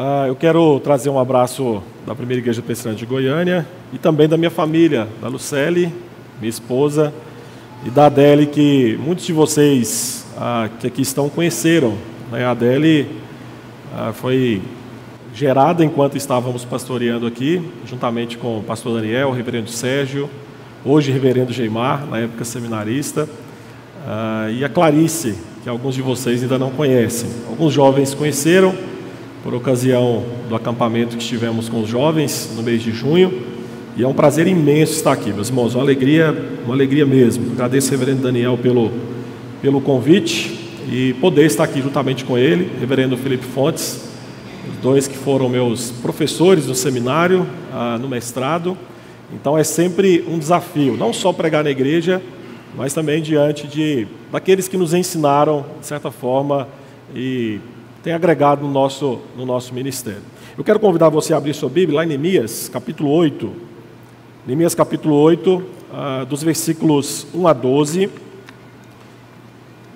Ah, 0.00 0.26
eu 0.28 0.36
quero 0.36 0.78
trazer 0.78 1.10
um 1.10 1.18
abraço 1.18 1.82
da 2.06 2.14
primeira 2.14 2.40
igreja 2.40 2.62
presbiteriana 2.62 2.96
de 2.96 3.04
Goiânia 3.04 3.66
e 3.92 3.98
também 3.98 4.28
da 4.28 4.36
minha 4.36 4.48
família, 4.48 5.08
da 5.20 5.26
Lucelle, 5.26 5.92
minha 6.38 6.48
esposa, 6.48 7.12
e 7.84 7.90
da 7.90 8.06
Adele, 8.06 8.46
que 8.46 8.96
muitos 9.02 9.26
de 9.26 9.32
vocês 9.32 10.24
ah, 10.38 10.68
que 10.78 10.86
aqui 10.86 11.02
estão 11.02 11.28
conheceram. 11.28 11.98
Né? 12.30 12.44
A 12.44 12.52
Adele 12.52 13.10
ah, 13.92 14.12
foi 14.14 14.62
gerada 15.34 15.84
enquanto 15.84 16.16
estávamos 16.16 16.64
pastoreando 16.64 17.26
aqui, 17.26 17.60
juntamente 17.84 18.38
com 18.38 18.60
o 18.60 18.62
pastor 18.62 19.00
Daniel, 19.00 19.30
o 19.30 19.32
reverendo 19.32 19.68
Sérgio, 19.68 20.30
hoje 20.84 21.10
reverendo 21.10 21.52
Geimar, 21.52 22.06
na 22.06 22.20
época 22.20 22.44
seminarista, 22.44 23.28
e 24.56 24.64
a 24.64 24.68
Clarice, 24.68 25.36
que 25.64 25.68
alguns 25.68 25.96
de 25.96 26.02
vocês 26.02 26.40
ainda 26.40 26.56
não 26.56 26.70
conhecem. 26.70 27.28
Alguns 27.48 27.72
jovens 27.72 28.14
conheceram 28.14 28.72
por 29.48 29.54
ocasião 29.54 30.22
do 30.46 30.54
acampamento 30.54 31.16
que 31.16 31.22
estivemos 31.22 31.70
com 31.70 31.80
os 31.80 31.88
jovens 31.88 32.52
no 32.54 32.62
mês 32.62 32.82
de 32.82 32.92
junho, 32.92 33.44
e 33.96 34.02
é 34.02 34.06
um 34.06 34.12
prazer 34.12 34.46
imenso 34.46 34.92
estar 34.92 35.12
aqui, 35.12 35.32
meus 35.32 35.48
irmãos, 35.48 35.74
uma 35.74 35.82
alegria, 35.82 36.36
uma 36.66 36.74
alegria 36.74 37.06
mesmo. 37.06 37.52
Agradeço 37.52 37.88
ao 37.88 37.98
reverendo 37.98 38.22
Daniel 38.22 38.58
pelo, 38.58 38.92
pelo 39.62 39.80
convite 39.80 40.54
e 40.92 41.14
poder 41.14 41.46
estar 41.46 41.64
aqui 41.64 41.80
juntamente 41.80 42.26
com 42.26 42.36
ele, 42.36 42.70
reverendo 42.78 43.16
Felipe 43.16 43.46
Fontes, 43.46 44.10
os 44.70 44.76
dois 44.82 45.08
que 45.08 45.16
foram 45.16 45.48
meus 45.48 45.92
professores 45.92 46.66
no 46.66 46.74
seminário, 46.74 47.46
ah, 47.72 47.96
no 47.98 48.06
mestrado. 48.06 48.76
Então 49.32 49.56
é 49.56 49.64
sempre 49.64 50.26
um 50.28 50.38
desafio, 50.38 50.94
não 50.94 51.10
só 51.10 51.32
pregar 51.32 51.64
na 51.64 51.70
igreja, 51.70 52.20
mas 52.76 52.92
também 52.92 53.22
diante 53.22 53.66
de 53.66 54.06
daqueles 54.30 54.68
que 54.68 54.76
nos 54.76 54.92
ensinaram, 54.92 55.64
de 55.80 55.86
certa 55.86 56.10
forma, 56.10 56.68
e 57.16 57.58
tem 58.02 58.12
agregado 58.12 58.62
no 58.64 58.70
nosso, 58.72 59.20
no 59.36 59.44
nosso 59.44 59.74
ministério. 59.74 60.22
Eu 60.56 60.64
quero 60.64 60.78
convidar 60.78 61.08
você 61.08 61.34
a 61.34 61.36
abrir 61.36 61.54
sua 61.54 61.68
Bíblia 61.68 61.98
lá 61.98 62.04
em 62.04 62.08
Neemias, 62.08 62.68
capítulo 62.68 63.10
8. 63.10 63.50
Neemias, 64.46 64.74
capítulo 64.74 65.16
8, 65.16 65.62
ah, 65.92 66.26
dos 66.28 66.42
versículos 66.42 67.26
1 67.34 67.48
a 67.48 67.52
12. 67.52 68.10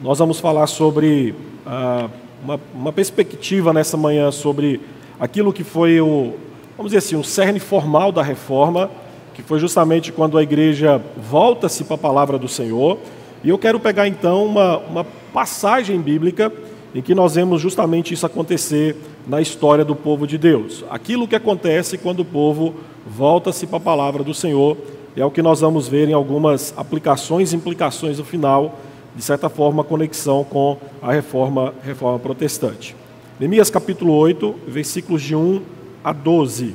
Nós 0.03 0.19
vamos 0.19 0.41
falar 0.41 0.67
sobre 0.67 1.35
ah, 1.65 2.09
uma, 2.43 2.61
uma 2.75 2.93
perspectiva 2.93 3.73
nessa 3.73 3.97
manhã 3.97 4.33
sobre 4.33 4.81
aquilo 5.21 5.53
que 5.53 5.63
foi 5.63 6.01
o, 6.01 6.35
vamos 6.77 6.93
dizer 6.93 6.99
assim, 6.99 7.17
o 7.17 7.23
cerne 7.23 7.61
formal 7.61 8.11
da 8.11 8.23
reforma 8.23 8.91
que 9.35 9.43
foi 9.43 9.59
justamente 9.59 10.13
quando 10.13 10.37
a 10.37 10.43
igreja 10.43 11.01
volta-se 11.17 11.85
para 11.85 11.95
a 11.95 11.99
palavra 11.99 12.39
do 12.39 12.49
Senhor. 12.49 12.99
E 13.43 13.49
eu 13.49 13.59
quero 13.59 13.81
pegar 13.81 14.07
então 14.07 14.45
uma, 14.45 14.79
uma 14.79 15.05
passagem 15.33 16.01
bíblica 16.01 16.53
em 16.95 17.01
que 17.01 17.15
nós 17.15 17.35
vemos 17.35 17.61
justamente 17.61 18.13
isso 18.13 18.27
acontecer 18.27 18.97
na 19.27 19.41
história 19.41 19.85
do 19.85 19.97
povo 19.97 20.27
de 20.27 20.37
Deus. 20.37 20.85
Aquilo 20.91 21.27
que 21.27 21.37
acontece 21.37 21.97
quando 21.97 22.21
o 22.21 22.25
povo 22.25 22.75
volta-se 23.07 23.67
para 23.67 23.79
a 23.79 23.81
palavra 23.81 24.23
do 24.23 24.35
Senhor 24.35 24.77
é 25.17 25.25
o 25.25 25.31
que 25.31 25.43
nós 25.43 25.61
vamos 25.61 25.89
ver 25.89 26.09
em 26.09 26.13
algumas 26.13 26.75
aplicações 26.77 27.53
e 27.53 27.57
implicações 27.57 28.19
no 28.19 28.25
final, 28.25 28.79
de 29.15 29.23
certa 29.23 29.49
forma, 29.49 29.85
conexão 29.85 30.45
com 30.45 30.79
a 31.01 31.13
reforma, 31.13 31.75
reforma 31.83 32.19
protestante. 32.19 32.95
Neemias 33.39 33.71
capítulo 33.71 34.15
8, 34.15 34.55
versículos 34.67 35.23
de 35.23 35.35
1 35.35 35.63
a 36.05 36.13
12. 36.13 36.75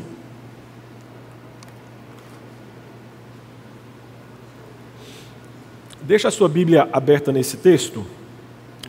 Deixa 6.01 6.29
a 6.29 6.31
sua 6.31 6.47
Bíblia 6.47 6.87
aberta 6.93 7.31
nesse 7.31 7.57
texto 7.57 8.05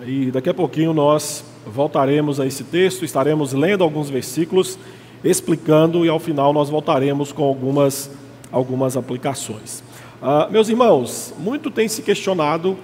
e 0.06 0.30
daqui 0.30 0.48
a 0.48 0.54
pouquinho 0.54 0.92
nós 0.92 1.44
voltaremos 1.66 2.38
a 2.38 2.46
esse 2.46 2.64
texto, 2.64 3.04
estaremos 3.04 3.52
lendo 3.52 3.82
alguns 3.82 4.08
versículos, 4.08 4.78
explicando 5.24 6.04
e 6.04 6.08
ao 6.08 6.18
final 6.18 6.52
nós 6.52 6.68
voltaremos 6.68 7.32
com 7.32 7.42
algumas, 7.42 8.10
algumas 8.52 8.96
aplicações. 8.96 9.82
Ah, 10.22 10.48
meus 10.50 10.68
irmãos, 10.68 11.34
muito 11.38 11.70
tem 11.70 11.88
se 11.88 12.02
questionado 12.02 12.76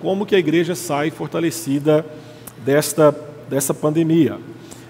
como 0.00 0.26
que 0.26 0.34
a 0.34 0.38
igreja 0.38 0.74
sai 0.74 1.10
fortalecida 1.10 2.04
desta, 2.64 3.14
dessa 3.48 3.74
pandemia. 3.74 4.38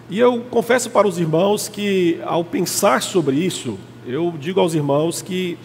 E 0.08 0.18
eu 0.18 0.40
confesso 0.50 0.90
para 0.90 1.08
os 1.08 1.18
irmãos 1.18 1.68
que, 1.68 2.18
ao 2.24 2.44
pensar 2.44 3.02
sobre 3.02 3.36
isso, 3.36 3.78
eu 4.06 4.34
digo 4.38 4.60
aos 4.60 4.74
irmãos 4.74 5.22
que 5.22 5.58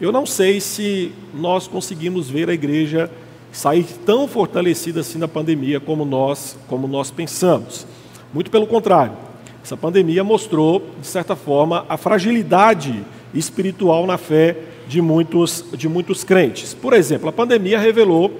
eu 0.00 0.10
não 0.10 0.26
sei 0.26 0.60
se 0.60 1.12
nós 1.32 1.68
conseguimos 1.68 2.28
ver 2.28 2.48
a 2.48 2.54
igreja 2.54 3.10
sair 3.54 3.86
tão 4.04 4.26
fortalecida 4.26 5.00
assim 5.00 5.18
da 5.18 5.28
pandemia 5.28 5.78
como 5.78 6.04
nós, 6.04 6.58
como 6.68 6.88
nós 6.88 7.10
pensamos. 7.10 7.86
Muito 8.32 8.50
pelo 8.50 8.66
contrário. 8.66 9.12
Essa 9.62 9.76
pandemia 9.76 10.24
mostrou, 10.24 10.82
de 11.00 11.06
certa 11.06 11.36
forma, 11.36 11.86
a 11.88 11.96
fragilidade 11.96 13.04
espiritual 13.32 14.06
na 14.06 14.18
fé 14.18 14.56
de 14.88 15.00
muitos, 15.00 15.64
de 15.72 15.88
muitos 15.88 16.24
crentes. 16.24 16.74
Por 16.74 16.92
exemplo, 16.92 17.28
a 17.28 17.32
pandemia 17.32 17.78
revelou 17.78 18.30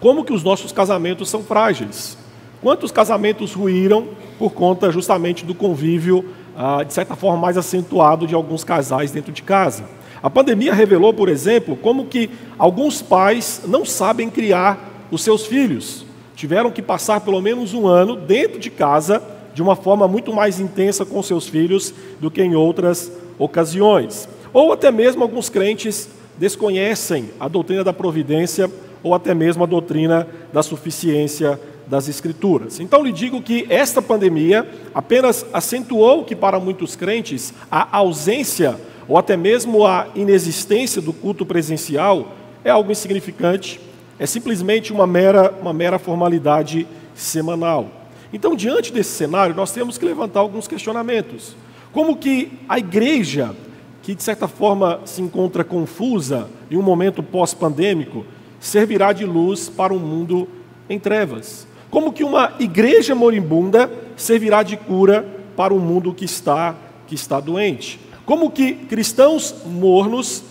como 0.00 0.24
que 0.24 0.32
os 0.32 0.42
nossos 0.42 0.72
casamentos 0.72 1.30
são 1.30 1.42
frágeis. 1.42 2.18
Quantos 2.60 2.90
casamentos 2.90 3.54
ruíram 3.54 4.08
por 4.38 4.52
conta 4.52 4.90
justamente 4.90 5.44
do 5.44 5.54
convívio, 5.54 6.24
ah, 6.56 6.82
de 6.82 6.92
certa 6.92 7.14
forma, 7.14 7.38
mais 7.40 7.56
acentuado 7.56 8.26
de 8.26 8.34
alguns 8.34 8.64
casais 8.64 9.12
dentro 9.12 9.32
de 9.32 9.42
casa. 9.42 9.84
A 10.24 10.30
pandemia 10.30 10.72
revelou, 10.72 11.12
por 11.12 11.28
exemplo, 11.28 11.76
como 11.76 12.06
que 12.06 12.30
alguns 12.58 13.02
pais 13.02 13.60
não 13.68 13.84
sabem 13.84 14.30
criar 14.30 15.06
os 15.10 15.22
seus 15.22 15.44
filhos. 15.44 16.06
Tiveram 16.34 16.70
que 16.70 16.80
passar 16.80 17.20
pelo 17.20 17.42
menos 17.42 17.74
um 17.74 17.86
ano 17.86 18.16
dentro 18.16 18.58
de 18.58 18.70
casa 18.70 19.22
de 19.52 19.60
uma 19.60 19.76
forma 19.76 20.08
muito 20.08 20.32
mais 20.32 20.58
intensa 20.58 21.04
com 21.04 21.22
seus 21.22 21.46
filhos 21.46 21.92
do 22.22 22.30
que 22.30 22.40
em 22.40 22.54
outras 22.54 23.12
ocasiões. 23.38 24.26
Ou 24.50 24.72
até 24.72 24.90
mesmo 24.90 25.22
alguns 25.22 25.50
crentes 25.50 26.08
desconhecem 26.38 27.28
a 27.38 27.46
doutrina 27.46 27.84
da 27.84 27.92
providência 27.92 28.70
ou 29.02 29.14
até 29.14 29.34
mesmo 29.34 29.62
a 29.62 29.66
doutrina 29.66 30.26
da 30.50 30.62
suficiência 30.62 31.60
das 31.86 32.08
Escrituras. 32.08 32.80
Então 32.80 33.04
lhe 33.04 33.12
digo 33.12 33.42
que 33.42 33.66
esta 33.68 34.00
pandemia 34.00 34.66
apenas 34.94 35.44
acentuou 35.52 36.24
que 36.24 36.34
para 36.34 36.58
muitos 36.58 36.96
crentes 36.96 37.52
a 37.70 37.98
ausência 37.98 38.80
ou 39.08 39.18
até 39.18 39.36
mesmo 39.36 39.86
a 39.86 40.08
inexistência 40.14 41.00
do 41.00 41.12
culto 41.12 41.44
presencial 41.44 42.32
é 42.64 42.70
algo 42.70 42.90
insignificante, 42.90 43.80
é 44.18 44.26
simplesmente 44.26 44.92
uma 44.92 45.06
mera, 45.06 45.52
uma 45.60 45.72
mera 45.72 45.98
formalidade 45.98 46.86
semanal. 47.14 47.88
Então, 48.32 48.56
diante 48.56 48.92
desse 48.92 49.10
cenário, 49.10 49.54
nós 49.54 49.72
temos 49.72 49.98
que 49.98 50.04
levantar 50.04 50.40
alguns 50.40 50.66
questionamentos. 50.66 51.54
Como 51.92 52.16
que 52.16 52.52
a 52.68 52.78
igreja, 52.78 53.54
que 54.02 54.14
de 54.14 54.22
certa 54.22 54.48
forma 54.48 55.00
se 55.04 55.22
encontra 55.22 55.62
confusa 55.62 56.48
em 56.70 56.76
um 56.76 56.82
momento 56.82 57.22
pós-pandêmico, 57.22 58.24
servirá 58.58 59.12
de 59.12 59.24
luz 59.24 59.68
para 59.68 59.92
um 59.92 59.98
mundo 59.98 60.48
em 60.88 60.98
trevas? 60.98 61.66
Como 61.90 62.12
que 62.12 62.24
uma 62.24 62.54
igreja 62.58 63.14
moribunda 63.14 63.88
servirá 64.16 64.64
de 64.64 64.76
cura 64.76 65.24
para 65.56 65.72
um 65.72 65.78
mundo 65.78 66.12
que 66.12 66.24
está, 66.24 66.74
que 67.06 67.14
está 67.14 67.38
doente? 67.38 68.00
Como 68.26 68.50
que 68.50 68.72
cristãos 68.72 69.54
mornos 69.66 70.42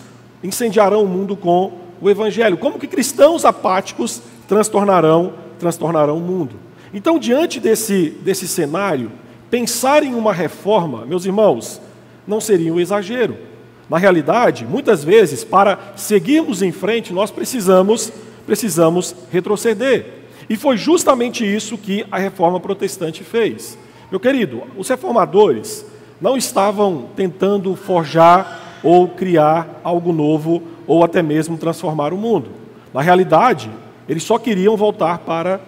incendiarão 0.42 1.02
o 1.02 1.08
mundo 1.08 1.36
com 1.36 1.72
o 2.00 2.08
evangelho? 2.08 2.56
Como 2.56 2.78
que 2.78 2.86
cristãos 2.86 3.44
apáticos 3.44 4.22
transtornarão, 4.46 5.34
transtornarão 5.58 6.18
o 6.18 6.20
mundo? 6.20 6.56
Então, 6.92 7.18
diante 7.18 7.58
desse, 7.58 8.10
desse 8.22 8.46
cenário, 8.46 9.10
pensar 9.50 10.04
em 10.04 10.14
uma 10.14 10.32
reforma, 10.32 11.04
meus 11.04 11.24
irmãos, 11.24 11.80
não 12.26 12.40
seria 12.40 12.72
um 12.72 12.78
exagero. 12.78 13.36
Na 13.90 13.98
realidade, 13.98 14.64
muitas 14.64 15.02
vezes, 15.02 15.42
para 15.42 15.78
seguirmos 15.96 16.62
em 16.62 16.70
frente, 16.70 17.12
nós 17.12 17.30
precisamos, 17.30 18.12
precisamos 18.46 19.14
retroceder. 19.30 20.06
E 20.48 20.56
foi 20.56 20.76
justamente 20.76 21.44
isso 21.44 21.76
que 21.76 22.06
a 22.10 22.18
reforma 22.18 22.60
protestante 22.60 23.24
fez. 23.24 23.76
Meu 24.10 24.20
querido, 24.20 24.62
os 24.76 24.88
reformadores, 24.88 25.84
não 26.24 26.38
estavam 26.38 27.10
tentando 27.14 27.76
forjar 27.76 28.78
ou 28.82 29.06
criar 29.08 29.78
algo 29.84 30.10
novo 30.10 30.62
ou 30.86 31.04
até 31.04 31.22
mesmo 31.22 31.58
transformar 31.58 32.14
o 32.14 32.16
mundo. 32.16 32.48
Na 32.94 33.02
realidade, 33.02 33.70
eles 34.08 34.22
só 34.22 34.38
queriam 34.38 34.74
voltar 34.74 35.18
para, 35.18 35.60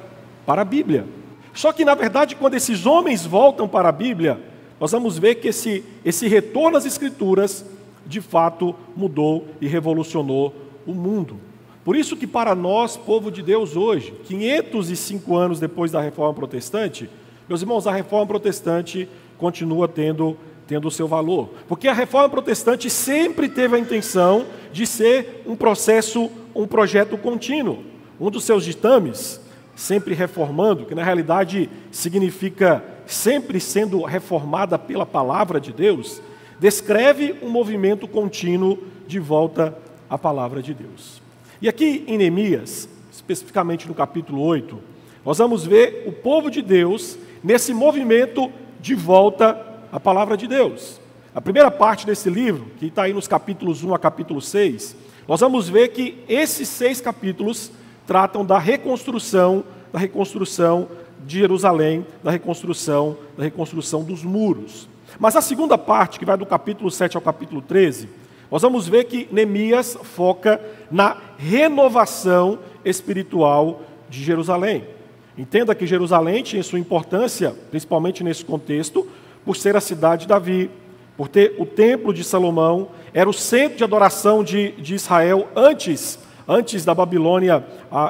para 0.47 0.63
a 0.63 0.65
Bíblia. 0.65 1.05
Só 1.53 1.75
que, 1.75 1.85
na 1.85 1.95
verdade, 1.95 2.35
quando 2.35 2.55
esses 2.55 2.87
homens 2.87 3.27
voltam 3.27 3.69
para 3.69 3.91
a 3.91 3.93
Bíblia, 3.93 4.41
nós 4.81 4.91
vamos 4.93 5.19
ver 5.19 5.35
que 5.35 5.49
esse, 5.49 5.85
esse 6.03 6.27
retorno 6.27 6.79
às 6.79 6.87
Escrituras, 6.87 7.63
de 8.07 8.23
fato, 8.23 8.75
mudou 8.97 9.49
e 9.61 9.69
revolucionou 9.69 10.55
o 10.87 10.95
mundo. 10.95 11.37
Por 11.85 11.95
isso 11.95 12.17
que 12.17 12.27
para 12.27 12.55
nós, 12.55 12.97
povo 12.97 13.31
de 13.31 13.43
Deus 13.43 13.77
hoje, 13.77 14.15
505 14.25 15.37
anos 15.37 15.61
depois 15.61 15.93
da 15.93 16.01
Reforma 16.01 16.33
Protestante, 16.33 17.11
meus 17.47 17.61
irmãos, 17.61 17.87
a 17.87 17.93
Reforma 17.93 18.27
Protestante 18.27 19.07
continua 19.39 19.87
tendo 19.87 20.37
tendo 20.67 20.89
o 20.89 20.91
seu 20.91 21.07
valor. 21.07 21.51
Porque 21.69 21.89
a 21.89 21.93
reforma 21.93 22.29
protestante 22.29 22.91
sempre 22.91 23.49
teve 23.49 23.77
a 23.77 23.79
intenção 23.79 24.47
de 24.73 24.87
ser 24.87 25.43
um 25.47 25.55
processo, 25.55 26.31
um 26.55 26.67
projeto 26.67 27.17
contínuo. 27.17 27.85
Um 28.21 28.31
dos 28.31 28.45
seus 28.45 28.65
ditames, 28.65 29.41
sempre 29.75 30.15
reformando, 30.15 30.87
que 30.87 30.95
na 30.95 31.05
realidade 31.05 31.71
significa 31.91 32.85
sempre 33.07 33.61
sendo 33.61 34.03
reformada 34.03 34.79
pela 34.79 35.07
palavra 35.07 35.61
de 35.61 35.73
Deus, 35.73 36.21
descreve 36.59 37.37
um 37.43 37.49
movimento 37.49 38.09
contínuo 38.09 38.79
de 39.07 39.21
volta 39.21 39.77
à 40.11 40.19
palavra 40.19 40.63
de 40.63 40.75
Deus. 40.75 41.23
E 41.61 41.69
aqui 41.69 42.05
em 42.07 42.19
Neemias, 42.19 42.89
especificamente 43.13 43.87
no 43.87 43.95
capítulo 43.95 44.43
8, 44.43 44.79
nós 45.25 45.39
vamos 45.39 45.65
ver 45.65 46.05
o 46.07 46.13
povo 46.13 46.51
de 46.51 46.63
Deus 46.63 47.19
nesse 47.45 47.73
movimento 47.73 48.51
de 48.87 48.95
volta 48.95 49.61
à 49.91 49.99
palavra 49.99 50.37
de 50.37 50.47
Deus. 50.47 51.01
A 51.35 51.41
primeira 51.41 51.73
parte 51.73 52.07
desse 52.07 52.31
livro, 52.31 52.67
que 52.79 52.87
está 52.87 53.03
aí 53.03 53.13
nos 53.13 53.27
capítulos 53.27 53.83
1 53.83 53.93
a 53.93 53.99
capítulo 53.99 54.41
6, 54.41 54.95
nós 55.27 55.41
vamos 55.41 55.69
ver 55.69 55.89
que 55.89 56.23
esses 56.29 56.69
seis 56.69 57.01
capítulos 57.01 57.73
tratam 58.07 58.45
da 58.45 58.61
reconstrução, 58.61 59.65
da 59.93 59.99
reconstrução 59.99 60.89
de 61.27 61.41
Jerusalém, 61.41 62.07
da 62.23 62.31
reconstrução, 62.31 63.17
da 63.37 63.43
reconstrução 63.43 64.05
dos 64.05 64.23
muros. 64.23 64.89
Mas 65.19 65.35
a 65.35 65.41
segunda 65.41 65.77
parte, 65.77 66.21
que 66.21 66.25
vai 66.25 66.37
do 66.37 66.47
capítulo 66.47 66.89
7 66.89 67.17
ao 67.17 67.23
capítulo 67.23 67.61
13, 67.63 68.09
nós 68.49 68.63
vamos 68.63 68.87
ver 68.87 69.03
que 69.07 69.27
Neemias 69.33 69.99
foca 70.01 70.61
na 70.93 71.17
renovação 71.37 72.61
espiritual 72.85 73.83
de 74.09 74.23
Jerusalém. 74.23 74.96
Entenda 75.37 75.75
que 75.75 75.87
Jerusalém 75.87 76.43
tinha 76.43 76.63
sua 76.63 76.79
importância, 76.79 77.55
principalmente 77.71 78.25
nesse 78.25 78.45
contexto, 78.45 79.07
por 79.45 79.57
ser 79.57 79.77
a 79.77 79.81
cidade 79.81 80.23
de 80.23 80.29
Davi, 80.29 80.71
por 81.17 81.29
ter 81.29 81.55
o 81.59 81.67
templo 81.67 82.13
de 82.13 82.25
Salomão, 82.25 82.89
era 83.13 83.29
o 83.29 83.33
centro 83.33 83.79
de 83.79 83.85
adoração 83.85 84.43
de, 84.43 84.73
de 84.73 84.95
Israel 84.95 85.49
antes 85.55 86.19
antes 86.49 86.85
da 86.85 86.95
Babilônia 86.95 87.65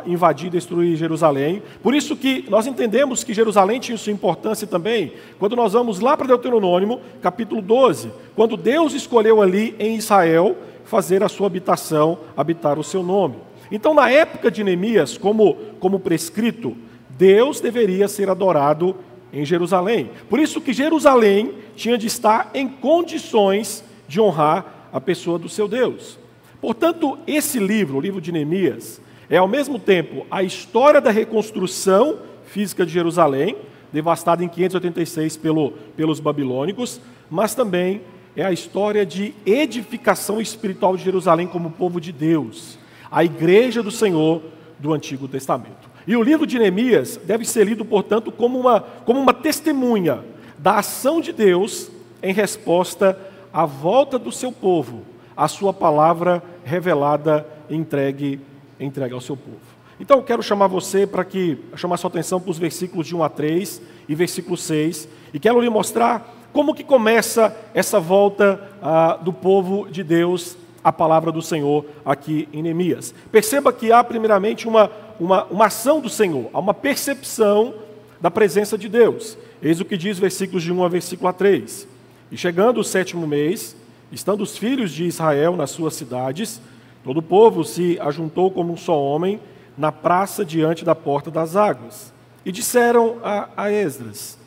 invadir 0.05 0.49
e 0.49 0.51
destruir 0.51 0.97
Jerusalém. 0.97 1.63
Por 1.83 1.95
isso 1.95 2.17
que 2.17 2.45
nós 2.49 2.67
entendemos 2.67 3.25
que 3.25 3.33
Jerusalém 3.33 3.81
tinha 3.81 3.97
sua 3.97 4.13
importância 4.13 4.67
também, 4.67 5.13
quando 5.39 5.57
nós 5.57 5.73
vamos 5.73 6.01
lá 6.01 6.17
para 6.17 6.27
Deuteronômio, 6.27 7.01
capítulo 7.23 7.63
12, 7.63 8.11
quando 8.35 8.57
Deus 8.57 8.93
escolheu 8.93 9.41
ali 9.41 9.75
em 9.79 9.97
Israel 9.97 10.57
fazer 10.85 11.23
a 11.23 11.29
sua 11.29 11.47
habitação, 11.47 12.19
habitar 12.37 12.79
o 12.79 12.85
seu 12.85 13.03
nome. 13.03 13.37
Então, 13.73 13.95
na 13.95 14.09
época 14.09 14.51
de 14.51 14.63
Neemias, 14.63 15.19
como, 15.19 15.55
como 15.81 15.99
prescrito, 15.99 16.77
Deus 17.19 17.61
deveria 17.61 18.09
ser 18.09 18.29
adorado 18.29 18.97
em 19.33 19.45
Jerusalém. 19.45 20.11
Por 20.29 20.39
isso 20.39 20.61
que 20.61 20.73
Jerusalém 20.73 21.55
tinha 21.75 21.99
de 21.99 22.07
estar 22.07 22.51
em 22.55 22.69
condições 22.69 23.85
de 24.09 24.21
honrar 24.21 24.89
a 24.93 25.01
pessoa 25.01 25.39
do 25.39 25.49
seu 25.49 25.69
Deus. 25.69 26.19
Portanto, 26.61 27.19
esse 27.27 27.59
livro, 27.59 27.99
o 27.99 28.01
livro 28.01 28.21
de 28.21 28.33
Neemias, 28.33 29.01
é 29.29 29.37
ao 29.37 29.49
mesmo 29.49 29.79
tempo 29.79 30.27
a 30.31 30.43
história 30.43 31.01
da 31.01 31.11
reconstrução 31.11 32.19
física 32.47 32.87
de 32.87 32.93
Jerusalém, 32.93 33.57
devastada 33.93 34.45
em 34.45 34.49
586 34.49 35.37
pelo, 35.37 35.73
pelos 35.97 36.21
babilônicos, 36.21 37.01
mas 37.31 37.55
também 37.55 38.01
é 38.37 38.45
a 38.45 38.53
história 38.53 39.05
de 39.05 39.35
edificação 39.45 40.41
espiritual 40.41 40.97
de 40.97 41.05
Jerusalém 41.05 41.47
como 41.47 41.71
povo 41.71 42.01
de 42.01 42.13
Deus, 42.13 42.79
a 43.11 43.25
igreja 43.25 43.83
do 43.83 43.91
Senhor 43.91 44.43
do 44.79 44.93
Antigo 44.93 45.27
Testamento. 45.27 45.86
E 46.07 46.17
o 46.17 46.23
livro 46.23 46.47
de 46.47 46.59
Neemias 46.59 47.19
deve 47.25 47.45
ser 47.45 47.67
lido, 47.67 47.85
portanto, 47.85 48.31
como 48.31 48.59
uma, 48.59 48.81
como 48.81 49.21
uma 49.21 49.35
testemunha 49.35 50.25
da 50.59 50.79
ação 50.79 51.21
de 51.21 51.33
Deus 51.33 51.91
em 52.23 52.33
resposta 52.33 53.19
à 53.53 53.65
volta 53.67 54.19
do 54.19 54.31
seu 54.31 54.53
povo 54.53 55.03
a 55.37 55.47
sua 55.49 55.73
palavra 55.73 56.43
revelada 56.65 57.47
e 57.69 57.77
entregue, 57.77 58.41
entregue 58.81 59.13
ao 59.13 59.21
seu 59.21 59.37
povo. 59.37 59.61
Então, 60.01 60.19
eu 60.19 60.23
quero 60.23 60.43
chamar 60.43 60.67
você 60.67 61.07
para 61.07 61.25
que 61.25 61.59
chamar 61.75 61.97
sua 61.99 62.09
atenção 62.09 62.41
para 62.41 62.51
os 62.51 62.59
versículos 62.59 63.07
de 63.07 63.15
1 63.15 63.23
a 63.23 63.29
3 63.29 63.83
e 64.09 64.15
versículo 64.15 64.57
6, 64.57 65.09
e 65.35 65.39
quero 65.39 65.61
lhe 65.61 65.69
mostrar 65.69 66.35
como 66.53 66.75
que 66.75 66.83
começa 66.83 67.55
essa 67.75 68.01
volta 68.01 68.61
ah, 68.81 69.19
do 69.21 69.33
povo 69.33 69.89
de 69.91 70.03
Deus 70.03 70.57
à 70.83 70.93
palavra 70.93 71.33
do 71.33 71.43
Senhor 71.43 71.85
aqui 72.05 72.49
em 72.53 72.63
Neemias. 72.63 73.15
Perceba 73.31 73.73
que 73.73 73.93
há 73.93 74.03
primeiramente 74.03 74.69
uma, 74.69 74.91
uma, 75.19 75.45
uma 75.45 75.67
ação 75.67 76.01
do 76.01 76.09
Senhor, 76.09 76.51
há 76.53 76.59
uma 76.59 76.75
percepção 76.75 77.75
da 78.21 78.31
presença 78.31 78.77
de 78.77 78.89
Deus. 78.89 79.37
Eis 79.63 79.81
o 79.81 79.85
que 79.85 79.97
diz 79.97 80.19
versículos 80.19 80.63
de 80.63 80.73
1 80.73 80.85
a 80.85 80.89
versículo 80.89 81.29
a 81.29 81.33
3. 81.33 81.87
E 82.31 82.37
chegando 82.37 82.81
o 82.81 82.85
sétimo 82.85 83.27
mês, 83.27 83.77
Estando 84.11 84.43
os 84.43 84.57
filhos 84.57 84.93
de 84.93 85.05
Israel 85.05 85.57
nas 85.57 85.71
suas 85.71 85.95
cidades, 85.95 86.61
todo 87.03 87.19
o 87.19 87.23
povo 87.23 87.65
se 87.65 87.99
ajuntou 88.01 88.51
como 88.51 88.73
um 88.73 88.77
só 88.77 89.01
homem 89.01 89.41
na 89.77 89.91
praça 89.91 90.45
diante 90.45 90.85
da 90.85 90.95
porta 90.95 91.31
das 91.31 91.57
águas. 91.57 92.13
E 92.45 92.53
disseram 92.53 93.19
a, 93.25 93.49
a 93.57 93.73
Esdras, 93.73 94.39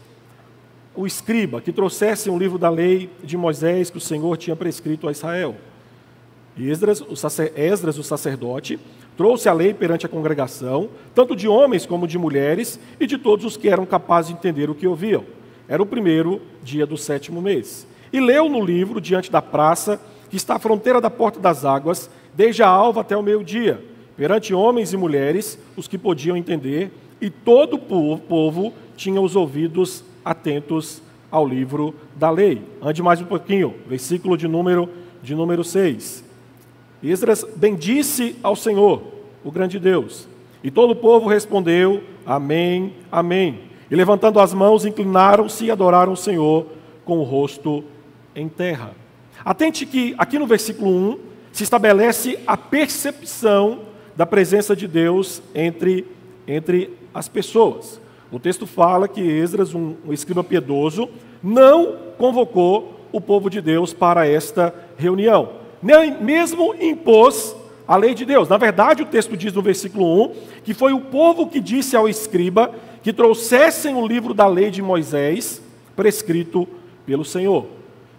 o 0.96 1.06
escriba, 1.06 1.60
que 1.60 1.74
trouxesse 1.74 2.30
um 2.30 2.38
livro 2.38 2.58
da 2.58 2.70
lei 2.70 3.10
de 3.22 3.36
Moisés 3.36 3.90
que 3.90 3.98
o 3.98 4.02
Senhor 4.02 4.38
tinha 4.38 4.56
prescrito 4.56 5.08
a 5.08 5.12
Israel. 5.12 5.56
E 6.56 6.70
Esdras, 6.70 7.02
o, 7.02 7.16
sacer, 7.16 7.52
Esdras, 7.58 7.98
o 7.98 8.04
sacerdote, 8.04 8.80
trouxe 9.20 9.50
a 9.50 9.54
lei 9.54 9.74
perante 9.74 10.06
a 10.06 10.10
congregação, 10.10 10.88
tanto 11.14 11.36
de 11.36 11.46
homens 11.46 11.86
como 11.86 12.08
de 12.08 12.18
mulheres, 12.18 12.80
e 12.98 13.06
de 13.06 13.18
todos 13.18 13.44
os 13.44 13.58
que 13.58 13.68
eram 13.68 13.86
capazes 13.86 14.32
de 14.32 14.38
entender 14.38 14.70
o 14.70 14.74
que 14.74 14.88
ouviam. 14.88 15.26
Era 15.68 15.84
o 15.84 15.86
primeiro 15.86 16.42
dia 16.64 16.86
do 16.86 16.96
sétimo 16.96 17.42
mês. 17.42 17.86
E 18.14 18.22
leu 18.22 18.48
no 18.48 18.64
livro, 18.64 19.02
diante 19.02 19.30
da 19.30 19.42
praça, 19.42 20.00
que 20.30 20.38
está 20.38 20.56
à 20.56 20.60
fronteira 20.60 21.02
da 21.02 21.10
porta 21.10 21.38
das 21.38 21.66
águas, 21.66 22.10
desde 22.34 22.64
a 22.64 22.70
alva 22.70 23.02
até 23.02 23.18
o 23.18 23.22
meio-dia, 23.22 23.84
perante 24.16 24.54
homens 24.54 24.94
e 24.94 24.98
mulheres, 24.98 25.60
os 25.76 25.86
que 25.86 25.98
podiam 25.98 26.38
entender, 26.38 26.90
e 27.20 27.30
todo 27.30 27.74
o 27.74 28.20
povo 28.20 28.74
tinha 28.96 29.20
os 29.20 29.36
ouvidos 29.36 30.02
atentos 30.24 31.02
ao 31.30 31.46
livro 31.46 31.94
da 32.16 32.30
lei. 32.30 32.62
Ande 32.82 33.04
mais 33.04 33.20
um 33.20 33.26
pouquinho, 33.26 33.76
versículo 33.86 34.38
de 34.38 34.48
número, 34.48 34.88
de 35.22 35.36
número 35.36 35.62
6. 35.62 36.29
Esdras 37.02 37.46
bendisse 37.56 38.36
ao 38.44 38.56
Senhor, 38.56 39.02
o 39.44 39.52
grande 39.52 39.80
Deus. 39.80 40.28
E 40.64 40.70
todo 40.70 40.92
o 40.92 40.96
povo 40.96 41.30
respondeu: 41.30 42.04
Amém, 42.26 42.94
Amém. 43.12 43.62
E 43.90 43.96
levantando 43.96 44.40
as 44.40 44.54
mãos, 44.54 44.86
inclinaram-se 44.86 45.66
e 45.66 45.72
adoraram 45.72 46.14
o 46.14 46.18
Senhor 46.18 46.68
com 47.04 47.18
o 47.18 47.24
rosto 47.24 47.84
em 48.36 48.48
terra. 48.48 48.92
Atente 49.44 49.86
que 49.86 50.14
aqui 50.18 50.38
no 50.38 50.46
versículo 50.46 50.92
1 50.92 51.20
se 51.52 51.64
estabelece 51.64 52.38
a 52.46 52.56
percepção 52.56 53.80
da 54.16 54.26
presença 54.26 54.76
de 54.76 54.88
Deus 54.88 55.42
entre, 55.56 56.06
entre 56.48 56.94
as 57.14 57.28
pessoas. 57.28 58.00
O 58.32 58.40
texto 58.40 58.68
fala 58.68 59.08
que 59.08 59.22
Esdras, 59.22 59.74
um, 59.74 59.96
um 60.06 60.14
escriba 60.14 60.44
piedoso, 60.44 61.10
não 61.42 61.96
convocou 62.18 63.00
o 63.12 63.20
povo 63.20 63.50
de 63.50 63.60
Deus 63.60 63.92
para 63.92 64.28
esta 64.28 64.74
reunião, 64.98 65.50
nem 65.82 66.22
mesmo 66.22 66.76
impôs 66.80 67.56
a 67.88 67.96
lei 67.96 68.14
de 68.14 68.26
Deus. 68.26 68.48
Na 68.48 68.58
verdade, 68.58 69.02
o 69.02 69.06
texto 69.06 69.36
diz 69.36 69.54
no 69.54 69.62
versículo 69.62 70.26
1 70.26 70.36
que 70.64 70.74
foi 70.74 70.94
o 70.94 71.02
povo 71.02 71.48
que 71.48 71.60
disse 71.60 71.96
ao 71.96 72.08
escriba 72.08 72.72
que 73.02 73.14
trouxessem 73.14 73.96
o 73.96 74.06
livro 74.06 74.34
da 74.34 74.46
lei 74.46 74.70
de 74.70 74.82
Moisés 74.82 75.62
prescrito 75.96 76.68
pelo 77.06 77.26
Senhor. 77.26 77.66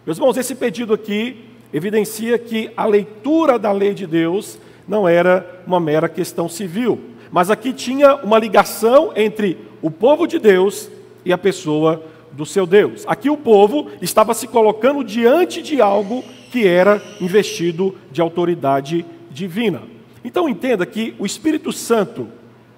Meus 0.05 0.19
irmãos, 0.19 0.37
esse 0.37 0.55
pedido 0.55 0.93
aqui 0.93 1.45
evidencia 1.73 2.39
que 2.39 2.71
a 2.77 2.85
leitura 2.85 3.59
da 3.59 3.71
lei 3.71 3.95
de 3.95 4.07
Deus 4.07 4.59
não 4.89 5.09
era 5.09 5.63
uma 5.67 5.79
mera 5.79 6.09
questão 6.09 6.49
civil, 6.49 6.99
mas 7.31 7.51
aqui 7.51 7.73
tinha 7.73 8.17
uma 8.17 8.39
ligação 8.39 9.13
entre 9.15 9.57
o 9.81 9.91
povo 9.91 10.27
de 10.27 10.39
Deus 10.39 10.91
e 11.25 11.33
a 11.33 11.39
pessoa 11.39 12.03
do 12.33 12.45
seu 12.45 12.67
Deus. 12.67 13.05
Aqui 13.07 13.31
o 13.31 13.37
povo 13.37 13.89
estava 14.03 14.35
se 14.35 14.49
colocando 14.49 15.05
diante 15.05 15.63
de 15.63 15.81
algo 15.81 16.25
que 16.51 16.67
era 16.67 17.03
investido 17.21 17.97
de 18.11 18.21
autoridade 18.21 19.07
divina. 19.31 19.83
Então 20.25 20.49
entenda 20.49 20.85
que 20.85 21.15
o 21.19 21.25
Espírito 21.25 21.73
Santo 21.73 22.29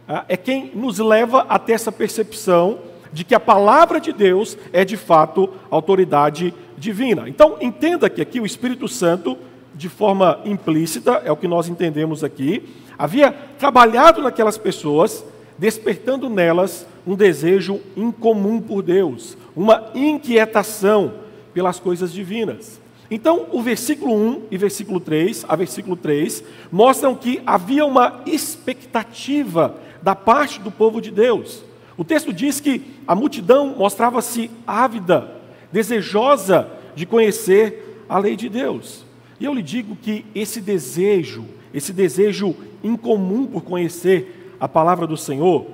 ah, 0.07 0.25
é 0.29 0.37
quem 0.37 0.71
nos 0.75 0.99
leva 0.99 1.47
até 1.49 1.73
essa 1.73 1.91
percepção 1.91 2.79
de 3.13 3.25
que 3.25 3.35
a 3.35 3.41
palavra 3.41 4.01
de 4.01 4.13
Deus 4.13 4.57
é 4.73 4.85
de 4.85 4.97
fato 4.97 5.51
autoridade 5.71 6.53
divina. 6.79 7.29
Então, 7.29 7.57
entenda 7.61 8.09
que 8.09 8.21
aqui 8.21 8.41
o 8.41 8.47
Espírito 8.47 8.89
Santo, 8.89 9.39
de 9.75 9.89
forma 9.89 10.41
implícita, 10.45 11.23
é 11.25 11.31
o 11.31 11.37
que 11.37 11.47
nós 11.47 11.69
entendemos 11.69 12.25
aqui, 12.25 12.69
havia 12.99 13.33
trabalhado 13.59 14.23
naquelas 14.23 14.59
pessoas, 14.59 15.25
despertando 15.59 16.29
nelas 16.29 16.87
um 17.07 17.15
desejo 17.15 17.81
incomum 17.97 18.61
por 18.61 18.83
Deus, 18.83 19.37
uma 19.55 19.91
inquietação 19.95 21.15
pelas 21.53 21.79
coisas 21.79 22.13
divinas. 22.13 22.82
Então, 23.15 23.45
o 23.53 23.61
versículo 23.61 24.15
1 24.15 24.43
e 24.51 24.57
versículo 24.57 24.99
3, 24.99 25.45
a 25.47 25.55
versículo 25.55 25.97
3, 25.97 26.43
mostram 26.71 27.15
que 27.15 27.43
havia 27.45 27.85
uma 27.85 28.23
expectativa 28.25 29.77
da 30.01 30.15
parte 30.15 30.59
do 30.59 30.71
povo 30.71 30.99
de 30.99 31.11
Deus. 31.11 31.63
O 31.95 32.05
texto 32.05 32.33
diz 32.33 32.59
que 32.59 32.81
a 33.07 33.15
multidão 33.15 33.75
mostrava-se 33.77 34.51
ávida 34.67 35.31
desejosa 35.71 36.71
de 36.95 37.05
conhecer 37.05 38.03
a 38.09 38.19
lei 38.19 38.35
de 38.35 38.49
Deus. 38.49 39.05
E 39.39 39.45
eu 39.45 39.53
lhe 39.53 39.63
digo 39.63 39.95
que 39.95 40.25
esse 40.35 40.59
desejo, 40.59 41.45
esse 41.75 41.93
desejo 41.93 42.57
incomum 42.83 43.45
por 43.45 43.61
conhecer 43.61 44.55
a 44.59 44.67
palavra 44.67 45.07
do 45.07 45.19
Senhor, 45.19 45.67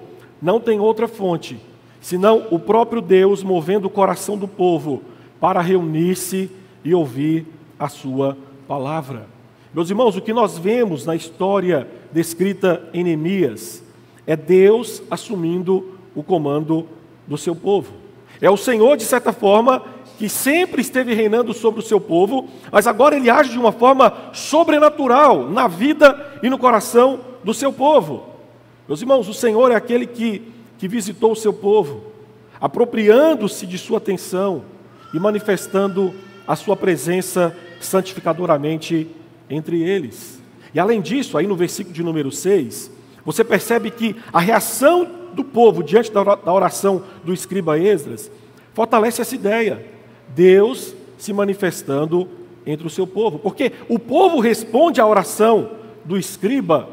não 0.42 0.59
tem 0.59 0.80
outra 0.80 1.07
fonte 1.07 1.57
senão 2.00 2.49
o 2.50 2.59
próprio 2.59 3.00
Deus 3.00 3.45
movendo 3.45 3.85
o 3.85 3.90
coração 3.90 4.37
do 4.37 4.49
povo 4.49 5.02
para 5.40 5.61
reunir-se 5.61 6.50
e 6.88 6.95
ouvir 6.95 7.45
a 7.78 7.87
sua 7.87 8.35
palavra. 8.66 9.26
Meus 9.75 9.90
irmãos, 9.90 10.16
o 10.16 10.23
que 10.23 10.33
nós 10.33 10.57
vemos 10.57 11.04
na 11.04 11.14
história 11.14 11.87
descrita 12.11 12.83
em 12.95 13.04
Neemias 13.04 13.85
é 14.26 14.35
Deus 14.35 15.02
assumindo 15.11 15.99
o 16.14 16.23
comando 16.23 16.88
do 17.26 17.37
seu 17.37 17.54
povo. 17.54 17.92
É 18.40 18.49
o 18.49 18.57
Senhor, 18.57 18.97
de 18.97 19.04
certa 19.04 19.35
forma, 19.35 19.83
que 20.16 20.30
sempre 20.30 20.80
esteve 20.80 21.12
reinando 21.12 21.52
sobre 21.52 21.80
o 21.80 21.83
seu 21.83 22.00
povo, 22.00 22.49
mas 22.73 22.87
agora 22.87 23.16
ele 23.16 23.28
age 23.28 23.50
de 23.50 23.59
uma 23.59 23.71
forma 23.71 24.11
sobrenatural 24.33 25.47
na 25.50 25.68
vida 25.68 26.40
e 26.42 26.49
no 26.49 26.57
coração 26.57 27.21
do 27.45 27.52
seu 27.52 27.71
povo. 27.71 28.25
Meus 28.88 29.02
irmãos, 29.02 29.28
o 29.28 29.35
Senhor 29.35 29.71
é 29.71 29.75
aquele 29.75 30.07
que, 30.07 30.50
que 30.78 30.88
visitou 30.88 31.33
o 31.33 31.37
seu 31.37 31.52
povo, 31.52 32.04
apropriando-se 32.59 33.66
de 33.66 33.76
sua 33.76 33.99
atenção 33.99 34.62
e 35.12 35.21
manifestando 35.21 36.14
a 36.49 36.57
sua 36.57 36.75
presença 36.75 37.55
santificadoramente 37.78 39.07
entre 39.50 39.83
eles. 39.83 40.43
E 40.75 40.81
além 40.81 41.00
disso, 41.00 41.37
aí 41.37 41.47
no 41.47 41.55
versículo 41.55 41.95
de 41.95 42.02
número 42.02 42.33
6, 42.33 42.90
você 43.25 43.45
percebe 43.45 43.90
que 43.90 44.17
a 44.33 44.40
reação 44.40 45.07
do 45.35 45.45
povo 45.45 45.83
diante 45.83 46.11
da 46.11 46.52
oração 46.52 47.05
do 47.23 47.35
escriba 47.35 47.78
Esdras 47.78 48.31
fortalece 48.73 49.21
essa 49.21 49.35
ideia. 49.35 49.85
Deus 50.28 50.95
se 51.19 51.33
manifestando 51.33 52.26
entre 52.67 52.87
o 52.87 52.90
seu 52.90 53.07
povo, 53.07 53.38
porque 53.38 53.73
o 53.88 53.99
povo 53.99 54.40
responde 54.40 55.00
à 55.00 55.07
oração 55.07 55.71
do 56.05 56.17
escriba 56.17 56.88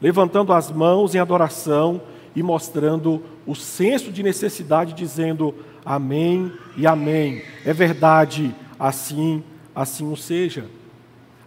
levantando 0.00 0.52
as 0.52 0.70
mãos 0.70 1.14
em 1.14 1.18
adoração 1.18 2.00
e 2.34 2.42
mostrando 2.42 3.22
o 3.46 3.54
senso 3.54 4.10
de 4.12 4.22
necessidade, 4.22 4.92
dizendo 4.92 5.54
amém 5.84 6.52
e 6.76 6.86
amém. 6.86 7.42
É 7.64 7.72
verdade, 7.72 8.54
assim, 8.78 9.42
assim 9.74 10.10
o 10.10 10.16
seja. 10.16 10.66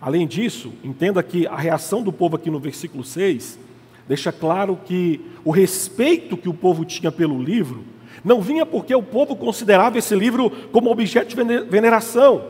Além 0.01 0.25
disso, 0.27 0.73
entenda 0.83 1.21
que 1.21 1.45
a 1.47 1.55
reação 1.55 2.01
do 2.01 2.11
povo 2.11 2.35
aqui 2.35 2.49
no 2.49 2.59
versículo 2.59 3.03
6 3.03 3.59
deixa 4.07 4.31
claro 4.31 4.79
que 4.85 5.21
o 5.43 5.51
respeito 5.51 6.37
que 6.37 6.49
o 6.49 6.53
povo 6.53 6.85
tinha 6.85 7.11
pelo 7.11 7.41
livro 7.41 7.83
não 8.23 8.41
vinha 8.41 8.65
porque 8.65 8.93
o 8.93 9.03
povo 9.03 9.35
considerava 9.35 9.97
esse 9.97 10.15
livro 10.15 10.49
como 10.71 10.91
objeto 10.91 11.29
de 11.29 11.35
veneração, 11.69 12.43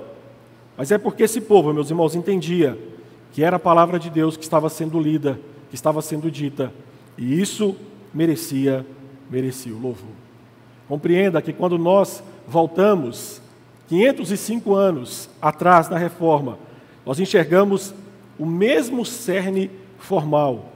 mas 0.77 0.91
é 0.91 0.97
porque 0.97 1.23
esse 1.23 1.41
povo, 1.41 1.73
meus 1.73 1.89
irmãos, 1.89 2.15
entendia 2.15 2.77
que 3.31 3.43
era 3.43 3.57
a 3.57 3.59
palavra 3.59 3.99
de 3.99 4.09
Deus 4.09 4.35
que 4.35 4.43
estava 4.43 4.69
sendo 4.69 4.99
lida 4.99 5.39
que 5.69 5.75
estava 5.75 6.01
sendo 6.01 6.29
dita, 6.29 6.73
e 7.17 7.39
isso 7.39 7.75
merecia, 8.13 8.85
merecia 9.29 9.73
o 9.73 9.79
louvor. 9.79 10.09
Compreenda 10.87 11.41
que 11.41 11.53
quando 11.53 11.77
nós 11.77 12.23
voltamos 12.47 13.41
505 13.89 14.73
anos 14.73 15.29
atrás 15.41 15.87
da 15.87 15.97
reforma, 15.97 16.57
nós 17.05 17.19
enxergamos 17.19 17.93
o 18.37 18.45
mesmo 18.45 19.03
cerne 19.03 19.69
formal 19.97 20.69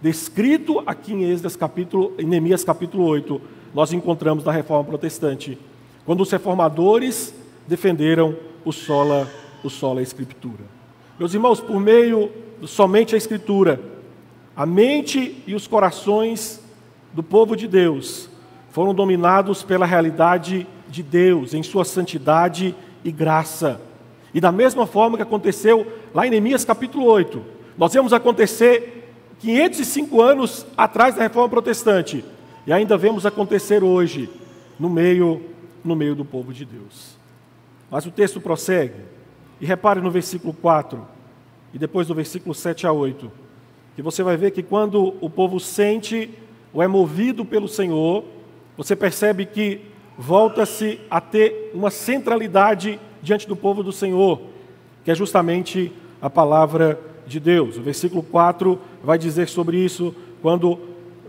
descrito 0.00 0.82
aqui 0.86 1.12
em 1.12 1.24
Esdras 1.24 1.56
capítulo, 1.56 2.14
em 2.18 2.24
Neemias 2.24 2.62
capítulo 2.62 3.04
8, 3.04 3.40
nós 3.74 3.92
encontramos 3.92 4.44
na 4.44 4.52
reforma 4.52 4.84
protestante, 4.84 5.58
quando 6.04 6.20
os 6.20 6.30
reformadores 6.30 7.34
defenderam 7.66 8.36
o 8.64 8.72
sola, 8.72 9.28
o 9.62 9.68
sola 9.68 10.00
escritura. 10.00 10.64
Meus 11.18 11.34
irmãos, 11.34 11.60
por 11.60 11.80
meio 11.80 12.30
somente 12.64 13.14
a 13.14 13.18
escritura, 13.18 13.80
a 14.56 14.64
mente 14.64 15.42
e 15.46 15.54
os 15.54 15.66
corações 15.66 16.62
do 17.12 17.22
povo 17.22 17.56
de 17.56 17.66
Deus 17.66 18.28
foram 18.70 18.94
dominados 18.94 19.62
pela 19.62 19.86
realidade 19.86 20.66
de 20.88 21.02
Deus 21.02 21.54
em 21.54 21.62
sua 21.62 21.84
santidade 21.84 22.74
e 23.04 23.10
graça. 23.10 23.80
E 24.32 24.40
da 24.40 24.52
mesma 24.52 24.86
forma 24.86 25.16
que 25.16 25.22
aconteceu 25.22 25.86
lá 26.14 26.26
em 26.26 26.30
Neemias 26.30 26.64
capítulo 26.64 27.04
8, 27.04 27.42
nós 27.76 27.92
vemos 27.92 28.12
acontecer 28.12 29.12
505 29.40 30.20
anos 30.20 30.66
atrás 30.76 31.14
da 31.14 31.22
reforma 31.22 31.48
protestante, 31.48 32.24
e 32.66 32.72
ainda 32.72 32.96
vemos 32.96 33.24
acontecer 33.24 33.82
hoje 33.82 34.28
no 34.78 34.90
meio 34.90 35.42
no 35.84 35.94
meio 35.94 36.14
do 36.14 36.24
povo 36.24 36.52
de 36.52 36.64
Deus. 36.64 37.16
Mas 37.90 38.04
o 38.04 38.10
texto 38.10 38.40
prossegue. 38.40 39.00
E 39.60 39.66
repare 39.66 40.00
no 40.00 40.10
versículo 40.10 40.52
4 40.52 41.04
e 41.74 41.78
depois 41.78 42.06
do 42.06 42.14
versículo 42.14 42.54
7 42.54 42.86
a 42.86 42.92
8 42.92 43.30
que 43.96 44.02
você 44.02 44.22
vai 44.22 44.36
ver 44.36 44.52
que 44.52 44.62
quando 44.62 45.16
o 45.20 45.28
povo 45.28 45.58
sente 45.58 46.30
ou 46.72 46.80
é 46.80 46.86
movido 46.86 47.44
pelo 47.44 47.66
Senhor, 47.66 48.24
você 48.76 48.94
percebe 48.94 49.44
que 49.44 49.80
volta-se 50.18 51.00
a 51.08 51.20
ter 51.20 51.70
uma 51.72 51.90
centralidade 51.90 52.98
diante 53.22 53.46
do 53.46 53.54
povo 53.54 53.82
do 53.82 53.92
Senhor, 53.92 54.40
que 55.04 55.10
é 55.10 55.14
justamente 55.14 55.92
a 56.20 56.28
palavra 56.28 56.98
de 57.26 57.38
Deus. 57.38 57.78
O 57.78 57.82
versículo 57.82 58.22
4 58.22 58.78
vai 59.02 59.16
dizer 59.16 59.48
sobre 59.48 59.78
isso, 59.78 60.14
quando 60.42 60.78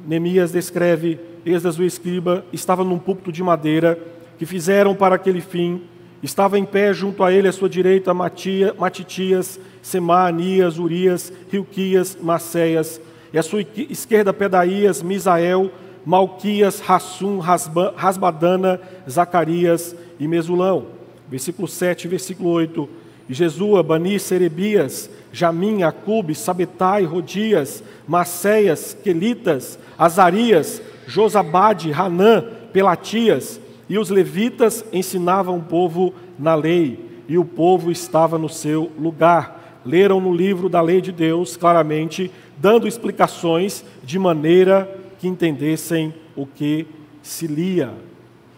Neemias 0.05 0.51
descreve 0.51 1.19
Esdras 1.45 1.79
o 1.79 1.83
escriba 1.83 2.43
estava 2.51 2.83
num 2.83 2.99
púlpito 2.99 3.31
de 3.31 3.41
madeira 3.41 3.97
que 4.37 4.45
fizeram 4.45 4.93
para 4.93 5.15
aquele 5.15 5.39
fim 5.39 5.81
Estava 6.21 6.59
em 6.59 6.65
pé 6.65 6.93
junto 6.93 7.23
a 7.23 7.31
ele 7.31 7.47
à 7.47 7.51
sua 7.51 7.69
direita 7.69 8.13
Matia, 8.13 8.75
Matitias, 8.77 9.59
Semá, 9.81 10.27
Anias, 10.27 10.77
Urias, 10.77 11.31
Rilquias, 11.49 12.17
Maceias, 12.21 13.01
e 13.31 13.39
à 13.39 13.43
sua 13.43 13.65
esquerda 13.89 14.33
Pedaías, 14.33 15.01
Misael, 15.01 15.71
Malquias, 16.05 16.79
Rassum, 16.79 17.39
Rasbadana, 17.39 18.79
Zacarias 19.09 19.95
e 20.19 20.27
Mesulão. 20.27 20.85
Versículo 21.29 21.67
7, 21.67 22.07
versículo 22.07 22.49
8. 22.49 22.89
E 23.29 23.33
Jesua, 23.33 23.83
Bani, 23.83 24.19
Serebias, 24.19 25.09
Jamim, 25.31 25.83
Acube, 25.83 26.33
Sabetai, 26.33 27.03
Rodias, 27.03 27.83
Maceias, 28.07 28.97
Quelitas, 29.03 29.77
Azarias, 29.97 30.81
Josabade, 31.05 31.91
Hanã, 31.93 32.43
Pelatias, 32.73 33.59
e 33.87 33.97
os 33.97 34.09
levitas 34.09 34.83
ensinavam 34.93 35.57
o 35.57 35.63
povo 35.63 36.13
na 36.37 36.55
lei, 36.55 37.23
e 37.27 37.37
o 37.37 37.45
povo 37.45 37.91
estava 37.91 38.37
no 38.37 38.49
seu 38.49 38.91
lugar. 38.99 39.79
Leram 39.85 40.19
no 40.19 40.33
livro 40.33 40.67
da 40.67 40.81
lei 40.81 41.01
de 41.01 41.11
Deus 41.11 41.55
claramente, 41.55 42.31
dando 42.57 42.87
explicações 42.87 43.83
de 44.03 44.17
maneira 44.19 44.98
que 45.19 45.27
entendessem 45.27 46.13
o 46.35 46.45
que 46.45 46.87
se 47.21 47.45
lia. 47.45 47.93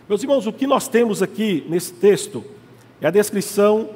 Meus 0.07 0.21
irmãos, 0.21 0.47
o 0.47 0.53
que 0.53 0.67
nós 0.67 0.87
temos 0.87 1.21
aqui 1.21 1.65
nesse 1.67 1.93
texto 1.93 2.43
é 3.01 3.07
a 3.07 3.11
descrição 3.11 3.89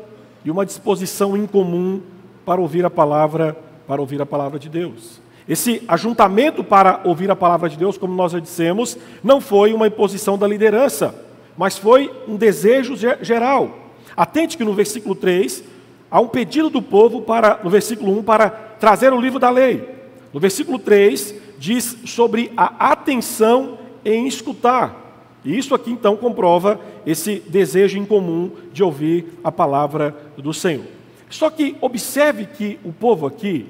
e 0.43 0.51
uma 0.51 0.65
disposição 0.65 1.37
incomum 1.37 2.01
para 2.45 2.59
ouvir 2.59 2.85
a 2.85 2.89
palavra, 2.89 3.55
para 3.87 4.01
ouvir 4.01 4.21
a 4.21 4.25
palavra 4.25 4.59
de 4.59 4.69
Deus. 4.69 5.21
Esse 5.47 5.81
ajuntamento 5.87 6.63
para 6.63 7.01
ouvir 7.05 7.29
a 7.29 7.35
palavra 7.35 7.69
de 7.69 7.77
Deus, 7.77 7.97
como 7.97 8.13
nós 8.13 8.31
já 8.31 8.39
dissemos, 8.39 8.97
não 9.23 9.39
foi 9.39 9.73
uma 9.73 9.87
imposição 9.87 10.37
da 10.37 10.47
liderança 10.47 11.25
mas 11.57 11.77
foi 11.77 12.11
um 12.27 12.35
desejo 12.35 12.95
geral. 13.21 13.79
Atente 14.15 14.57
que 14.57 14.63
no 14.63 14.73
versículo 14.73 15.15
3 15.15 15.63
há 16.09 16.19
um 16.19 16.27
pedido 16.27 16.69
do 16.69 16.81
povo 16.81 17.21
para, 17.21 17.59
no 17.63 17.69
versículo 17.69 18.17
1, 18.19 18.23
para 18.23 18.49
trazer 18.49 19.13
o 19.13 19.19
livro 19.21 19.39
da 19.39 19.49
lei. 19.49 19.89
No 20.33 20.39
versículo 20.39 20.77
3 20.77 21.33
diz 21.57 21.97
sobre 22.05 22.51
a 22.55 22.91
atenção 22.91 23.77
em 24.03 24.27
escutar. 24.27 25.03
E 25.43 25.57
isso 25.57 25.75
aqui 25.75 25.91
então 25.91 26.17
comprova 26.17 26.79
esse 27.05 27.39
desejo 27.47 27.97
em 27.97 28.05
comum 28.05 28.51
de 28.73 28.83
ouvir 28.83 29.39
a 29.43 29.51
palavra 29.51 30.15
do 30.37 30.53
Senhor. 30.53 30.85
Só 31.29 31.49
que 31.49 31.75
observe 31.81 32.45
que 32.45 32.79
o 32.83 32.91
povo 32.91 33.27
aqui 33.27 33.67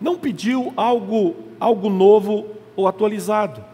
não 0.00 0.16
pediu 0.16 0.72
algo, 0.76 1.34
algo 1.58 1.90
novo 1.90 2.46
ou 2.76 2.86
atualizado. 2.86 3.64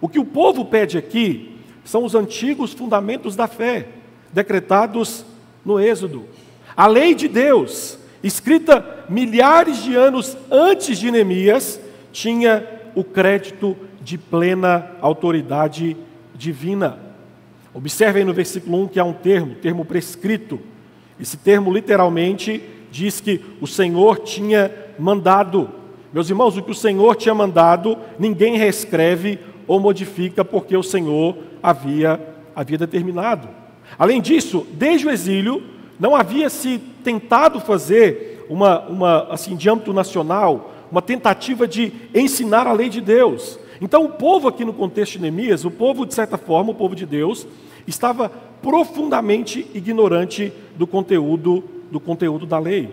O 0.00 0.08
que 0.08 0.18
o 0.18 0.24
povo 0.24 0.64
pede 0.64 0.96
aqui 0.96 1.56
são 1.84 2.04
os 2.04 2.14
antigos 2.14 2.72
fundamentos 2.72 3.36
da 3.36 3.46
fé, 3.46 3.88
decretados 4.32 5.24
no 5.64 5.78
Êxodo. 5.78 6.24
A 6.74 6.86
lei 6.86 7.14
de 7.14 7.28
Deus, 7.28 7.98
escrita 8.22 9.04
milhares 9.08 9.82
de 9.82 9.94
anos 9.94 10.36
antes 10.50 10.98
de 10.98 11.10
Neemias, 11.10 11.78
tinha 12.12 12.79
o 12.94 13.04
crédito 13.04 13.76
de 14.02 14.16
plena 14.16 14.92
autoridade 15.00 15.96
divina. 16.34 16.98
Observem 17.72 18.24
no 18.24 18.32
versículo 18.32 18.82
1 18.84 18.88
que 18.88 19.00
há 19.00 19.04
um 19.04 19.12
termo, 19.12 19.54
termo 19.54 19.84
prescrito. 19.84 20.58
Esse 21.20 21.36
termo 21.36 21.72
literalmente 21.72 22.62
diz 22.90 23.20
que 23.20 23.40
o 23.60 23.66
Senhor 23.66 24.18
tinha 24.20 24.70
mandado. 24.98 25.70
Meus 26.12 26.28
irmãos, 26.28 26.56
o 26.56 26.62
que 26.62 26.72
o 26.72 26.74
Senhor 26.74 27.14
tinha 27.14 27.34
mandado, 27.34 27.96
ninguém 28.18 28.56
reescreve 28.56 29.38
ou 29.66 29.78
modifica, 29.78 30.44
porque 30.44 30.76
o 30.76 30.82
Senhor 30.82 31.36
havia, 31.62 32.20
havia 32.56 32.78
determinado. 32.78 33.48
Além 33.98 34.20
disso, 34.20 34.66
desde 34.72 35.06
o 35.06 35.10
exílio, 35.10 35.62
não 35.98 36.16
havia 36.16 36.50
se 36.50 36.78
tentado 37.04 37.60
fazer 37.60 38.46
uma, 38.48 38.80
uma 38.88 39.22
assim, 39.30 39.54
de 39.54 39.68
âmbito 39.70 39.92
nacional, 39.92 40.72
uma 40.90 41.00
tentativa 41.02 41.66
de 41.66 41.92
ensinar 42.14 42.66
a 42.66 42.72
lei 42.72 42.88
de 42.88 43.00
Deus. 43.00 43.58
Então, 43.80 44.04
o 44.04 44.10
povo 44.10 44.48
aqui 44.48 44.64
no 44.64 44.72
contexto 44.72 45.12
de 45.12 45.20
Neemias, 45.20 45.64
o 45.64 45.70
povo, 45.70 46.04
de 46.04 46.14
certa 46.14 46.36
forma, 46.36 46.72
o 46.72 46.74
povo 46.74 46.94
de 46.94 47.06
Deus, 47.06 47.46
estava 47.86 48.28
profundamente 48.28 49.66
ignorante 49.74 50.52
do 50.76 50.86
conteúdo, 50.86 51.64
do 51.90 51.98
conteúdo 51.98 52.44
da 52.44 52.58
lei. 52.58 52.90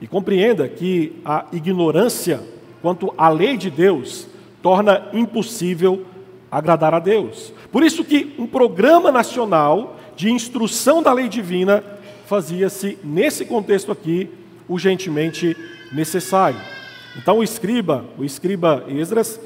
E 0.00 0.06
compreenda 0.06 0.68
que 0.68 1.20
a 1.24 1.46
ignorância 1.52 2.40
quanto 2.80 3.12
à 3.16 3.28
lei 3.28 3.56
de 3.56 3.70
Deus 3.70 4.26
torna 4.60 5.08
impossível 5.12 6.04
agradar 6.50 6.94
a 6.94 6.98
Deus. 6.98 7.52
Por 7.70 7.82
isso 7.82 8.04
que 8.04 8.34
um 8.38 8.46
programa 8.46 9.10
nacional 9.10 9.96
de 10.14 10.30
instrução 10.30 11.02
da 11.02 11.12
lei 11.12 11.28
divina 11.28 11.82
fazia-se, 12.26 12.98
nesse 13.02 13.44
contexto 13.44 13.90
aqui, 13.90 14.28
urgentemente 14.68 15.56
necessário. 15.92 16.58
Então 17.16 17.38
o 17.38 17.42
escriba, 17.42 18.04
o 18.18 18.24
escriba 18.24 18.84
Esdras, 18.88 19.40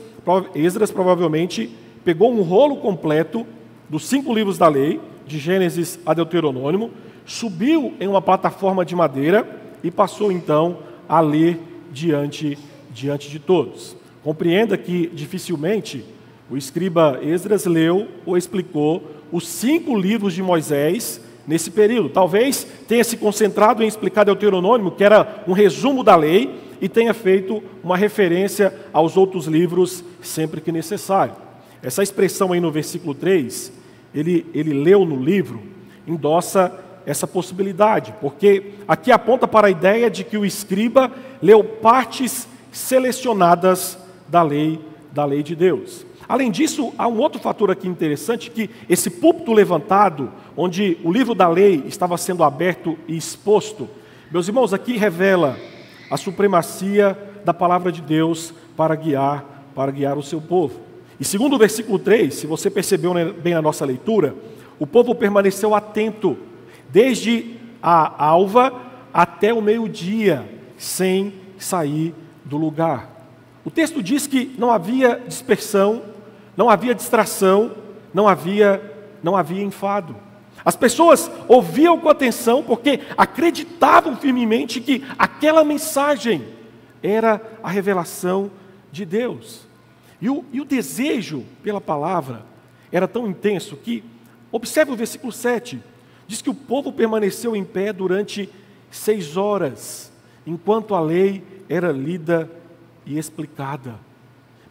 Esdras 0.54 0.90
provavelmente 0.90 1.70
pegou 2.04 2.32
um 2.32 2.42
rolo 2.42 2.76
completo 2.76 3.46
dos 3.88 4.06
cinco 4.06 4.32
livros 4.32 4.58
da 4.58 4.68
lei, 4.68 5.00
de 5.26 5.38
Gênesis 5.38 5.99
a 6.06 6.14
Deuteronômio, 6.14 6.90
subiu 7.25 7.94
em 7.99 8.06
uma 8.06 8.23
plataforma 8.23 8.85
de 8.85 8.94
madeira 8.94 9.46
e 9.82 9.90
passou 9.90 10.30
então 10.30 10.78
a 11.08 11.20
ler 11.20 11.58
diante, 11.92 12.56
diante 12.90 13.28
de 13.28 13.38
todos. 13.38 13.96
Compreenda 14.23 14.76
que 14.76 15.08
dificilmente 15.08 16.04
o 16.49 16.56
escriba 16.56 17.18
Esdras 17.23 17.64
leu 17.64 18.06
ou 18.25 18.37
explicou 18.37 19.02
os 19.32 19.49
cinco 19.49 19.99
livros 19.99 20.32
de 20.32 20.42
Moisés 20.42 21.20
nesse 21.46 21.70
período. 21.70 22.08
Talvez 22.08 22.66
tenha 22.87 23.02
se 23.02 23.16
concentrado 23.16 23.82
em 23.82 23.87
explicar 23.87 24.25
Deuteronômio, 24.25 24.92
que 24.92 25.04
era 25.04 25.44
um 25.46 25.52
resumo 25.52 26.04
da 26.04 26.14
lei, 26.14 26.65
e 26.80 26.88
tenha 26.88 27.14
feito 27.14 27.62
uma 27.83 27.97
referência 27.97 28.73
aos 28.92 29.16
outros 29.16 29.47
livros 29.47 30.04
sempre 30.21 30.61
que 30.61 30.73
necessário. 30.73 31.35
Essa 31.83 32.02
expressão 32.02 32.52
aí 32.52 32.61
no 32.61 32.71
versículo 32.71 33.14
3, 33.14 33.73
ele, 34.14 34.47
ele 34.54 34.73
leu 34.73 35.04
no 35.04 35.16
livro, 35.16 35.62
endossa 36.06 36.73
essa 37.04 37.26
possibilidade, 37.26 38.12
porque 38.21 38.73
aqui 38.88 39.12
aponta 39.12 39.47
para 39.47 39.68
a 39.68 39.71
ideia 39.71 40.11
de 40.11 40.25
que 40.25 40.37
o 40.37 40.45
escriba 40.45 41.11
leu 41.40 41.62
partes 41.62 42.49
selecionadas 42.73 43.97
da 44.28 44.42
lei, 44.42 44.80
da 45.12 45.25
lei 45.25 45.42
de 45.42 45.54
Deus. 45.54 46.04
Além 46.28 46.50
disso, 46.50 46.92
há 46.99 47.06
um 47.06 47.18
outro 47.18 47.40
fator 47.40 47.71
aqui 47.71 47.87
interessante 47.87 48.50
que 48.50 48.68
esse 48.88 49.09
púlpito 49.09 49.52
levantado, 49.52 50.33
onde 50.56 50.99
o 51.04 51.12
livro 51.12 51.35
da 51.35 51.49
lei 51.49 51.85
estava 51.87 52.16
sendo 52.18 52.42
aberto 52.42 52.99
e 53.06 53.16
exposto, 53.16 53.88
meus 54.28 54.49
irmãos, 54.49 54.75
aqui 54.75 54.97
revela 54.97 55.56
a 56.10 56.16
supremacia 56.16 57.16
da 57.44 57.54
palavra 57.54 57.90
de 57.90 58.00
Deus 58.00 58.52
para 58.76 58.94
guiar, 58.94 59.44
para 59.75 59.90
guiar 59.90 60.16
o 60.18 60.22
seu 60.22 60.40
povo. 60.40 60.80
E 61.18 61.25
segundo 61.25 61.54
o 61.54 61.58
versículo 61.58 61.98
3, 61.98 62.34
se 62.34 62.46
você 62.46 62.70
percebeu 62.70 63.12
bem 63.34 63.54
a 63.54 63.62
nossa 63.62 63.84
leitura, 63.84 64.34
o 64.78 64.86
povo 64.86 65.14
permaneceu 65.14 65.75
atento 65.75 66.36
desde 66.90 67.56
a 67.82 68.25
alva 68.25 68.72
até 69.12 69.52
o 69.52 69.62
meio-dia, 69.62 70.44
sem 70.76 71.32
sair 71.58 72.14
do 72.44 72.56
lugar. 72.56 73.10
O 73.64 73.70
texto 73.70 74.02
diz 74.02 74.26
que 74.26 74.54
não 74.58 74.70
havia 74.70 75.20
dispersão, 75.26 76.02
não 76.56 76.68
havia 76.68 76.94
distração, 76.94 77.72
não 78.12 78.28
havia 78.28 78.94
não 79.22 79.36
havia 79.36 79.62
enfado. 79.62 80.14
As 80.66 80.75
pessoas 80.75 81.30
ouviam 81.46 81.96
com 81.96 82.08
atenção 82.08 82.61
porque 82.61 82.99
acreditavam 83.16 84.16
firmemente 84.16 84.80
que 84.80 85.04
aquela 85.16 85.62
mensagem 85.62 86.44
era 87.00 87.40
a 87.62 87.70
revelação 87.70 88.50
de 88.90 89.04
Deus. 89.04 89.64
E 90.20 90.28
o, 90.28 90.44
e 90.52 90.61
o 90.61 90.64
desejo 90.64 91.44
pela 91.62 91.80
palavra 91.80 92.44
era 92.90 93.06
tão 93.06 93.28
intenso 93.28 93.76
que, 93.76 94.02
observe 94.50 94.90
o 94.90 94.96
versículo 94.96 95.30
7, 95.30 95.80
diz 96.26 96.42
que 96.42 96.50
o 96.50 96.54
povo 96.54 96.92
permaneceu 96.92 97.54
em 97.54 97.64
pé 97.64 97.92
durante 97.92 98.50
seis 98.90 99.37
horas, 99.37 100.11
enquanto 100.44 100.96
a 100.96 101.00
lei 101.00 101.44
era 101.68 101.92
lida 101.92 102.50
e 103.05 103.16
explicada. 103.16 103.94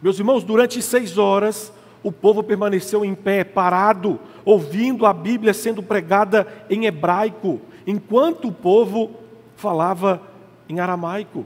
Meus 0.02 0.18
irmãos, 0.18 0.44
durante 0.44 0.82
seis 0.82 1.16
horas, 1.16 1.72
o 2.02 2.12
povo 2.12 2.42
permaneceu 2.42 3.04
em 3.04 3.14
pé, 3.14 3.44
parado, 3.44 4.18
ouvindo 4.44 5.06
a 5.06 5.12
Bíblia 5.12 5.52
sendo 5.52 5.82
pregada 5.82 6.46
em 6.70 6.86
hebraico, 6.86 7.60
enquanto 7.86 8.48
o 8.48 8.52
povo 8.52 9.10
falava 9.56 10.22
em 10.68 10.80
aramaico. 10.80 11.44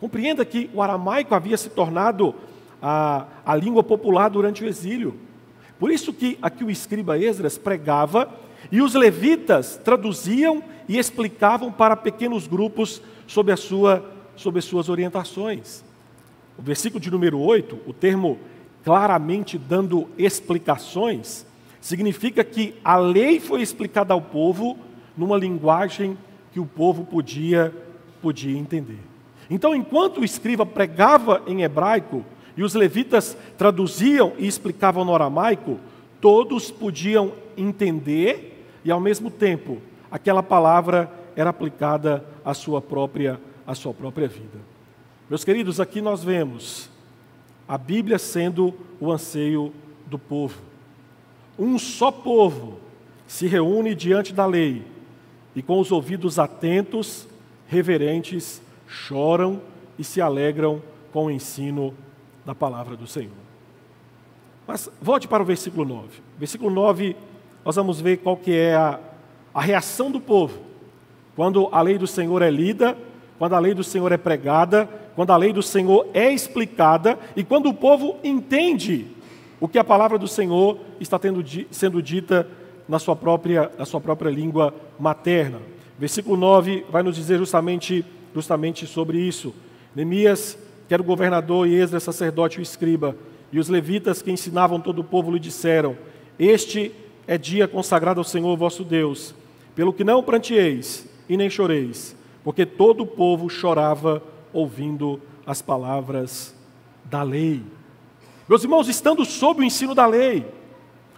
Compreenda 0.00 0.44
que 0.44 0.70
o 0.74 0.82
aramaico 0.82 1.34
havia 1.34 1.56
se 1.56 1.70
tornado 1.70 2.34
a, 2.80 3.26
a 3.44 3.56
língua 3.56 3.82
popular 3.82 4.28
durante 4.28 4.62
o 4.62 4.66
exílio. 4.66 5.18
Por 5.78 5.90
isso 5.90 6.12
que 6.12 6.38
aqui 6.42 6.62
o 6.62 6.70
escriba 6.70 7.18
Esdras 7.18 7.58
pregava 7.58 8.28
e 8.70 8.80
os 8.80 8.94
levitas 8.94 9.80
traduziam 9.82 10.62
e 10.88 10.98
explicavam 10.98 11.72
para 11.72 11.96
pequenos 11.96 12.46
grupos 12.46 13.02
sobre, 13.26 13.52
a 13.52 13.56
sua, 13.56 14.04
sobre 14.36 14.58
as 14.58 14.64
suas 14.64 14.88
orientações. 14.88 15.82
O 16.56 16.62
versículo 16.62 17.00
de 17.00 17.10
número 17.10 17.40
8, 17.40 17.78
o 17.86 17.92
termo 17.92 18.38
claramente 18.84 19.56
dando 19.56 20.08
explicações, 20.18 21.46
significa 21.80 22.44
que 22.44 22.74
a 22.84 22.96
lei 22.96 23.40
foi 23.40 23.62
explicada 23.62 24.12
ao 24.12 24.20
povo 24.20 24.78
numa 25.16 25.36
linguagem 25.36 26.18
que 26.52 26.60
o 26.60 26.66
povo 26.66 27.04
podia, 27.04 27.74
podia 28.20 28.56
entender. 28.56 29.00
Então, 29.48 29.74
enquanto 29.74 30.20
o 30.20 30.24
escriba 30.24 30.64
pregava 30.64 31.42
em 31.46 31.62
hebraico 31.62 32.24
e 32.56 32.62
os 32.62 32.74
levitas 32.74 33.36
traduziam 33.56 34.32
e 34.38 34.46
explicavam 34.46 35.04
no 35.04 35.14
aramaico, 35.14 35.78
todos 36.20 36.70
podiam 36.70 37.32
entender 37.56 38.66
e, 38.84 38.90
ao 38.90 39.00
mesmo 39.00 39.30
tempo, 39.30 39.78
aquela 40.10 40.42
palavra 40.42 41.10
era 41.34 41.50
aplicada 41.50 42.24
à 42.44 42.54
sua 42.54 42.80
própria, 42.80 43.40
à 43.66 43.74
sua 43.74 43.92
própria 43.92 44.28
vida. 44.28 44.58
Meus 45.28 45.44
queridos, 45.44 45.80
aqui 45.80 46.00
nós 46.00 46.22
vemos 46.22 46.93
a 47.66 47.78
Bíblia 47.78 48.18
sendo 48.18 48.74
o 49.00 49.10
anseio 49.10 49.72
do 50.06 50.18
povo. 50.18 50.60
Um 51.58 51.78
só 51.78 52.10
povo 52.10 52.78
se 53.26 53.46
reúne 53.46 53.94
diante 53.94 54.32
da 54.32 54.46
lei 54.46 54.84
e, 55.54 55.62
com 55.62 55.78
os 55.78 55.90
ouvidos 55.92 56.38
atentos, 56.38 57.28
reverentes, 57.66 58.60
choram 58.86 59.60
e 59.98 60.04
se 60.04 60.20
alegram 60.20 60.82
com 61.12 61.26
o 61.26 61.30
ensino 61.30 61.94
da 62.44 62.54
palavra 62.54 62.96
do 62.96 63.06
Senhor. 63.06 63.32
Mas 64.66 64.90
volte 65.00 65.28
para 65.28 65.42
o 65.42 65.46
versículo 65.46 65.84
9. 65.84 66.08
Versículo 66.38 66.70
9, 66.70 67.16
nós 67.64 67.76
vamos 67.76 68.00
ver 68.00 68.18
qual 68.18 68.36
que 68.36 68.52
é 68.52 68.74
a, 68.74 68.98
a 69.52 69.60
reação 69.60 70.10
do 70.10 70.20
povo 70.20 70.74
quando 71.36 71.68
a 71.72 71.82
lei 71.82 71.98
do 71.98 72.06
Senhor 72.06 72.42
é 72.42 72.50
lida, 72.50 72.96
quando 73.38 73.54
a 73.54 73.58
lei 73.58 73.74
do 73.74 73.84
Senhor 73.84 74.10
é 74.12 74.16
pregada 74.16 74.88
quando 75.14 75.30
a 75.30 75.36
lei 75.36 75.52
do 75.52 75.62
Senhor 75.62 76.08
é 76.12 76.32
explicada 76.32 77.18
e 77.36 77.44
quando 77.44 77.68
o 77.68 77.74
povo 77.74 78.16
entende 78.24 79.06
o 79.60 79.68
que 79.68 79.78
a 79.78 79.84
palavra 79.84 80.18
do 80.18 80.26
Senhor 80.26 80.78
está 81.00 81.18
tendo, 81.18 81.42
sendo 81.70 82.02
dita 82.02 82.48
na 82.88 82.98
sua, 82.98 83.14
própria, 83.14 83.70
na 83.78 83.84
sua 83.84 84.00
própria 84.00 84.30
língua 84.30 84.74
materna. 84.98 85.60
Versículo 85.98 86.36
9 86.36 86.84
vai 86.90 87.02
nos 87.02 87.14
dizer 87.14 87.38
justamente, 87.38 88.04
justamente 88.34 88.86
sobre 88.86 89.18
isso. 89.18 89.54
Neemias, 89.94 90.58
que 90.88 90.92
era 90.92 91.02
o 91.02 91.06
governador, 91.06 91.68
e 91.68 91.74
Esdras, 91.74 92.02
sacerdote 92.02 92.58
e 92.58 92.62
escriba, 92.62 93.16
e 93.52 93.58
os 93.60 93.68
levitas 93.68 94.20
que 94.20 94.32
ensinavam 94.32 94.80
todo 94.80 94.98
o 94.98 95.04
povo 95.04 95.30
lhe 95.30 95.38
disseram: 95.38 95.96
Este 96.36 96.92
é 97.28 97.38
dia 97.38 97.68
consagrado 97.68 98.18
ao 98.18 98.24
Senhor 98.24 98.56
vosso 98.56 98.82
Deus, 98.82 99.32
pelo 99.76 99.92
que 99.92 100.02
não 100.02 100.22
prantieis 100.22 101.06
e 101.28 101.36
nem 101.36 101.48
choreis, 101.48 102.16
porque 102.44 102.66
todo 102.66 103.02
o 103.02 103.06
povo 103.06 103.48
chorava 103.48 104.22
ouvindo 104.52 105.20
as 105.46 105.62
palavras 105.62 106.54
da 107.06 107.22
lei. 107.22 107.62
Meus 108.46 108.62
irmãos, 108.62 108.86
estando 108.88 109.24
sob 109.24 109.62
o 109.62 109.64
ensino 109.64 109.94
da 109.94 110.06
lei, 110.06 110.46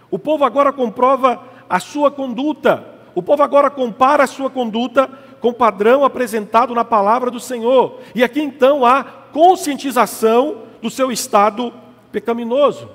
o 0.09 0.17
povo 0.17 0.45
agora 0.45 0.71
comprova 0.71 1.43
a 1.69 1.79
sua 1.79 2.09
conduta, 2.09 2.95
o 3.13 3.21
povo 3.21 3.43
agora 3.43 3.69
compara 3.69 4.23
a 4.23 4.27
sua 4.27 4.49
conduta 4.49 5.07
com 5.41 5.49
o 5.49 5.53
padrão 5.53 6.05
apresentado 6.05 6.73
na 6.73 6.85
palavra 6.85 7.29
do 7.29 7.39
Senhor. 7.39 7.99
E 8.15 8.23
aqui 8.23 8.41
então 8.41 8.85
há 8.85 9.03
conscientização 9.03 10.63
do 10.81 10.89
seu 10.89 11.11
estado 11.11 11.73
pecaminoso. 12.11 12.89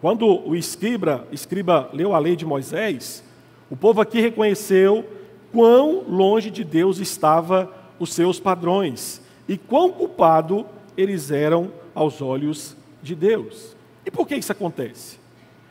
Quando 0.00 0.26
o 0.46 0.54
escriba, 0.54 1.26
escriba 1.32 1.88
leu 1.92 2.14
a 2.14 2.18
lei 2.18 2.36
de 2.36 2.44
Moisés, 2.44 3.24
o 3.70 3.76
povo 3.76 4.00
aqui 4.00 4.20
reconheceu 4.20 5.04
quão 5.52 6.04
longe 6.08 6.50
de 6.50 6.64
Deus 6.64 6.98
estava 6.98 7.72
os 7.98 8.12
seus 8.12 8.40
padrões 8.40 9.20
e 9.48 9.56
quão 9.56 9.92
culpado 9.92 10.66
eles 10.96 11.30
eram 11.30 11.70
aos 11.94 12.22
olhos 12.22 12.76
de 13.02 13.14
Deus. 13.14 13.76
E 14.04 14.10
por 14.10 14.26
que 14.26 14.34
isso 14.34 14.52
acontece? 14.52 15.18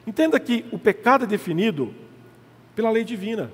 Entenda 0.06 0.40
que 0.40 0.66
o 0.72 0.80
pecado 0.80 1.26
é 1.26 1.28
definido 1.28 1.94
pela 2.76 2.90
lei 2.90 3.04
divina. 3.04 3.52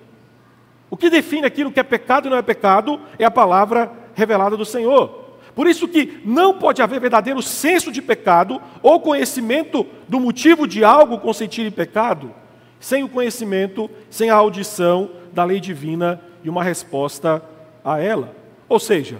O 0.89 0.95
que 0.95 1.09
define 1.09 1.45
aquilo 1.45 1.71
que 1.71 1.79
é 1.79 1.83
pecado 1.83 2.27
e 2.27 2.29
não 2.29 2.37
é 2.37 2.41
pecado 2.41 2.99
é 3.17 3.25
a 3.25 3.31
palavra 3.31 3.91
revelada 4.13 4.55
do 4.55 4.65
Senhor. 4.65 5.25
Por 5.53 5.67
isso 5.67 5.87
que 5.87 6.21
não 6.23 6.53
pode 6.53 6.81
haver 6.81 6.99
verdadeiro 6.99 7.41
senso 7.41 7.91
de 7.91 8.01
pecado 8.01 8.61
ou 8.81 8.99
conhecimento 8.99 9.85
do 10.07 10.19
motivo 10.19 10.67
de 10.67 10.83
algo 10.83 11.17
consentir 11.17 11.65
em 11.65 11.71
pecado, 11.71 12.31
sem 12.79 13.03
o 13.03 13.09
conhecimento, 13.09 13.89
sem 14.09 14.29
a 14.29 14.35
audição 14.35 15.09
da 15.37 15.43
lei 15.43 15.59
divina 15.59 16.19
e 16.43 16.49
uma 16.49 16.63
resposta 16.63 17.43
a 17.85 17.99
ela. 17.99 18.35
Ou 18.67 18.79
seja, 18.79 19.19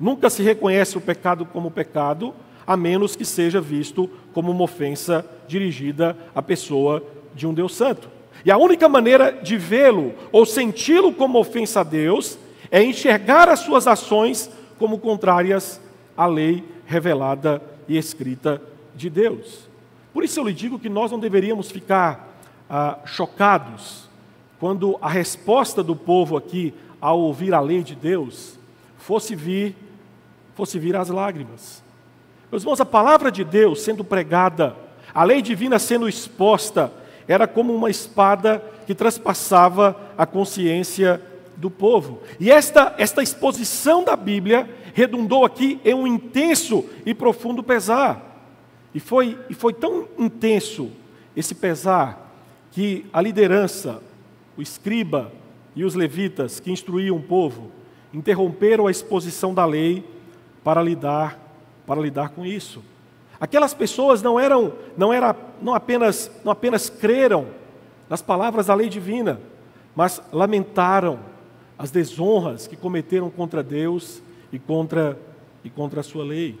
nunca 0.00 0.30
se 0.30 0.42
reconhece 0.42 0.96
o 0.96 1.00
pecado 1.00 1.44
como 1.44 1.70
pecado, 1.70 2.34
a 2.66 2.74
menos 2.74 3.14
que 3.14 3.22
seja 3.22 3.60
visto 3.60 4.08
como 4.32 4.50
uma 4.50 4.62
ofensa 4.62 5.26
dirigida 5.46 6.16
à 6.34 6.40
pessoa 6.40 7.04
de 7.34 7.46
um 7.46 7.52
Deus 7.52 7.74
Santo. 7.74 8.08
E 8.46 8.50
a 8.50 8.56
única 8.56 8.88
maneira 8.88 9.30
de 9.30 9.58
vê-lo 9.58 10.14
ou 10.32 10.46
senti-lo 10.46 11.12
como 11.12 11.38
ofensa 11.38 11.80
a 11.80 11.84
Deus 11.84 12.38
é 12.70 12.82
enxergar 12.82 13.50
as 13.50 13.58
suas 13.58 13.86
ações 13.86 14.50
como 14.78 14.98
contrárias 14.98 15.78
à 16.16 16.24
lei 16.24 16.64
revelada 16.86 17.60
e 17.86 17.98
escrita 17.98 18.62
de 18.96 19.10
Deus. 19.10 19.68
Por 20.14 20.24
isso 20.24 20.40
eu 20.40 20.44
lhe 20.44 20.54
digo 20.54 20.78
que 20.78 20.88
nós 20.88 21.12
não 21.12 21.20
deveríamos 21.20 21.70
ficar 21.70 22.40
ah, 22.70 23.00
chocados 23.04 24.07
quando 24.58 24.98
a 25.00 25.08
resposta 25.08 25.82
do 25.82 25.94
povo 25.94 26.36
aqui 26.36 26.74
ao 27.00 27.20
ouvir 27.20 27.54
a 27.54 27.60
lei 27.60 27.82
de 27.82 27.94
Deus 27.94 28.58
fosse 28.96 29.34
vir, 29.34 29.76
fosse 30.54 30.78
vir 30.78 30.96
as 30.96 31.08
lágrimas. 31.08 31.82
Meus 32.50 32.62
irmãos, 32.62 32.80
a 32.80 32.86
palavra 32.86 33.30
de 33.30 33.44
Deus 33.44 33.82
sendo 33.82 34.02
pregada, 34.02 34.76
a 35.14 35.22
lei 35.22 35.40
divina 35.42 35.78
sendo 35.78 36.08
exposta, 36.08 36.92
era 37.26 37.46
como 37.46 37.74
uma 37.74 37.90
espada 37.90 38.62
que 38.86 38.94
transpassava 38.94 39.94
a 40.16 40.24
consciência 40.24 41.20
do 41.56 41.70
povo. 41.70 42.22
E 42.40 42.50
esta, 42.50 42.94
esta 42.98 43.22
exposição 43.22 44.02
da 44.02 44.16
Bíblia 44.16 44.68
redundou 44.94 45.44
aqui 45.44 45.80
em 45.84 45.94
um 45.94 46.06
intenso 46.06 46.84
e 47.04 47.12
profundo 47.12 47.62
pesar. 47.62 48.46
E 48.94 49.00
foi, 49.00 49.38
e 49.50 49.54
foi 49.54 49.74
tão 49.74 50.08
intenso 50.18 50.90
esse 51.36 51.54
pesar 51.54 52.32
que 52.72 53.04
a 53.12 53.20
liderança, 53.20 54.02
o 54.58 54.62
escriba 54.62 55.30
e 55.76 55.84
os 55.84 55.94
levitas 55.94 56.58
que 56.58 56.72
instruíam 56.72 57.16
o 57.16 57.22
povo, 57.22 57.70
interromperam 58.12 58.88
a 58.88 58.90
exposição 58.90 59.54
da 59.54 59.64
lei 59.64 60.04
para 60.64 60.82
lidar, 60.82 61.38
para 61.86 62.00
lidar 62.00 62.30
com 62.30 62.44
isso. 62.44 62.82
Aquelas 63.40 63.72
pessoas 63.72 64.20
não 64.20 64.38
eram, 64.38 64.72
não 64.96 65.12
era, 65.12 65.36
não 65.62 65.74
apenas, 65.74 66.28
não 66.44 66.50
apenas 66.50 66.90
creram 66.90 67.46
nas 68.10 68.20
palavras 68.20 68.66
da 68.66 68.74
lei 68.74 68.88
divina, 68.88 69.40
mas 69.94 70.20
lamentaram 70.32 71.20
as 71.78 71.92
desonras 71.92 72.66
que 72.66 72.76
cometeram 72.76 73.30
contra 73.30 73.62
Deus 73.62 74.20
e 74.52 74.58
contra, 74.58 75.16
e 75.62 75.70
contra 75.70 76.00
a 76.00 76.02
sua 76.02 76.24
lei. 76.24 76.58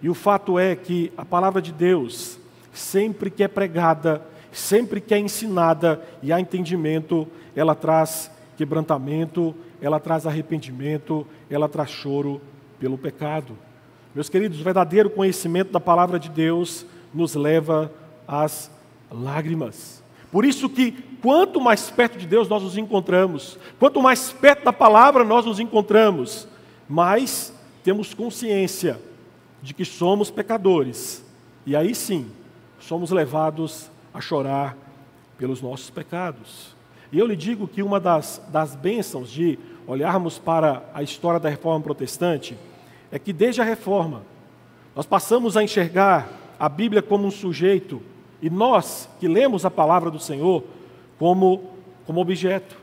E 0.00 0.08
o 0.08 0.14
fato 0.14 0.58
é 0.58 0.74
que 0.74 1.12
a 1.14 1.26
palavra 1.26 1.60
de 1.60 1.72
Deus, 1.72 2.38
sempre 2.72 3.30
que 3.30 3.42
é 3.42 3.48
pregada, 3.48 4.22
sempre 4.54 5.00
que 5.00 5.12
é 5.12 5.18
ensinada 5.18 6.00
e 6.22 6.32
há 6.32 6.40
entendimento, 6.40 7.26
ela 7.54 7.74
traz 7.74 8.30
quebrantamento, 8.56 9.54
ela 9.82 9.98
traz 9.98 10.26
arrependimento, 10.26 11.26
ela 11.50 11.68
traz 11.68 11.90
choro 11.90 12.40
pelo 12.78 12.96
pecado. 12.96 13.58
Meus 14.14 14.28
queridos, 14.28 14.60
o 14.60 14.64
verdadeiro 14.64 15.10
conhecimento 15.10 15.72
da 15.72 15.80
palavra 15.80 16.18
de 16.18 16.28
Deus 16.28 16.86
nos 17.12 17.34
leva 17.34 17.92
às 18.26 18.70
lágrimas. 19.10 20.02
Por 20.30 20.44
isso 20.44 20.68
que 20.68 20.92
quanto 21.20 21.60
mais 21.60 21.90
perto 21.90 22.16
de 22.16 22.26
Deus 22.26 22.48
nós 22.48 22.62
nos 22.62 22.76
encontramos, 22.76 23.58
quanto 23.78 24.00
mais 24.00 24.32
perto 24.32 24.64
da 24.64 24.72
palavra 24.72 25.24
nós 25.24 25.44
nos 25.44 25.58
encontramos, 25.58 26.46
mais 26.88 27.52
temos 27.82 28.14
consciência 28.14 29.00
de 29.62 29.74
que 29.74 29.84
somos 29.84 30.30
pecadores. 30.30 31.24
E 31.66 31.74
aí 31.74 31.94
sim, 31.94 32.26
somos 32.78 33.10
levados 33.10 33.90
a 34.14 34.20
chorar 34.20 34.76
pelos 35.36 35.60
nossos 35.60 35.90
pecados. 35.90 36.74
E 37.10 37.18
eu 37.18 37.26
lhe 37.26 37.36
digo 37.36 37.66
que 37.68 37.82
uma 37.82 37.98
das, 37.98 38.40
das 38.48 38.76
bênçãos 38.76 39.28
de 39.28 39.58
olharmos 39.86 40.38
para 40.38 40.82
a 40.94 41.02
história 41.02 41.40
da 41.40 41.48
reforma 41.48 41.82
protestante 41.82 42.56
é 43.10 43.18
que 43.18 43.32
desde 43.32 43.60
a 43.60 43.64
reforma, 43.64 44.22
nós 44.94 45.04
passamos 45.04 45.56
a 45.56 45.62
enxergar 45.62 46.28
a 46.58 46.68
Bíblia 46.68 47.02
como 47.02 47.26
um 47.26 47.30
sujeito 47.30 48.00
e 48.40 48.48
nós, 48.48 49.08
que 49.18 49.26
lemos 49.26 49.64
a 49.64 49.70
palavra 49.70 50.10
do 50.10 50.18
Senhor, 50.18 50.62
como, 51.18 51.70
como 52.06 52.20
objeto. 52.20 52.76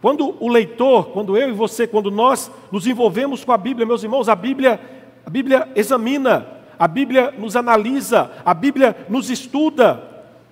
Quando 0.00 0.36
o 0.38 0.48
leitor, 0.48 1.10
quando 1.10 1.36
eu 1.36 1.48
e 1.48 1.52
você, 1.52 1.86
quando 1.86 2.10
nós 2.10 2.50
nos 2.70 2.86
envolvemos 2.86 3.44
com 3.44 3.52
a 3.52 3.58
Bíblia, 3.58 3.86
meus 3.86 4.02
irmãos, 4.02 4.28
a 4.28 4.36
Bíblia, 4.36 4.80
a 5.26 5.30
Bíblia 5.30 5.68
examina, 5.74 6.46
a 6.78 6.86
Bíblia 6.86 7.32
nos 7.36 7.56
analisa, 7.56 8.30
a 8.44 8.54
Bíblia 8.54 8.96
nos 9.08 9.30
estuda, 9.30 10.07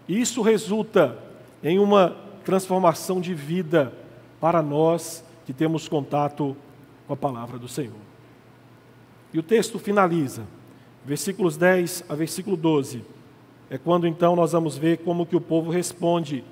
isso 0.09 0.43
resulta 0.43 1.19
em 1.63 1.79
uma 1.79 2.17
transformação 2.45 3.21
de 3.21 3.35
vida 3.35 3.93
para 4.41 4.63
nós 4.63 5.25
que 5.45 5.53
temos 5.53 5.89
contato 5.89 6.57
com 7.07 7.13
a 7.13 7.17
palavra 7.17 7.59
do 7.59 7.69
Senhor. 7.69 7.95
E 9.33 9.39
o 9.39 9.43
texto 9.43 9.79
finaliza, 9.79 10.45
versículos 11.05 11.57
10 11.57 12.05
a 12.09 12.15
versículo 12.15 12.57
12 12.57 13.05
é 13.69 13.77
quando 13.77 14.07
então 14.07 14.37
nós 14.37 14.53
vamos 14.53 14.79
ver 14.79 14.99
como 14.99 15.27
que 15.27 15.35
o 15.35 15.41
povo 15.41 15.71
responde 15.71 16.45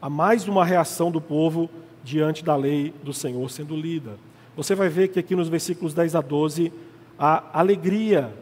a 0.00 0.08
mais 0.08 0.46
uma 0.46 0.64
reação 0.64 1.10
do 1.10 1.20
povo 1.20 1.68
diante 2.04 2.44
da 2.44 2.54
lei 2.56 2.94
do 3.02 3.12
Senhor 3.12 3.50
sendo 3.50 3.76
lida. 3.76 4.16
Você 4.56 4.74
vai 4.74 4.88
ver 4.88 5.08
que 5.08 5.18
aqui 5.18 5.34
nos 5.34 5.48
versículos 5.48 5.92
10 5.92 6.14
a 6.14 6.20
12 6.20 6.72
há 7.18 7.58
alegria 7.58 8.32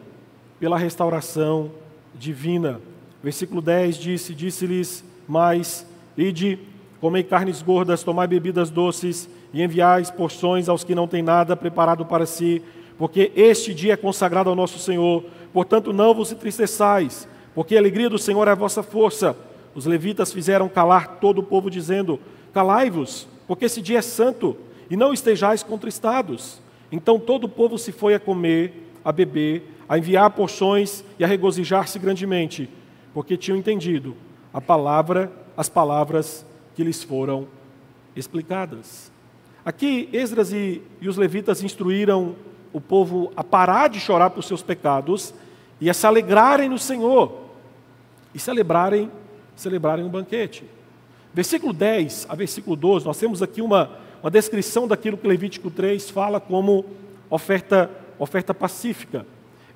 pela 0.59 0.77
restauração 0.77 1.71
divina. 2.15 2.79
Versículo 3.23 3.61
10 3.61 3.97
disse: 3.97 4.33
Disse-lhes 4.33 5.03
mais: 5.27 5.85
Ide, 6.17 6.59
comei 7.01 7.23
carnes 7.23 7.61
gordas, 7.61 8.03
tomai 8.03 8.27
bebidas 8.27 8.69
doces 8.69 9.29
e 9.53 9.61
enviais 9.61 10.09
porções 10.11 10.69
aos 10.69 10.83
que 10.83 10.95
não 10.95 11.07
têm 11.07 11.21
nada 11.21 11.55
preparado 11.55 12.05
para 12.05 12.25
si, 12.25 12.61
porque 12.97 13.31
este 13.35 13.73
dia 13.73 13.93
é 13.93 13.97
consagrado 13.97 14.49
ao 14.49 14.55
nosso 14.55 14.79
Senhor. 14.79 15.23
Portanto, 15.51 15.91
não 15.91 16.13
vos 16.13 16.31
entristeçais 16.31 17.27
porque 17.59 17.75
a 17.75 17.79
alegria 17.79 18.09
do 18.09 18.17
Senhor 18.17 18.47
é 18.47 18.51
a 18.51 18.55
vossa 18.55 18.81
força. 18.81 19.35
Os 19.75 19.85
levitas 19.85 20.31
fizeram 20.31 20.69
calar 20.69 21.17
todo 21.19 21.39
o 21.39 21.43
povo, 21.43 21.69
dizendo: 21.69 22.19
Calai-vos, 22.53 23.27
porque 23.47 23.65
esse 23.65 23.81
dia 23.81 23.99
é 23.99 24.01
santo, 24.01 24.55
e 24.89 24.95
não 24.95 25.13
estejais 25.13 25.61
contristados. 25.61 26.61
Então 26.91 27.19
todo 27.19 27.43
o 27.43 27.49
povo 27.49 27.77
se 27.77 27.91
foi 27.91 28.13
a 28.13 28.19
comer, 28.19 28.91
a 29.03 29.11
beber, 29.11 29.63
a 29.87 29.97
enviar 29.97 30.29
porções 30.31 31.03
e 31.19 31.23
a 31.23 31.27
regozijar-se 31.27 31.99
grandemente, 31.99 32.69
porque 33.13 33.37
tinham 33.37 33.57
entendido 33.57 34.15
a 34.53 34.61
palavra, 34.61 35.31
as 35.55 35.69
palavras 35.69 36.45
que 36.75 36.83
lhes 36.83 37.03
foram 37.03 37.47
explicadas. 38.15 39.11
Aqui, 39.63 40.09
Esdras 40.13 40.51
e, 40.51 40.81
e 41.01 41.07
os 41.07 41.17
levitas 41.17 41.63
instruíram 41.63 42.35
o 42.71 42.79
povo 42.79 43.31
a 43.35 43.43
parar 43.43 43.89
de 43.89 43.99
chorar 43.99 44.29
por 44.29 44.43
seus 44.43 44.61
pecados 44.61 45.33
e 45.81 45.89
a 45.89 45.93
se 45.93 46.05
alegrarem 46.05 46.69
no 46.69 46.77
Senhor 46.77 47.49
e 48.33 48.39
celebrarem, 48.39 49.11
celebrarem 49.55 50.05
um 50.05 50.09
banquete. 50.09 50.63
Versículo 51.33 51.73
10 51.73 52.27
a 52.29 52.35
versículo 52.35 52.75
12, 52.75 53.05
nós 53.05 53.17
temos 53.17 53.41
aqui 53.41 53.61
uma, 53.61 53.91
uma 54.21 54.31
descrição 54.31 54.87
daquilo 54.87 55.17
que 55.17 55.27
Levítico 55.27 55.69
3 55.69 56.09
fala 56.09 56.39
como 56.39 56.85
oferta, 57.29 57.89
oferta 58.17 58.53
pacífica. 58.53 59.25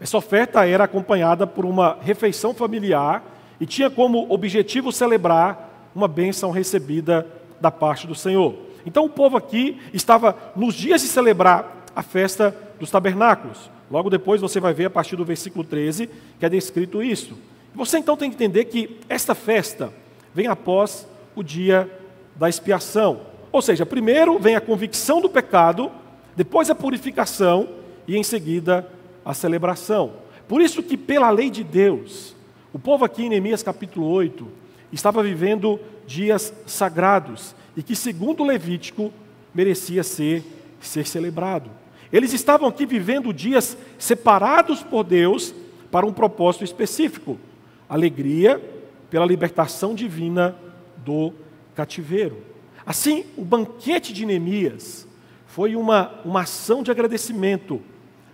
Essa 0.04 0.18
oferta 0.18 0.68
era 0.68 0.84
acompanhada 0.84 1.48
por 1.48 1.64
uma 1.64 1.98
refeição 2.02 2.54
familiar 2.54 3.24
e 3.58 3.66
tinha 3.66 3.90
como 3.90 4.30
objetivo 4.30 4.92
celebrar 4.92 5.90
uma 5.96 6.10
bênção 6.10 6.52
recebida 6.52 7.26
da 7.62 7.72
parte 7.72 8.06
do 8.06 8.14
Senhor. 8.14 8.54
Então 8.86 9.06
o 9.06 9.10
povo 9.10 9.38
aqui 9.38 9.80
estava 9.94 10.36
nos 10.58 10.76
dias 10.76 11.02
de 11.02 11.08
celebrar 11.08 11.86
a 11.96 12.04
festa 12.04 12.54
dos 12.78 12.92
tabernáculos. 12.92 13.72
Logo 13.90 14.10
depois 14.10 14.42
você 14.42 14.60
vai 14.60 14.74
ver 14.74 14.88
a 14.88 14.90
partir 14.90 15.16
do 15.16 15.24
versículo 15.24 15.64
13 15.64 16.10
que 16.38 16.46
é 16.46 16.50
descrito 16.50 17.02
isso. 17.02 17.38
Você 17.74 17.98
então 17.98 18.18
tem 18.18 18.30
que 18.30 18.36
entender 18.36 18.66
que 18.66 19.00
esta 19.08 19.34
festa 19.34 19.94
vem 20.34 20.48
após 20.48 21.08
o 21.34 21.42
dia 21.42 21.90
da 22.36 22.50
expiação. 22.50 23.22
Ou 23.54 23.62
seja, 23.62 23.86
primeiro 23.86 24.38
vem 24.38 24.58
a 24.58 24.62
convicção 24.62 25.22
do 25.22 25.30
pecado, 25.30 25.90
depois 26.36 26.70
a 26.70 26.76
purificação 26.76 27.70
e 28.06 28.18
em 28.18 28.24
seguida 28.24 28.86
a 29.24 29.34
celebração. 29.34 30.14
Por 30.48 30.62
isso 30.62 30.84
que 30.84 30.98
pela 30.98 31.30
lei 31.30 31.50
de 31.50 31.64
Deus, 31.64 32.36
o 32.72 32.80
povo 32.80 33.06
aqui 33.06 33.24
em 33.24 33.30
Neemias 33.30 33.64
capítulo 33.64 34.08
8 34.08 34.48
estava 34.92 35.24
vivendo 35.24 35.80
dias 36.06 36.54
sagrados 36.66 37.56
e 37.76 37.82
que 37.82 37.96
segundo 37.96 38.44
o 38.44 38.46
Levítico 38.46 39.12
merecia 39.54 40.04
ser 40.04 40.44
ser 40.80 41.08
celebrado. 41.08 41.70
Eles 42.12 42.34
estavam 42.34 42.68
aqui 42.68 42.86
vivendo 42.86 43.34
dias 43.34 43.78
separados 43.98 44.84
por 44.84 45.04
Deus 45.04 45.54
para 45.90 46.06
um 46.06 46.14
propósito 46.14 46.64
específico 46.64 47.40
alegria 47.88 48.62
pela 49.10 49.26
libertação 49.26 49.94
divina 49.94 50.56
do 50.98 51.34
cativeiro. 51.76 52.38
Assim, 52.86 53.26
o 53.38 53.46
banquete 53.46 54.12
de 54.12 54.26
Neemias 54.26 55.08
foi 55.46 55.76
uma, 55.76 56.20
uma 56.26 56.42
ação 56.42 56.84
de 56.84 56.92
agradecimento 56.92 57.82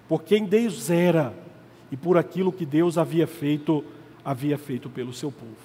por 0.09 0.23
quem 0.23 0.43
Deus 0.43 0.89
era 0.89 1.31
e 1.91 1.95
por 1.95 2.17
aquilo 2.17 2.51
que 2.51 2.65
Deus 2.65 2.97
havia 2.97 3.27
feito, 3.27 3.85
havia 4.25 4.57
feito 4.57 4.89
pelo 4.89 5.13
seu 5.13 5.31
povo. 5.31 5.55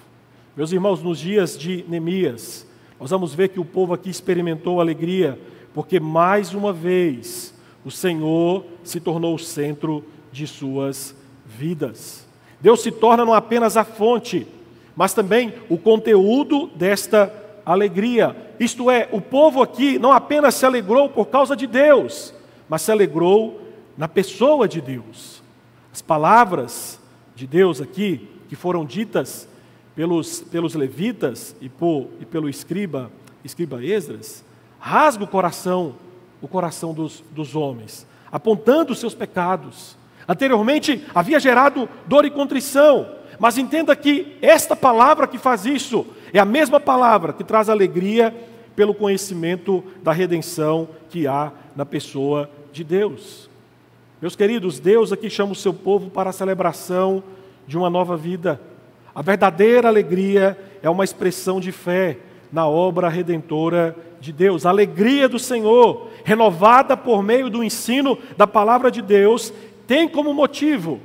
Meus 0.55 0.71
irmãos, 0.71 1.01
nos 1.01 1.19
dias 1.19 1.57
de 1.57 1.83
Neemias, 1.87 2.67
nós 2.99 3.09
vamos 3.09 3.33
ver 3.33 3.49
que 3.49 3.59
o 3.59 3.65
povo 3.65 3.95
aqui 3.95 4.09
experimentou 4.09 4.79
alegria, 4.79 5.39
porque 5.73 5.99
mais 5.99 6.53
uma 6.53 6.71
vez 6.71 7.55
o 7.83 7.89
Senhor 7.89 8.63
se 8.83 8.99
tornou 8.99 9.33
o 9.33 9.39
centro 9.39 10.03
de 10.31 10.45
suas 10.45 11.15
vidas. 11.43 12.27
Deus 12.61 12.83
se 12.83 12.91
torna 12.91 13.25
não 13.25 13.33
apenas 13.33 13.75
a 13.75 13.83
fonte, 13.83 14.45
mas 14.95 15.11
também 15.11 15.53
o 15.69 15.77
conteúdo 15.77 16.67
desta 16.75 17.33
alegria. 17.65 18.35
Isto 18.59 18.91
é, 18.91 19.09
o 19.11 19.19
povo 19.19 19.63
aqui 19.63 19.97
não 19.97 20.11
apenas 20.11 20.53
se 20.53 20.67
alegrou 20.67 21.09
por 21.09 21.25
causa 21.29 21.55
de 21.55 21.65
Deus, 21.65 22.31
mas 22.69 22.83
se 22.83 22.91
alegrou 22.91 23.64
na 23.97 24.07
pessoa 24.07 24.67
de 24.67 24.81
Deus. 24.81 25.41
As 25.91 26.01
palavras 26.01 26.99
de 27.35 27.47
Deus 27.47 27.81
aqui, 27.81 28.27
que 28.49 28.55
foram 28.55 28.85
ditas 28.85 29.47
pelos, 29.95 30.41
pelos 30.41 30.75
levitas 30.75 31.55
e, 31.61 31.69
por, 31.69 32.09
e 32.19 32.25
pelo 32.25 32.49
escriba, 32.49 33.11
escriba 33.43 33.83
Esdras, 33.83 34.43
rasga 34.79 35.23
o 35.23 35.27
coração, 35.27 35.95
o 36.41 36.47
coração 36.47 36.93
dos, 36.93 37.23
dos 37.31 37.55
homens, 37.55 38.05
apontando 38.31 38.91
os 38.91 38.99
seus 38.99 39.15
pecados. 39.15 39.97
Anteriormente 40.27 41.05
havia 41.13 41.39
gerado 41.39 41.87
dor 42.05 42.25
e 42.25 42.31
contrição, 42.31 43.07
mas 43.39 43.57
entenda 43.57 43.95
que 43.95 44.37
esta 44.41 44.75
palavra 44.75 45.27
que 45.27 45.37
faz 45.37 45.65
isso 45.65 46.05
é 46.33 46.39
a 46.39 46.45
mesma 46.45 46.79
palavra 46.79 47.33
que 47.33 47.43
traz 47.43 47.69
alegria 47.69 48.35
pelo 48.75 48.93
conhecimento 48.93 49.83
da 50.03 50.11
redenção 50.11 50.89
que 51.09 51.25
há 51.27 51.51
na 51.75 51.85
pessoa 51.85 52.49
de 52.73 52.83
Deus. 52.83 53.49
Meus 54.21 54.35
queridos, 54.35 54.79
Deus 54.79 55.11
aqui 55.11 55.29
chama 55.29 55.51
o 55.51 55.55
seu 55.55 55.73
povo 55.73 56.09
para 56.09 56.29
a 56.29 56.33
celebração 56.33 57.21
de 57.67 57.77
uma 57.77 57.89
nova 57.89 58.15
vida. 58.15 58.59
A 59.13 59.21
verdadeira 59.21 59.89
alegria 59.89 60.57
é 60.81 60.89
uma 60.89 61.03
expressão 61.03 61.59
de 61.59 61.71
fé 61.71 62.17
na 62.51 62.65
obra 62.67 63.09
redentora 63.09 63.95
de 64.21 64.31
Deus. 64.31 64.65
A 64.65 64.69
alegria 64.69 65.27
do 65.27 65.37
Senhor, 65.37 66.09
renovada 66.23 66.95
por 66.95 67.21
meio 67.21 67.49
do 67.49 67.63
ensino 67.63 68.17
da 68.37 68.47
palavra 68.47 68.89
de 68.89 69.01
Deus, 69.01 69.53
tem 69.85 70.07
como 70.07 70.33
motivo 70.33 70.99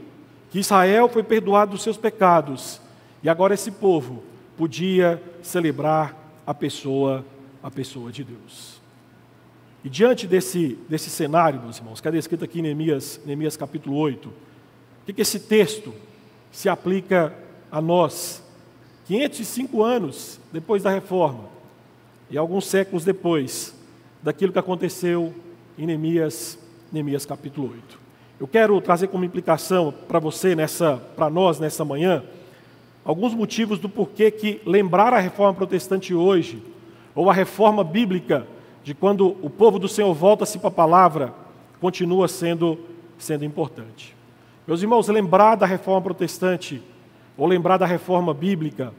que 0.50 0.60
Israel 0.60 1.08
foi 1.08 1.22
perdoado 1.22 1.72
dos 1.72 1.82
seus 1.82 1.96
pecados 1.96 2.80
e 3.22 3.28
agora 3.28 3.54
esse 3.54 3.72
povo 3.72 4.22
podia 4.56 5.20
celebrar 5.42 6.16
a 6.46 6.54
pessoa, 6.54 7.24
a 7.62 7.70
pessoa 7.70 8.12
de 8.12 8.24
Deus. 8.24 8.79
E 9.82 9.88
diante 9.88 10.26
desse, 10.26 10.78
desse 10.88 11.08
cenário, 11.08 11.60
meus 11.62 11.78
irmãos, 11.78 12.00
cadê 12.02 12.18
escrito 12.18 12.44
aqui 12.44 12.58
em 12.58 12.62
Neemias, 12.62 13.18
Neemias 13.24 13.56
capítulo 13.56 13.96
8, 13.96 14.28
o 14.28 14.32
que, 15.06 15.12
que 15.14 15.22
esse 15.22 15.40
texto 15.40 15.94
se 16.52 16.68
aplica 16.68 17.32
a 17.72 17.80
nós, 17.80 18.42
505 19.06 19.82
anos 19.82 20.38
depois 20.52 20.82
da 20.82 20.90
reforma, 20.90 21.44
e 22.28 22.36
alguns 22.36 22.66
séculos 22.66 23.04
depois 23.04 23.74
daquilo 24.22 24.52
que 24.52 24.58
aconteceu 24.58 25.34
em 25.78 25.86
Neemias, 25.86 26.58
Neemias 26.92 27.24
capítulo 27.24 27.70
8. 27.72 27.98
Eu 28.38 28.46
quero 28.46 28.78
trazer 28.82 29.08
como 29.08 29.24
implicação 29.24 29.94
para 30.06 30.18
você 30.18 30.54
nessa, 30.54 30.98
para 31.16 31.30
nós 31.30 31.58
nessa 31.58 31.86
manhã, 31.86 32.22
alguns 33.02 33.32
motivos 33.32 33.78
do 33.78 33.88
porquê 33.88 34.30
que 34.30 34.60
lembrar 34.66 35.14
a 35.14 35.18
reforma 35.18 35.54
protestante 35.54 36.14
hoje, 36.14 36.62
ou 37.14 37.30
a 37.30 37.32
reforma 37.32 37.82
bíblica, 37.82 38.46
de 38.90 38.94
quando 38.94 39.36
o 39.40 39.48
povo 39.48 39.78
do 39.78 39.86
Senhor 39.86 40.12
volta-se 40.12 40.58
para 40.58 40.66
a 40.66 40.72
palavra, 40.72 41.32
continua 41.80 42.26
sendo, 42.26 42.76
sendo 43.16 43.44
importante. 43.44 44.16
Meus 44.66 44.82
irmãos, 44.82 45.06
lembrar 45.06 45.54
da 45.54 45.64
reforma 45.64 46.02
protestante, 46.02 46.82
ou 47.36 47.46
lembrar 47.46 47.76
da 47.76 47.86
reforma 47.86 48.34
bíblica, 48.34 48.92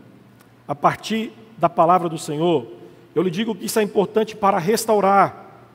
a 0.66 0.74
partir 0.74 1.34
da 1.58 1.68
palavra 1.68 2.08
do 2.08 2.18
Senhor, 2.18 2.68
eu 3.14 3.22
lhe 3.22 3.30
digo 3.30 3.54
que 3.54 3.66
isso 3.66 3.80
é 3.80 3.84
importante 3.84 4.34
para 4.34 4.58
restaurar 4.58 5.66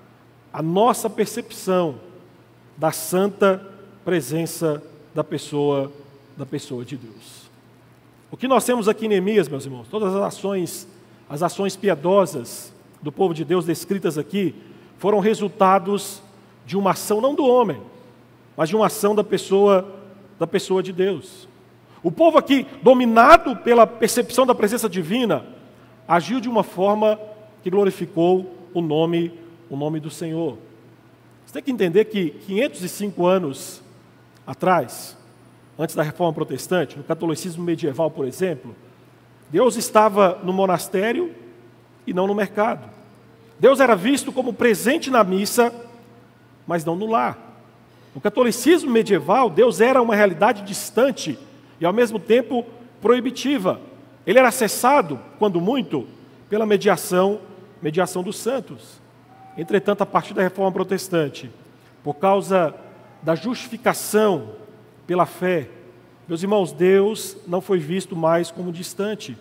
a 0.51 0.63
nossa 0.63 1.11
percepção 1.11 1.97
da 2.75 2.93
santa 2.93 3.71
presença 4.03 4.83
da 5.15 5.23
pessoa 5.23 5.93
da 6.39 6.47
pessoa 6.47 6.87
de 6.87 6.97
Deus. 6.97 7.51
O 8.31 8.37
que 8.39 8.49
nós 8.49 8.65
temos 8.65 8.89
aqui 8.89 9.05
em 9.05 9.09
Neemias, 9.09 9.47
meus 9.47 9.67
irmãos, 9.67 9.89
todas 9.91 10.15
as 10.15 10.23
ações, 10.23 10.89
as 11.29 11.43
ações 11.43 11.77
piedosas 11.77 12.75
do 13.03 13.13
povo 13.13 13.35
de 13.35 13.45
Deus 13.45 13.65
descritas 13.65 14.19
aqui, 14.19 14.55
foram 14.99 15.21
resultados 15.21 16.23
de 16.65 16.77
uma 16.77 16.93
ação 16.93 17.21
não 17.21 17.35
do 17.35 17.47
homem, 17.47 17.81
mas 18.57 18.69
de 18.69 18.77
uma 18.77 18.87
ação 18.87 19.15
da 19.15 19.23
pessoa 19.23 19.95
da 20.39 20.47
pessoa 20.47 20.83
de 20.83 20.93
Deus. 20.93 21.49
O 22.03 22.11
povo 22.13 22.39
aqui, 22.39 22.67
dominado 22.83 23.57
pela 23.57 23.87
percepção 23.87 24.47
da 24.47 24.55
presença 24.55 24.89
divina, 24.89 25.45
agiu 26.07 26.41
de 26.41 26.49
uma 26.49 26.63
forma 26.63 27.19
que 27.63 27.71
glorificou 27.71 28.55
o 28.73 28.81
nome, 28.81 29.33
o 29.69 29.77
nome 29.77 29.99
do 29.99 30.11
Senhor. 30.11 30.59
Você 31.45 31.55
tem 31.55 31.63
que 31.63 31.71
entender 31.71 32.05
que 32.07 32.31
505 32.47 33.27
anos 33.27 33.83
atrás, 34.47 35.17
antes 35.79 35.95
da 35.95 36.03
reforma 36.03 36.33
protestante, 36.33 36.97
no 36.97 37.05
catolicismo 37.05 37.65
medieval, 37.65 38.11
por 38.11 38.27
exemplo, 38.27 38.75
Deus 39.51 39.77
estava 39.77 40.41
no 40.45 40.53
monastério 40.53 41.35
e 42.07 42.13
não 42.13 42.27
no 42.27 42.35
mercado. 42.35 42.89
Deus 43.59 43.81
era 43.81 43.97
visto 43.97 44.31
como 44.33 44.53
presente 44.53 45.11
na 45.11 45.25
missa, 45.25 45.75
mas 46.67 46.85
não 46.85 46.95
no 46.95 47.07
lar. 47.07 47.39
No 48.15 48.21
catolicismo 48.21 48.91
medieval, 48.91 49.51
Deus 49.51 49.81
era 49.81 50.01
uma 50.01 50.15
realidade 50.15 50.63
distante 50.63 51.39
e 51.81 51.87
ao 51.87 51.93
mesmo 51.93 52.19
tempo 52.19 52.65
proibitiva. 53.01 53.81
Ele 54.27 54.39
era 54.39 54.49
acessado, 54.49 55.21
quando 55.39 55.61
muito, 55.61 56.07
pela 56.49 56.67
mediação, 56.67 57.41
mediação 57.81 58.23
dos 58.23 58.37
santos. 58.39 59.01
Entretanto, 59.57 60.03
a 60.03 60.07
partir 60.07 60.35
da 60.35 60.43
reforma 60.43 60.73
protestante, 60.73 61.51
por 62.03 62.15
causa 62.15 62.75
da 63.23 63.35
justificação 63.35 64.51
pela 65.07 65.27
fé, 65.27 65.69
meus 66.29 66.43
irmãos, 66.43 66.73
Deus 66.73 67.37
não 67.47 67.61
foi 67.61 67.79
visto 67.79 68.17
mais 68.17 68.51
como 68.51 68.73
distante, 68.73 69.37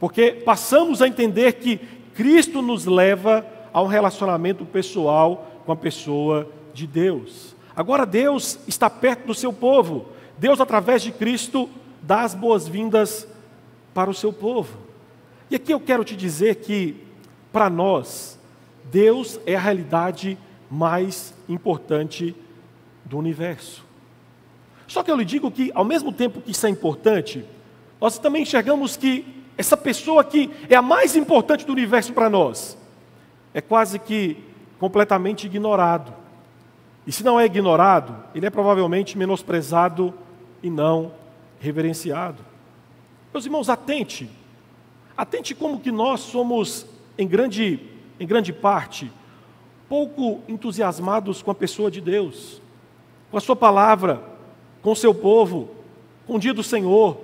porque 0.00 0.32
passamos 0.32 1.00
a 1.00 1.06
entender 1.06 1.52
que 1.54 1.80
Cristo 2.14 2.62
nos 2.62 2.86
leva 2.86 3.44
a 3.72 3.82
um 3.82 3.86
relacionamento 3.86 4.64
pessoal 4.64 5.62
com 5.66 5.72
a 5.72 5.76
pessoa 5.76 6.48
de 6.72 6.86
Deus. 6.86 7.54
Agora 7.74 8.06
Deus 8.06 8.58
está 8.68 8.88
perto 8.88 9.26
do 9.26 9.34
seu 9.34 9.52
povo. 9.52 10.06
Deus, 10.38 10.60
através 10.60 11.02
de 11.02 11.10
Cristo, 11.10 11.68
dá 12.00 12.22
as 12.22 12.34
boas-vindas 12.34 13.26
para 13.92 14.10
o 14.10 14.14
seu 14.14 14.32
povo. 14.32 14.76
E 15.50 15.56
aqui 15.56 15.72
eu 15.72 15.80
quero 15.80 16.04
te 16.04 16.14
dizer 16.14 16.56
que, 16.56 16.96
para 17.52 17.68
nós, 17.68 18.38
Deus 18.84 19.40
é 19.44 19.56
a 19.56 19.60
realidade 19.60 20.38
mais 20.70 21.34
importante 21.48 22.34
do 23.04 23.18
universo. 23.18 23.84
Só 24.86 25.02
que 25.02 25.10
eu 25.10 25.16
lhe 25.16 25.24
digo 25.24 25.50
que, 25.50 25.70
ao 25.74 25.84
mesmo 25.84 26.12
tempo 26.12 26.40
que 26.40 26.52
isso 26.52 26.66
é 26.66 26.70
importante, 26.70 27.44
nós 28.00 28.18
também 28.18 28.42
enxergamos 28.42 28.96
que 28.96 29.43
essa 29.56 29.76
pessoa 29.76 30.20
aqui 30.20 30.50
é 30.68 30.74
a 30.74 30.82
mais 30.82 31.16
importante 31.16 31.64
do 31.64 31.72
universo 31.72 32.12
para 32.12 32.28
nós. 32.28 32.76
É 33.52 33.60
quase 33.60 33.98
que 33.98 34.36
completamente 34.78 35.46
ignorado. 35.46 36.12
E 37.06 37.12
se 37.12 37.22
não 37.22 37.38
é 37.38 37.44
ignorado, 37.44 38.16
ele 38.34 38.46
é 38.46 38.50
provavelmente 38.50 39.16
menosprezado 39.16 40.12
e 40.62 40.70
não 40.70 41.12
reverenciado. 41.60 42.42
Meus 43.32 43.44
irmãos, 43.44 43.68
atente. 43.68 44.28
Atente 45.16 45.54
como 45.54 45.80
que 45.80 45.92
nós 45.92 46.20
somos, 46.20 46.86
em 47.16 47.26
grande 47.26 47.80
em 48.18 48.26
grande 48.26 48.52
parte, 48.52 49.10
pouco 49.88 50.40
entusiasmados 50.48 51.42
com 51.42 51.50
a 51.50 51.54
pessoa 51.54 51.90
de 51.90 52.00
Deus, 52.00 52.60
com 53.30 53.36
a 53.36 53.40
Sua 53.40 53.56
palavra, 53.56 54.22
com 54.82 54.92
o 54.92 54.96
seu 54.96 55.14
povo, 55.14 55.70
com 56.26 56.36
o 56.36 56.38
dia 56.38 56.54
do 56.54 56.62
Senhor, 56.62 57.18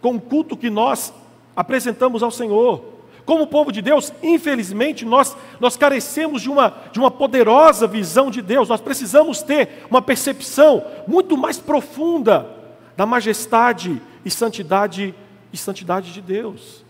com 0.00 0.16
o 0.16 0.20
culto 0.20 0.56
que 0.56 0.68
nós 0.68 1.12
apresentamos 1.56 2.22
ao 2.22 2.30
Senhor. 2.30 2.84
Como 3.24 3.48
povo 3.48 3.72
de 3.72 3.82
Deus, 3.82 4.12
infelizmente, 4.22 5.04
nós, 5.04 5.36
nós 5.58 5.76
carecemos 5.76 6.42
de 6.42 6.48
uma, 6.48 6.72
de 6.92 7.00
uma 7.00 7.10
poderosa 7.10 7.86
visão 7.88 8.30
de 8.30 8.40
Deus, 8.40 8.68
nós 8.68 8.80
precisamos 8.80 9.42
ter 9.42 9.84
uma 9.90 10.00
percepção 10.00 10.84
muito 11.08 11.36
mais 11.36 11.58
profunda 11.58 12.48
da 12.96 13.04
majestade 13.04 14.00
e 14.24 14.30
santidade 14.30 15.12
e 15.52 15.56
santidade 15.56 16.12
de 16.12 16.20
Deus. 16.20 16.84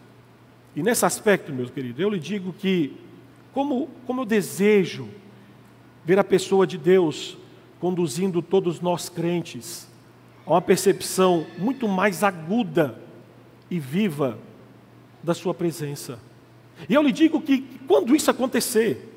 E 0.75 0.83
nesse 0.83 1.07
aspecto, 1.07 1.53
meu 1.53 1.67
querido, 1.69 2.03
eu 2.03 2.11
lhe 2.11 2.19
digo 2.19 2.53
que 2.53 2.95
como, 3.55 3.89
como 4.07 4.21
eu 4.21 4.27
desejo 4.27 5.09
ver 6.05 6.19
a 6.19 6.25
pessoa 6.25 6.67
de 6.67 6.77
Deus 6.77 7.39
conduzindo 7.81 8.43
todos 8.43 8.81
nós 8.81 9.09
crentes 9.09 9.89
a 10.47 10.51
uma 10.51 10.63
percepção 10.63 11.47
muito 11.59 11.89
mais 11.89 12.23
aguda 12.23 12.99
e 13.71 13.81
viva 13.81 14.39
da 15.27 15.35
Sua 15.35 15.53
presença. 15.53 16.21
E 16.89 16.95
eu 16.95 17.03
lhe 17.03 17.11
digo 17.11 17.41
que 17.41 17.67
quando 17.89 18.15
isso 18.15 18.31
acontecer, 18.31 19.13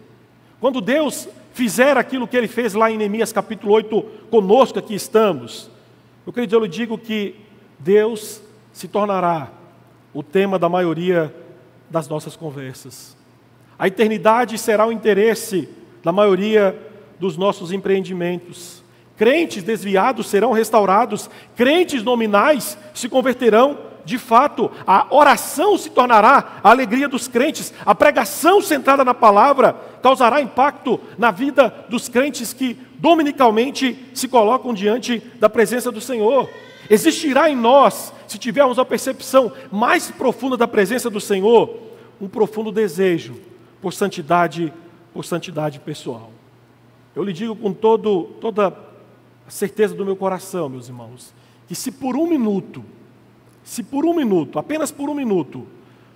quando 0.59 0.81
Deus 0.81 1.29
fizer 1.53 1.97
aquilo 1.97 2.27
que 2.27 2.35
ele 2.35 2.47
fez 2.47 2.73
lá 2.73 2.89
em 2.89 2.97
Neemias 2.97 3.31
capítulo 3.31 3.73
8 3.73 4.01
conosco 4.31 4.79
aqui 4.79 4.95
estamos, 4.95 5.69
eu 6.25 6.33
querido, 6.33 6.55
eu 6.55 6.61
lhe 6.61 6.67
digo 6.67 6.97
que 6.97 7.35
Deus 7.77 8.41
se 8.73 8.87
tornará 8.87 9.51
o 10.11 10.23
tema 10.23 10.57
da 10.57 10.67
maioria 10.67 11.33
das 11.91 12.07
nossas 12.07 12.35
conversas. 12.35 13.15
A 13.77 13.87
eternidade 13.87 14.57
será 14.57 14.87
o 14.87 14.91
interesse 14.91 15.69
da 16.03 16.11
maioria 16.11 16.75
dos 17.19 17.37
nossos 17.37 17.71
empreendimentos. 17.71 18.83
Crentes 19.15 19.61
desviados 19.63 20.27
serão 20.27 20.53
restaurados, 20.53 21.29
crentes 21.55 22.01
nominais 22.01 22.79
se 22.95 23.07
converterão 23.07 23.88
de 24.09 24.17
fato, 24.17 24.71
a 24.87 25.05
oração 25.11 25.77
se 25.77 25.91
tornará 25.91 26.59
a 26.63 26.71
alegria 26.71 27.07
dos 27.07 27.27
crentes, 27.27 27.71
a 27.85 27.93
pregação 27.93 28.59
centrada 28.59 29.05
na 29.05 29.13
palavra 29.13 29.75
causará 30.01 30.41
impacto 30.41 30.99
na 31.15 31.29
vida 31.29 31.85
dos 31.89 32.09
crentes 32.09 32.51
que 32.51 32.75
dominicalmente 32.97 34.09
se 34.15 34.27
colocam 34.27 34.73
diante 34.73 35.19
da 35.39 35.47
presença 35.47 35.91
do 35.91 36.01
Senhor. 36.01 36.49
Existirá 36.89 37.51
em 37.51 37.55
nós, 37.55 38.11
se 38.27 38.39
tivermos 38.39 38.79
a 38.79 38.85
percepção 38.85 39.51
mais 39.71 40.09
profunda 40.09 40.57
da 40.57 40.67
presença 40.67 41.07
do 41.07 41.21
Senhor, 41.21 41.77
um 42.19 42.27
profundo 42.27 42.71
desejo 42.71 43.39
por 43.79 43.93
santidade, 43.93 44.73
por 45.13 45.23
santidade 45.23 45.79
pessoal. 45.79 46.31
Eu 47.15 47.23
lhe 47.23 47.31
digo 47.31 47.55
com 47.55 47.71
todo, 47.73 48.23
toda 48.41 48.69
a 49.47 49.51
certeza 49.51 49.93
do 49.93 50.03
meu 50.03 50.15
coração, 50.15 50.67
meus 50.67 50.87
irmãos, 50.87 51.31
que 51.67 51.75
se 51.75 51.91
por 51.91 52.15
um 52.17 52.25
minuto 52.25 52.83
se 53.69 53.83
por 53.83 54.03
um 54.03 54.15
minuto, 54.15 54.57
apenas 54.57 54.89
por 54.89 55.11
um 55.11 55.13
minuto, 55.13 55.67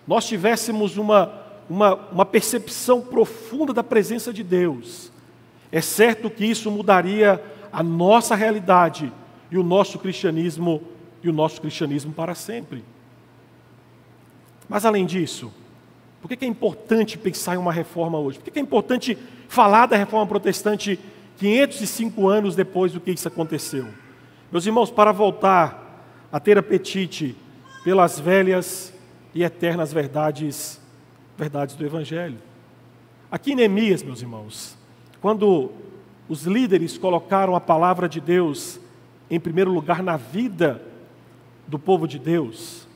nós 0.08 0.26
tivéssemos 0.26 0.98
uma, 0.98 1.32
uma, 1.70 1.94
uma 2.12 2.26
percepção 2.26 3.00
profunda 3.00 3.72
da 3.72 3.84
presença 3.84 4.34
de 4.34 4.42
Deus, 4.42 5.12
é 5.72 5.80
certo 5.80 6.32
que 6.32 6.44
isso 6.44 6.72
mudaria 6.72 7.40
a 7.72 7.84
nossa 7.84 8.34
realidade 8.34 9.14
e 9.52 9.58
o 9.58 9.62
nosso 9.62 10.00
cristianismo 10.00 10.82
e 11.22 11.30
o 11.30 11.32
nosso 11.32 11.62
cristianismo 11.62 12.12
para 12.12 12.34
sempre. 12.34 12.84
Mas 14.68 14.84
além 14.84 15.06
disso, 15.06 15.54
por 16.24 16.30
que 16.30 16.44
é 16.44 16.48
importante 16.48 17.20
pensar 17.20 17.54
em 17.54 17.60
uma 17.60 17.72
reforma 17.72 18.18
hoje? 18.18 18.40
Por 18.40 18.52
que 18.52 18.58
é 18.58 18.64
importante 18.64 19.16
falar 19.48 19.86
da 19.86 19.96
reforma 19.96 20.26
protestante 20.26 21.00
505 21.38 22.28
anos 22.28 22.56
depois 22.56 22.92
do 22.92 23.00
que 23.00 23.12
isso 23.12 23.28
aconteceu? 23.28 23.88
Meus 24.52 24.66
irmãos, 24.66 24.90
para 24.90 25.12
voltar 25.12 25.84
a 26.32 26.40
ter 26.40 26.58
apetite 26.58 27.36
pelas 27.84 28.20
velhas 28.20 28.94
e 29.36 29.44
eternas 29.44 29.92
verdades, 29.92 30.80
verdades 31.38 31.76
do 31.76 31.86
Evangelho. 31.86 32.38
Aqui 33.30 33.52
em 33.52 33.56
Neemias, 33.56 34.02
meus 34.02 34.22
irmãos, 34.22 34.78
quando 35.22 35.72
os 36.30 36.44
líderes 36.44 36.98
colocaram 36.98 37.56
a 37.56 37.62
palavra 37.62 38.08
de 38.08 38.22
Deus 38.22 38.80
em 39.30 39.40
primeiro 39.40 39.72
lugar 39.72 40.02
na 40.02 40.16
vida 40.16 40.82
do 41.68 41.78
povo 41.78 42.08
de 42.08 42.18
Deus, 42.18 42.88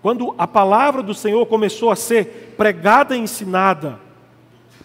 quando 0.00 0.34
a 0.38 0.46
palavra 0.46 1.02
do 1.02 1.14
Senhor 1.14 1.44
começou 1.46 1.90
a 1.90 1.96
ser 1.96 2.54
pregada 2.56 3.16
e 3.16 3.20
ensinada, 3.20 3.98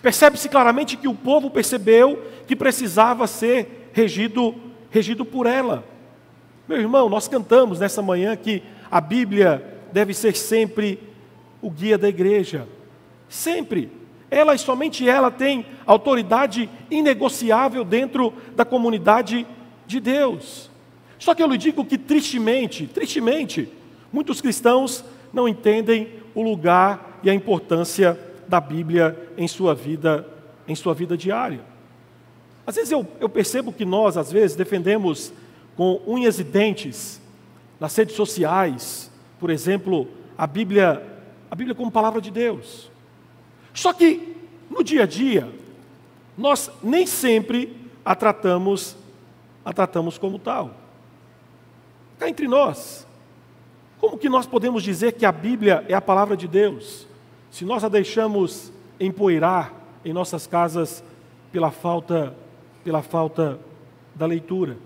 percebe-se 0.01 0.49
claramente 0.49 0.97
que 0.97 1.07
o 1.07 1.13
povo 1.13 1.51
percebeu 1.51 2.23
que 2.47 2.55
precisava 2.55 3.27
ser 3.27 3.89
regido, 3.93 4.55
regido 4.89 5.23
por 5.23 5.45
ela. 5.45 5.83
Meu 6.67 6.79
irmão, 6.79 7.09
nós 7.09 7.27
cantamos 7.27 7.79
nessa 7.79 8.01
manhã 8.01 8.35
que 8.35 8.63
a 8.93 9.01
Bíblia 9.01 9.81
deve 9.91 10.13
ser 10.13 10.35
sempre 10.35 10.99
o 11.59 11.71
guia 11.71 11.97
da 11.97 12.07
igreja. 12.07 12.67
Sempre. 13.27 13.89
Ela 14.29 14.53
e 14.53 14.59
somente 14.59 15.09
ela 15.09 15.31
tem 15.31 15.65
autoridade 15.83 16.69
inegociável 16.91 17.83
dentro 17.83 18.31
da 18.55 18.63
comunidade 18.63 19.47
de 19.87 19.99
Deus. 19.99 20.69
Só 21.17 21.33
que 21.33 21.41
eu 21.41 21.47
lhe 21.47 21.57
digo 21.57 21.83
que 21.83 21.97
tristemente, 21.97 22.85
tristemente, 22.85 23.67
muitos 24.11 24.39
cristãos 24.39 25.03
não 25.33 25.47
entendem 25.47 26.09
o 26.35 26.43
lugar 26.43 27.19
e 27.23 27.31
a 27.31 27.33
importância 27.33 28.19
da 28.47 28.61
Bíblia 28.61 29.17
em 29.35 29.47
sua 29.47 29.73
vida, 29.73 30.23
em 30.67 30.75
sua 30.75 30.93
vida 30.93 31.17
diária. 31.17 31.61
Às 32.67 32.75
vezes 32.75 32.91
eu, 32.91 33.07
eu 33.19 33.27
percebo 33.27 33.73
que 33.73 33.85
nós, 33.85 34.17
às 34.17 34.31
vezes, 34.31 34.55
defendemos 34.55 35.33
com 35.75 35.99
unhas 36.05 36.37
e 36.37 36.43
dentes 36.43 37.22
nas 37.83 37.93
redes 37.97 38.15
sociais, 38.15 39.11
por 39.37 39.49
exemplo, 39.49 40.07
a 40.37 40.47
Bíblia, 40.47 41.05
a 41.51 41.53
Bíblia 41.53 41.75
como 41.75 41.91
palavra 41.91 42.21
de 42.21 42.31
Deus. 42.31 42.89
Só 43.73 43.91
que 43.91 44.37
no 44.69 44.81
dia 44.81 45.03
a 45.03 45.05
dia, 45.05 45.53
nós 46.37 46.71
nem 46.81 47.05
sempre 47.05 47.75
a 48.05 48.15
tratamos, 48.15 48.95
a 49.65 49.73
tratamos 49.73 50.17
como 50.17 50.39
tal. 50.39 50.71
Cá 52.17 52.29
entre 52.29 52.47
nós, 52.47 53.05
como 53.99 54.17
que 54.17 54.29
nós 54.29 54.45
podemos 54.45 54.81
dizer 54.81 55.11
que 55.11 55.25
a 55.25 55.31
Bíblia 55.33 55.83
é 55.89 55.93
a 55.93 55.99
palavra 55.99 56.37
de 56.37 56.47
Deus, 56.47 57.05
se 57.51 57.65
nós 57.65 57.83
a 57.83 57.89
deixamos 57.89 58.71
empoeirar 58.97 59.73
em 60.05 60.13
nossas 60.13 60.47
casas 60.47 61.03
pela 61.51 61.69
falta, 61.69 62.33
pela 62.81 63.01
falta 63.01 63.59
da 64.15 64.25
leitura? 64.25 64.77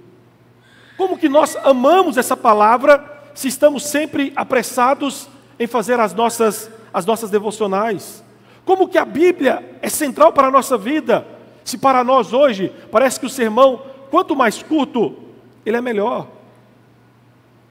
Como 0.97 1.17
que 1.17 1.29
nós 1.29 1.55
amamos 1.63 2.17
essa 2.17 2.35
palavra 2.35 3.21
se 3.35 3.47
estamos 3.47 3.85
sempre 3.85 4.33
apressados 4.35 5.29
em 5.59 5.67
fazer 5.67 5.99
as 5.99 6.13
nossas, 6.13 6.71
as 6.91 7.05
nossas 7.05 7.29
devocionais? 7.29 8.23
Como 8.65 8.87
que 8.87 8.97
a 8.97 9.05
Bíblia 9.05 9.77
é 9.81 9.89
central 9.89 10.33
para 10.33 10.47
a 10.47 10.51
nossa 10.51 10.75
vida? 10.75 11.25
Se 11.63 11.77
para 11.77 12.03
nós 12.03 12.33
hoje 12.33 12.73
parece 12.91 13.19
que 13.19 13.27
o 13.27 13.29
sermão, 13.29 13.83
quanto 14.09 14.35
mais 14.35 14.63
curto, 14.63 15.15
ele 15.63 15.77
é 15.77 15.81
melhor. 15.81 16.27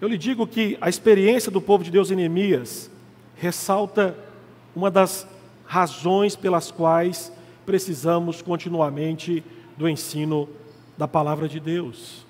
Eu 0.00 0.08
lhe 0.08 0.16
digo 0.16 0.46
que 0.46 0.78
a 0.80 0.88
experiência 0.88 1.50
do 1.50 1.60
povo 1.60 1.82
de 1.82 1.90
Deus 1.90 2.10
em 2.10 2.16
Neemias 2.16 2.90
ressalta 3.34 4.16
uma 4.74 4.90
das 4.90 5.26
razões 5.64 6.36
pelas 6.36 6.70
quais 6.70 7.32
precisamos 7.64 8.40
continuamente 8.40 9.42
do 9.76 9.88
ensino 9.88 10.48
da 10.96 11.08
palavra 11.08 11.48
de 11.48 11.58
Deus. 11.58 12.24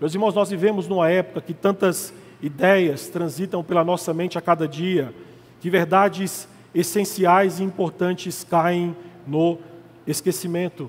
Meus 0.00 0.14
irmãos, 0.14 0.32
nós 0.32 0.48
vivemos 0.48 0.86
numa 0.86 1.10
época 1.10 1.40
que 1.40 1.52
tantas 1.52 2.14
ideias 2.40 3.08
transitam 3.08 3.64
pela 3.64 3.82
nossa 3.82 4.14
mente 4.14 4.38
a 4.38 4.40
cada 4.40 4.68
dia, 4.68 5.12
que 5.60 5.68
verdades 5.68 6.48
essenciais 6.72 7.58
e 7.58 7.64
importantes 7.64 8.44
caem 8.44 8.94
no 9.26 9.58
esquecimento. 10.06 10.88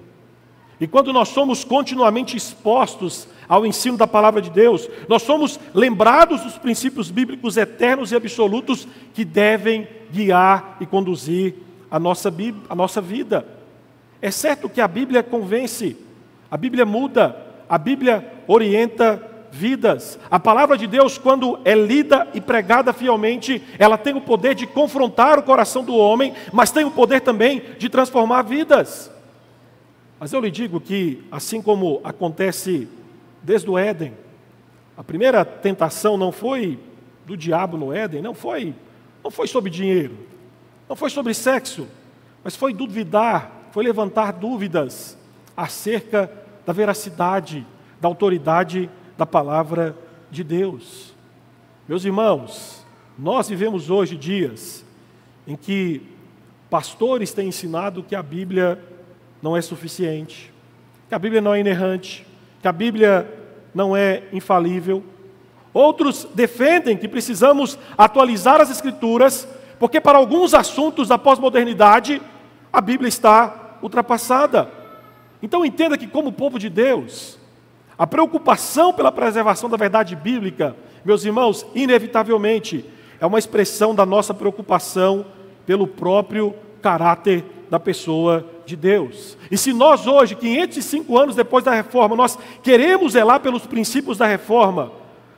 E 0.80 0.86
quando 0.86 1.12
nós 1.12 1.30
somos 1.30 1.64
continuamente 1.64 2.38
expostos 2.38 3.28
ao 3.48 3.66
ensino 3.66 3.98
da 3.98 4.06
palavra 4.06 4.44
de 4.44 4.52
Deus, 4.52 4.88
nós 5.08 5.24
somos 5.24 5.60
lembrados 5.74 6.42
dos 6.42 6.60
princípios 6.60 7.10
bíblicos 7.10 7.58
eternos 7.58 8.12
e 8.12 8.16
absolutos 8.16 8.88
que 9.16 9.26
devem 9.26 9.88
guiar 10.12 10.78
e 10.80 10.86
conduzir 10.86 11.56
a 11.90 12.00
nossa, 12.00 12.32
a 12.70 12.76
nossa 12.76 13.02
vida. 13.02 13.44
É 14.22 14.30
certo 14.30 14.70
que 14.70 14.80
a 14.80 14.88
Bíblia 14.88 15.24
convence, 15.24 15.98
a 16.52 16.56
Bíblia 16.56 16.86
muda, 16.86 17.36
a 17.68 17.78
Bíblia 17.78 18.39
orienta 18.52 19.22
vidas. 19.52 20.18
A 20.30 20.40
palavra 20.40 20.76
de 20.76 20.88
Deus, 20.88 21.20
quando 21.20 21.60
é 21.64 21.76
lida 21.76 22.28
e 22.34 22.42
pregada 22.42 22.92
fielmente, 22.92 23.64
ela 23.78 23.96
tem 23.96 24.16
o 24.16 24.22
poder 24.22 24.56
de 24.56 24.66
confrontar 24.66 25.38
o 25.38 25.44
coração 25.44 25.84
do 25.84 25.96
homem, 25.96 26.34
mas 26.52 26.72
tem 26.72 26.84
o 26.84 26.90
poder 26.90 27.22
também 27.22 27.62
de 27.78 27.88
transformar 27.90 28.42
vidas. 28.42 29.12
Mas 30.20 30.34
eu 30.34 30.42
lhe 30.42 30.50
digo 30.50 30.82
que, 30.82 31.24
assim 31.32 31.62
como 31.62 32.02
acontece 32.04 32.88
desde 33.44 33.70
o 33.70 33.78
Éden, 33.78 34.14
a 34.98 35.04
primeira 35.04 35.46
tentação 35.46 36.18
não 36.18 36.32
foi 36.32 36.80
do 37.28 37.38
diabo 37.38 37.78
no 37.78 37.94
Éden, 37.94 38.24
não 38.24 38.34
foi, 38.34 38.74
não 39.24 39.30
foi 39.30 39.48
sobre 39.48 39.70
dinheiro, 39.70 40.18
não 40.90 40.96
foi 40.96 41.12
sobre 41.12 41.36
sexo, 41.36 41.88
mas 42.44 42.56
foi 42.56 42.74
duvidar, 42.74 43.70
foi 43.72 43.84
levantar 43.84 44.34
dúvidas 44.34 45.16
acerca 45.56 46.32
da 46.66 46.74
veracidade, 46.74 47.66
da 48.00 48.08
autoridade 48.08 48.90
da 49.18 49.26
palavra 49.26 49.96
de 50.32 50.44
Deus. 50.44 51.14
Meus 51.88 52.06
irmãos, 52.06 52.86
nós 53.18 53.50
vivemos 53.50 53.90
hoje 53.90 54.16
dias 54.16 54.86
em 55.48 55.56
que 55.56 56.02
pastores 56.70 57.34
têm 57.34 57.48
ensinado 57.48 58.04
que 58.04 58.16
a 58.16 58.22
Bíblia 58.22 58.80
não 59.42 59.58
é 59.58 59.62
suficiente, 59.62 60.54
que 61.08 61.16
a 61.16 61.20
Bíblia 61.20 61.42
não 61.42 61.54
é 61.54 61.60
inerrante, 61.60 62.26
que 62.62 62.68
a 62.68 62.72
Bíblia 62.72 63.28
não 63.74 63.96
é 63.96 64.24
infalível. 64.32 65.04
Outros 65.74 66.28
defendem 66.36 66.96
que 66.96 67.08
precisamos 67.08 67.80
atualizar 67.98 68.62
as 68.62 68.70
Escrituras, 68.70 69.48
porque 69.80 70.00
para 70.00 70.18
alguns 70.18 70.54
assuntos 70.54 71.08
da 71.08 71.18
pós-modernidade 71.18 72.22
a 72.72 72.82
Bíblia 72.82 73.10
está 73.10 73.78
ultrapassada. 73.82 74.70
Então 75.42 75.66
entenda 75.66 75.98
que, 75.98 76.06
como 76.06 76.32
povo 76.32 76.60
de 76.60 76.70
Deus, 76.70 77.39
a 78.00 78.08
preocupação 78.08 78.94
pela 78.94 79.12
preservação 79.12 79.70
da 79.70 79.76
verdade 79.76 80.16
bíblica, 80.16 80.74
meus 81.04 81.26
irmãos, 81.26 81.66
inevitavelmente 81.76 82.86
é 83.20 83.26
uma 83.26 83.38
expressão 83.38 83.94
da 83.94 84.06
nossa 84.06 84.34
preocupação 84.34 85.26
pelo 85.66 85.86
próprio 85.86 86.56
caráter 86.82 87.44
da 87.70 87.78
pessoa 87.78 88.46
de 88.66 88.78
Deus. 88.78 89.38
E 89.52 89.58
se 89.58 89.74
nós 89.74 90.08
hoje, 90.08 90.34
505 90.34 91.18
anos 91.18 91.36
depois 91.36 91.66
da 91.66 91.74
reforma, 91.74 92.16
nós 92.16 92.40
queremos 92.64 93.12
zelar 93.12 93.42
pelos 93.42 93.68
princípios 93.68 94.18
da 94.18 94.26
reforma, 94.26 94.94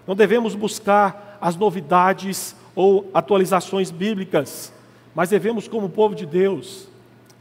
não 0.05 0.16
devemos 0.16 0.53
buscar 0.53 1.39
as 1.41 1.55
novidades 1.55 2.55
ou 2.76 3.09
atualizações 3.12 3.89
bíblicas, 3.89 4.72
mas 5.16 5.30
devemos, 5.30 5.68
como 5.68 5.89
povo 5.89 6.14
de 6.14 6.28
Deus, 6.28 6.88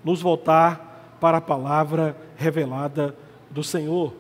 nos 0.02 0.22
voltar 0.22 1.18
para 1.20 1.36
a 1.36 1.42
palavra 1.42 2.16
revelada 2.38 3.14
do 3.50 3.62
Senhor. 3.62 4.14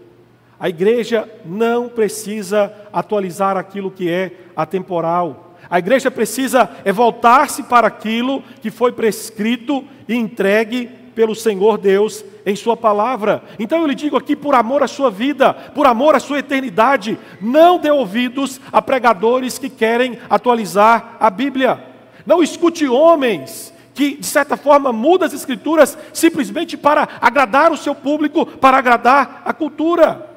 A 0.60 0.68
igreja 0.68 1.26
não 1.42 1.88
precisa 1.88 2.70
atualizar 2.92 3.56
aquilo 3.56 3.90
que 3.90 4.10
é 4.10 4.32
atemporal. 4.54 5.54
A 5.70 5.78
igreja 5.78 6.10
precisa 6.10 6.68
é 6.84 6.92
voltar-se 6.92 7.62
para 7.62 7.86
aquilo 7.86 8.42
que 8.60 8.70
foi 8.70 8.92
prescrito 8.92 9.82
e 10.06 10.14
entregue 10.14 10.90
pelo 11.14 11.34
Senhor 11.34 11.78
Deus 11.78 12.22
em 12.44 12.54
Sua 12.54 12.76
palavra. 12.76 13.42
Então 13.58 13.80
eu 13.80 13.86
lhe 13.86 13.94
digo 13.94 14.18
aqui, 14.18 14.36
por 14.36 14.54
amor 14.54 14.82
à 14.82 14.86
sua 14.86 15.10
vida, 15.10 15.54
por 15.54 15.86
amor 15.86 16.14
à 16.14 16.20
sua 16.20 16.40
eternidade, 16.40 17.18
não 17.40 17.78
dê 17.78 17.90
ouvidos 17.90 18.60
a 18.70 18.82
pregadores 18.82 19.58
que 19.58 19.70
querem 19.70 20.18
atualizar 20.28 21.16
a 21.18 21.30
Bíblia. 21.30 21.82
Não 22.26 22.42
escute 22.42 22.86
homens 22.86 23.72
que, 23.94 24.16
de 24.16 24.26
certa 24.26 24.58
forma, 24.58 24.92
mudam 24.92 25.26
as 25.26 25.32
Escrituras 25.32 25.96
simplesmente 26.12 26.76
para 26.76 27.08
agradar 27.18 27.72
o 27.72 27.78
seu 27.78 27.94
público, 27.94 28.44
para 28.44 28.76
agradar 28.76 29.42
a 29.44 29.54
cultura. 29.54 30.29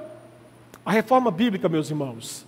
A 0.85 0.91
reforma 0.91 1.31
bíblica, 1.31 1.69
meus 1.69 1.89
irmãos, 1.89 2.45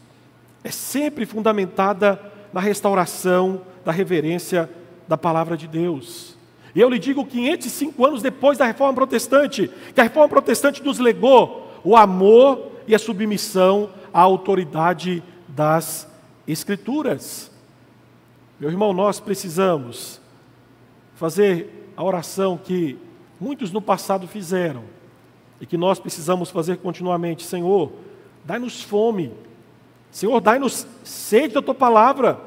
é 0.63 0.71
sempre 0.71 1.25
fundamentada 1.25 2.19
na 2.51 2.59
restauração 2.59 3.61
da 3.83 3.91
reverência 3.91 4.69
da 5.07 5.17
palavra 5.17 5.55
de 5.55 5.67
Deus. 5.67 6.35
E 6.73 6.81
eu 6.81 6.89
lhe 6.89 6.99
digo 6.99 7.25
505 7.25 8.05
anos 8.05 8.21
depois 8.21 8.57
da 8.57 8.65
reforma 8.65 8.93
protestante, 8.93 9.71
que 9.93 10.01
a 10.01 10.03
reforma 10.03 10.27
protestante 10.27 10.83
nos 10.83 10.99
legou 10.99 11.71
o 11.83 11.95
amor 11.95 12.71
e 12.87 12.93
a 12.93 12.99
submissão 12.99 13.89
à 14.13 14.21
autoridade 14.21 15.23
das 15.47 16.07
Escrituras. 16.47 17.49
Meu 18.59 18.69
irmão, 18.69 18.93
nós 18.93 19.19
precisamos 19.19 20.19
fazer 21.15 21.91
a 21.95 22.03
oração 22.03 22.57
que 22.57 22.97
muitos 23.39 23.71
no 23.71 23.81
passado 23.81 24.27
fizeram 24.27 24.83
e 25.59 25.65
que 25.65 25.77
nós 25.77 25.99
precisamos 25.99 26.49
fazer 26.49 26.77
continuamente: 26.77 27.43
Senhor, 27.43 27.91
dai-nos 28.45 28.81
fome, 28.81 29.31
Senhor, 30.11 30.39
dai-nos 30.39 30.87
sede 31.03 31.55
da 31.55 31.61
tua 31.61 31.75
palavra, 31.75 32.39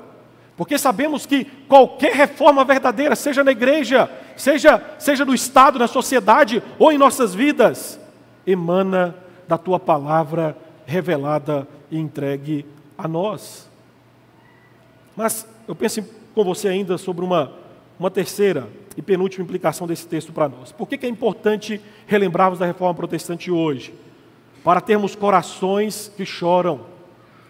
porque 0.57 0.79
sabemos 0.79 1.27
que 1.27 1.45
qualquer 1.45 2.15
reforma 2.15 2.65
verdadeira, 2.65 3.15
seja 3.15 3.45
na 3.45 3.51
igreja, 3.51 4.11
seja, 4.37 4.83
seja 4.99 5.25
no 5.25 5.35
Estado, 5.35 5.79
na 5.79 5.87
sociedade 5.87 6.63
ou 6.79 6.91
em 6.91 6.99
nossas 6.99 7.35
vidas, 7.35 8.01
emana 8.47 9.15
da 9.47 9.59
tua 9.59 9.79
palavra 9.79 10.57
revelada 10.87 11.69
e 11.91 11.99
entregue 11.99 12.65
a 12.97 13.07
nós. 13.07 13.69
Mas 15.15 15.47
eu 15.67 15.75
penso 15.75 16.03
com 16.35 16.45
você 16.45 16.69
ainda 16.69 16.97
sobre 16.97 17.25
uma, 17.25 17.53
uma 17.99 18.11
terceira 18.11 18.69
e 18.97 19.03
penúltima 19.03 19.45
implicação 19.45 19.87
desse 19.87 20.07
texto 20.07 20.33
para 20.33 20.49
nós. 20.49 20.73
Por 20.73 20.89
que, 20.89 20.97
que 20.97 21.07
é 21.07 21.09
importante 21.09 21.81
relembrarmos 22.07 22.59
da 22.59 22.67
reforma 22.67 22.95
protestante 22.95 23.51
hoje? 23.51 23.93
Para 24.65 24.81
termos 24.81 25.15
corações 25.15 26.13
que 26.17 26.25
choram 26.25 26.81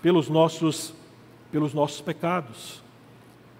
pelos 0.02 0.28
nossos, 0.28 0.94
pelos 1.50 1.74
nossos 1.74 2.00
pecados. 2.00 2.82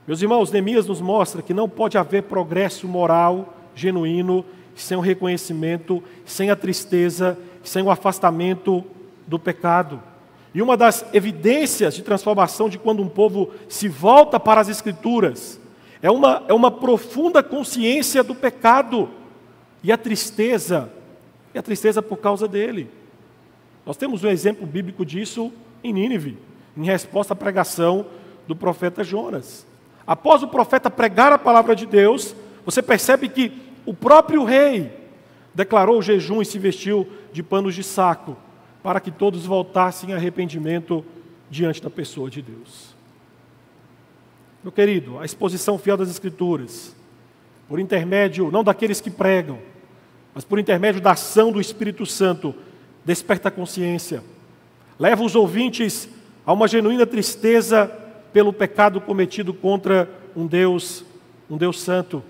Meus 0.07 0.23
irmãos, 0.23 0.51
Neemias 0.51 0.87
nos 0.87 1.01
mostra 1.01 1.43
que 1.43 1.53
não 1.53 1.69
pode 1.69 1.99
haver 1.99 2.23
progresso 2.25 2.87
moral 2.89 3.55
genuíno 3.75 4.45
sem 4.75 4.97
o 4.97 5.01
reconhecimento, 5.01 6.03
sem 6.25 6.51
a 6.51 6.57
tristeza, 6.57 7.39
sem 7.63 7.83
o 7.83 7.91
afastamento 7.91 8.85
do 9.27 9.39
pecado. 9.39 10.03
E 10.55 10.63
uma 10.63 10.77
das 10.77 11.05
evidências 11.13 11.95
de 11.95 12.03
transformação 12.03 12.69
de 12.69 12.79
quando 12.79 13.03
um 13.03 13.09
povo 13.09 13.51
se 13.69 13.89
volta 13.89 14.41
para 14.41 14.61
as 14.61 14.69
Escrituras 14.69 15.61
é 16.01 16.11
uma, 16.11 16.45
é 16.49 16.55
uma 16.55 16.71
profunda 16.71 17.43
consciência 17.43 18.23
do 18.23 18.35
pecado 18.35 19.11
e 19.83 19.93
a 19.93 19.99
tristeza, 19.99 20.91
e 21.55 21.59
a 21.59 21.63
tristeza 21.63 22.01
por 22.01 22.19
causa 22.19 22.49
dele. 22.49 22.89
Nós 23.89 23.97
temos 23.97 24.22
um 24.22 24.28
exemplo 24.28 24.66
bíblico 24.66 25.03
disso 25.03 25.51
em 25.82 25.95
Nínive, 25.95 26.36
em 26.76 26.84
resposta 26.84 27.32
à 27.32 27.36
pregação 27.36 28.05
do 28.47 28.55
profeta 28.55 29.03
Jonas. 29.03 29.66
Após 30.07 30.43
o 30.43 30.49
profeta 30.49 30.91
pregar 30.91 31.32
a 31.32 31.39
palavra 31.39 31.74
de 31.74 31.86
Deus, 31.86 32.36
você 32.66 32.82
percebe 32.82 33.30
que 33.30 33.51
o 33.86 33.95
próprio 33.95 34.45
rei 34.45 34.93
declarou 35.55 35.99
o 35.99 36.03
jejum 36.03 36.43
e 36.43 36.45
se 36.45 36.59
vestiu 36.59 37.09
de 37.32 37.43
panos 37.43 37.74
de 37.74 37.82
saco, 37.82 38.36
para 38.82 39.01
que 39.01 39.11
todos 39.11 39.47
voltassem 39.47 40.11
em 40.11 40.12
arrependimento 40.12 41.03
diante 41.49 41.82
da 41.82 41.89
pessoa 41.89 42.28
de 42.28 42.43
Deus. 42.43 42.95
Meu 44.62 44.70
querido, 44.70 45.18
a 45.18 45.24
exposição 45.24 45.78
fiel 45.78 45.97
das 45.97 46.11
Escrituras, 46.11 46.95
por 47.66 47.80
intermédio 47.80 48.51
não 48.51 48.62
daqueles 48.62 49.01
que 49.01 49.11
pregam, 49.11 49.59
mas 50.34 50.45
por 50.45 50.59
intermédio 50.59 51.01
da 51.01 51.12
ação 51.12 51.51
do 51.51 51.59
Espírito 51.59 52.05
Santo, 52.05 52.55
desperta 53.09 53.49
a 53.49 53.51
consciência, 53.51 54.23
leva 54.99 55.25
os 55.25 55.35
ouvintes 55.35 56.07
a 56.45 56.53
uma 56.53 56.69
genuína 56.69 57.07
tristeza 57.07 57.91
pelo 58.35 58.53
pecado 58.53 59.01
cometido 59.01 59.55
contra 59.55 60.11
um 60.37 60.47
Deus, 60.47 61.07
um 61.49 61.57
Deus 61.57 61.81
santo. 61.81 62.23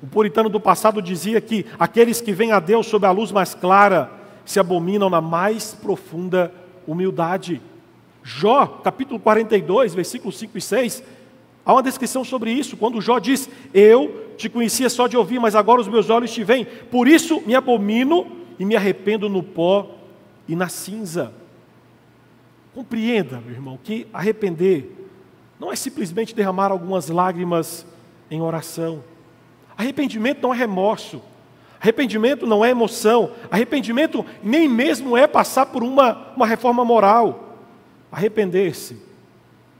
O 0.00 0.06
puritano 0.06 0.48
do 0.48 0.60
passado 0.60 1.02
dizia 1.02 1.40
que 1.40 1.66
aqueles 1.76 2.20
que 2.20 2.32
vêm 2.32 2.52
a 2.52 2.60
Deus 2.60 2.86
sob 2.86 3.04
a 3.04 3.10
luz 3.10 3.32
mais 3.32 3.52
clara 3.52 4.12
se 4.44 4.60
abominam 4.60 5.10
na 5.10 5.20
mais 5.20 5.74
profunda 5.74 6.54
humildade. 6.86 7.60
Jó, 8.22 8.80
capítulo 8.84 9.18
42, 9.18 9.92
versículos 9.92 10.38
5 10.38 10.56
e 10.56 10.60
6, 10.60 11.02
há 11.66 11.72
uma 11.72 11.82
descrição 11.82 12.22
sobre 12.22 12.52
isso, 12.52 12.76
quando 12.76 13.00
Jó 13.00 13.18
diz: 13.18 13.50
Eu 13.74 14.28
te 14.36 14.48
conhecia 14.48 14.88
só 14.88 15.08
de 15.08 15.16
ouvir, 15.16 15.40
mas 15.40 15.56
agora 15.56 15.80
os 15.80 15.88
meus 15.88 16.10
olhos 16.10 16.30
te 16.30 16.44
veem, 16.44 16.64
por 16.64 17.08
isso 17.08 17.42
me 17.44 17.56
abomino 17.56 18.24
e 18.56 18.64
me 18.64 18.76
arrependo 18.76 19.28
no 19.28 19.42
pó 19.42 19.98
e 20.48 20.56
na 20.56 20.68
cinza. 20.68 21.32
Compreenda, 22.74 23.40
meu 23.40 23.54
irmão, 23.54 23.78
que 23.82 24.06
arrepender 24.12 25.08
não 25.58 25.70
é 25.70 25.76
simplesmente 25.76 26.34
derramar 26.34 26.70
algumas 26.70 27.08
lágrimas 27.08 27.86
em 28.30 28.40
oração. 28.40 29.04
Arrependimento 29.76 30.42
não 30.42 30.54
é 30.54 30.56
remorso. 30.56 31.22
Arrependimento 31.80 32.46
não 32.46 32.64
é 32.64 32.70
emoção. 32.70 33.32
Arrependimento 33.50 34.24
nem 34.42 34.68
mesmo 34.68 35.16
é 35.16 35.26
passar 35.26 35.66
por 35.66 35.82
uma, 35.82 36.32
uma 36.34 36.46
reforma 36.46 36.84
moral. 36.84 37.58
Arrepender-se 38.10 39.02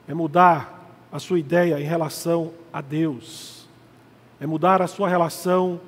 é 0.07 0.15
mudar 0.15 0.97
a 1.11 1.19
sua 1.19 1.39
ideia 1.39 1.81
em 1.81 1.85
relação 1.85 2.53
a 2.73 2.81
Deus. 2.81 3.69
É 4.41 4.47
mudar 4.47 4.83
a 4.83 4.87
sua 4.87 5.09
relação 5.09 5.81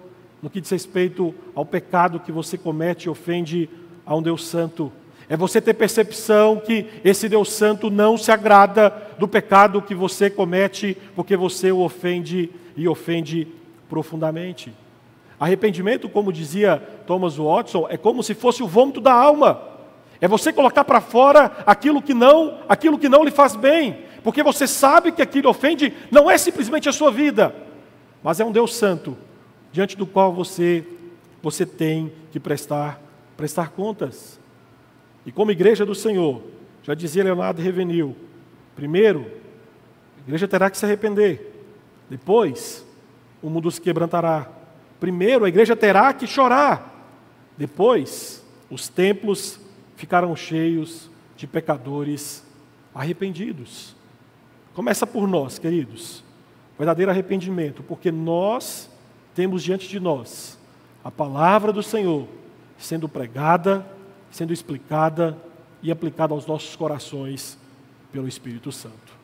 no 0.42 0.50
que 0.50 0.60
diz 0.60 0.70
respeito 0.70 1.34
ao 1.54 1.64
pecado 1.64 2.20
que 2.20 2.30
você 2.30 2.58
comete 2.58 3.06
e 3.06 3.10
ofende 3.10 3.68
a 4.06 4.14
um 4.14 4.22
Deus 4.22 4.46
santo. 4.46 4.92
É 5.28 5.36
você 5.36 5.60
ter 5.60 5.74
percepção 5.74 6.56
que 6.56 6.86
esse 7.02 7.28
Deus 7.28 7.50
santo 7.50 7.90
não 7.90 8.18
se 8.18 8.30
agrada 8.30 8.92
do 9.18 9.26
pecado 9.26 9.80
que 9.80 9.94
você 9.94 10.28
comete, 10.28 10.96
porque 11.16 11.36
você 11.36 11.72
o 11.72 11.80
ofende 11.80 12.50
e 12.76 12.86
ofende 12.86 13.48
profundamente. 13.88 14.72
Arrependimento, 15.40 16.08
como 16.08 16.32
dizia 16.32 16.82
Thomas 17.06 17.36
Watson, 17.36 17.86
é 17.88 17.96
como 17.96 18.22
se 18.22 18.34
fosse 18.34 18.62
o 18.62 18.68
vômito 18.68 19.00
da 19.00 19.12
alma. 19.12 19.60
É 20.20 20.28
você 20.28 20.52
colocar 20.52 20.84
para 20.84 21.00
fora 21.00 21.52
aquilo 21.66 22.00
que 22.00 22.14
não, 22.14 22.58
aquilo 22.68 22.98
que 22.98 23.08
não 23.08 23.24
lhe 23.24 23.30
faz 23.30 23.56
bem, 23.56 23.98
porque 24.22 24.42
você 24.42 24.66
sabe 24.66 25.12
que 25.12 25.22
aquilo 25.22 25.48
ofende 25.48 25.92
não 26.10 26.30
é 26.30 26.38
simplesmente 26.38 26.88
a 26.88 26.92
sua 26.92 27.10
vida, 27.10 27.54
mas 28.22 28.40
é 28.40 28.44
um 28.44 28.52
Deus 28.52 28.74
santo 28.74 29.16
diante 29.72 29.96
do 29.96 30.06
qual 30.06 30.32
você 30.32 30.84
você 31.42 31.66
tem 31.66 32.10
que 32.32 32.40
prestar 32.40 32.98
prestar 33.36 33.70
contas. 33.70 34.38
E 35.26 35.32
como 35.32 35.50
igreja 35.50 35.84
do 35.84 35.94
Senhor, 35.94 36.42
já 36.82 36.94
dizia 36.94 37.24
Leonardo 37.24 37.62
Revenil, 37.62 38.16
primeiro, 38.76 39.26
a 40.18 40.20
igreja 40.22 40.46
terá 40.46 40.70
que 40.70 40.76
se 40.76 40.84
arrepender. 40.84 41.52
Depois, 42.08 42.86
o 43.42 43.48
mundo 43.48 43.70
se 43.70 43.80
quebrantará. 43.80 44.48
Primeiro, 45.00 45.44
a 45.44 45.48
igreja 45.48 45.74
terá 45.74 46.12
que 46.12 46.26
chorar. 46.26 46.92
Depois, 47.56 48.44
os 48.70 48.88
templos 48.88 49.60
ficarão 49.96 50.34
cheios 50.34 51.10
de 51.36 51.46
pecadores 51.46 52.44
arrependidos. 52.94 53.94
Começa 54.74 55.06
por 55.06 55.26
nós, 55.26 55.58
queridos. 55.58 56.24
Verdadeiro 56.76 57.10
arrependimento, 57.10 57.82
porque 57.82 58.10
nós 58.10 58.90
temos 59.34 59.62
diante 59.62 59.88
de 59.88 60.00
nós 60.00 60.58
a 61.02 61.10
palavra 61.10 61.72
do 61.72 61.82
Senhor 61.82 62.26
sendo 62.78 63.08
pregada, 63.08 63.84
sendo 64.30 64.52
explicada 64.52 65.36
e 65.82 65.90
aplicada 65.90 66.32
aos 66.32 66.46
nossos 66.46 66.74
corações 66.74 67.58
pelo 68.12 68.28
Espírito 68.28 68.72
Santo. 68.72 69.14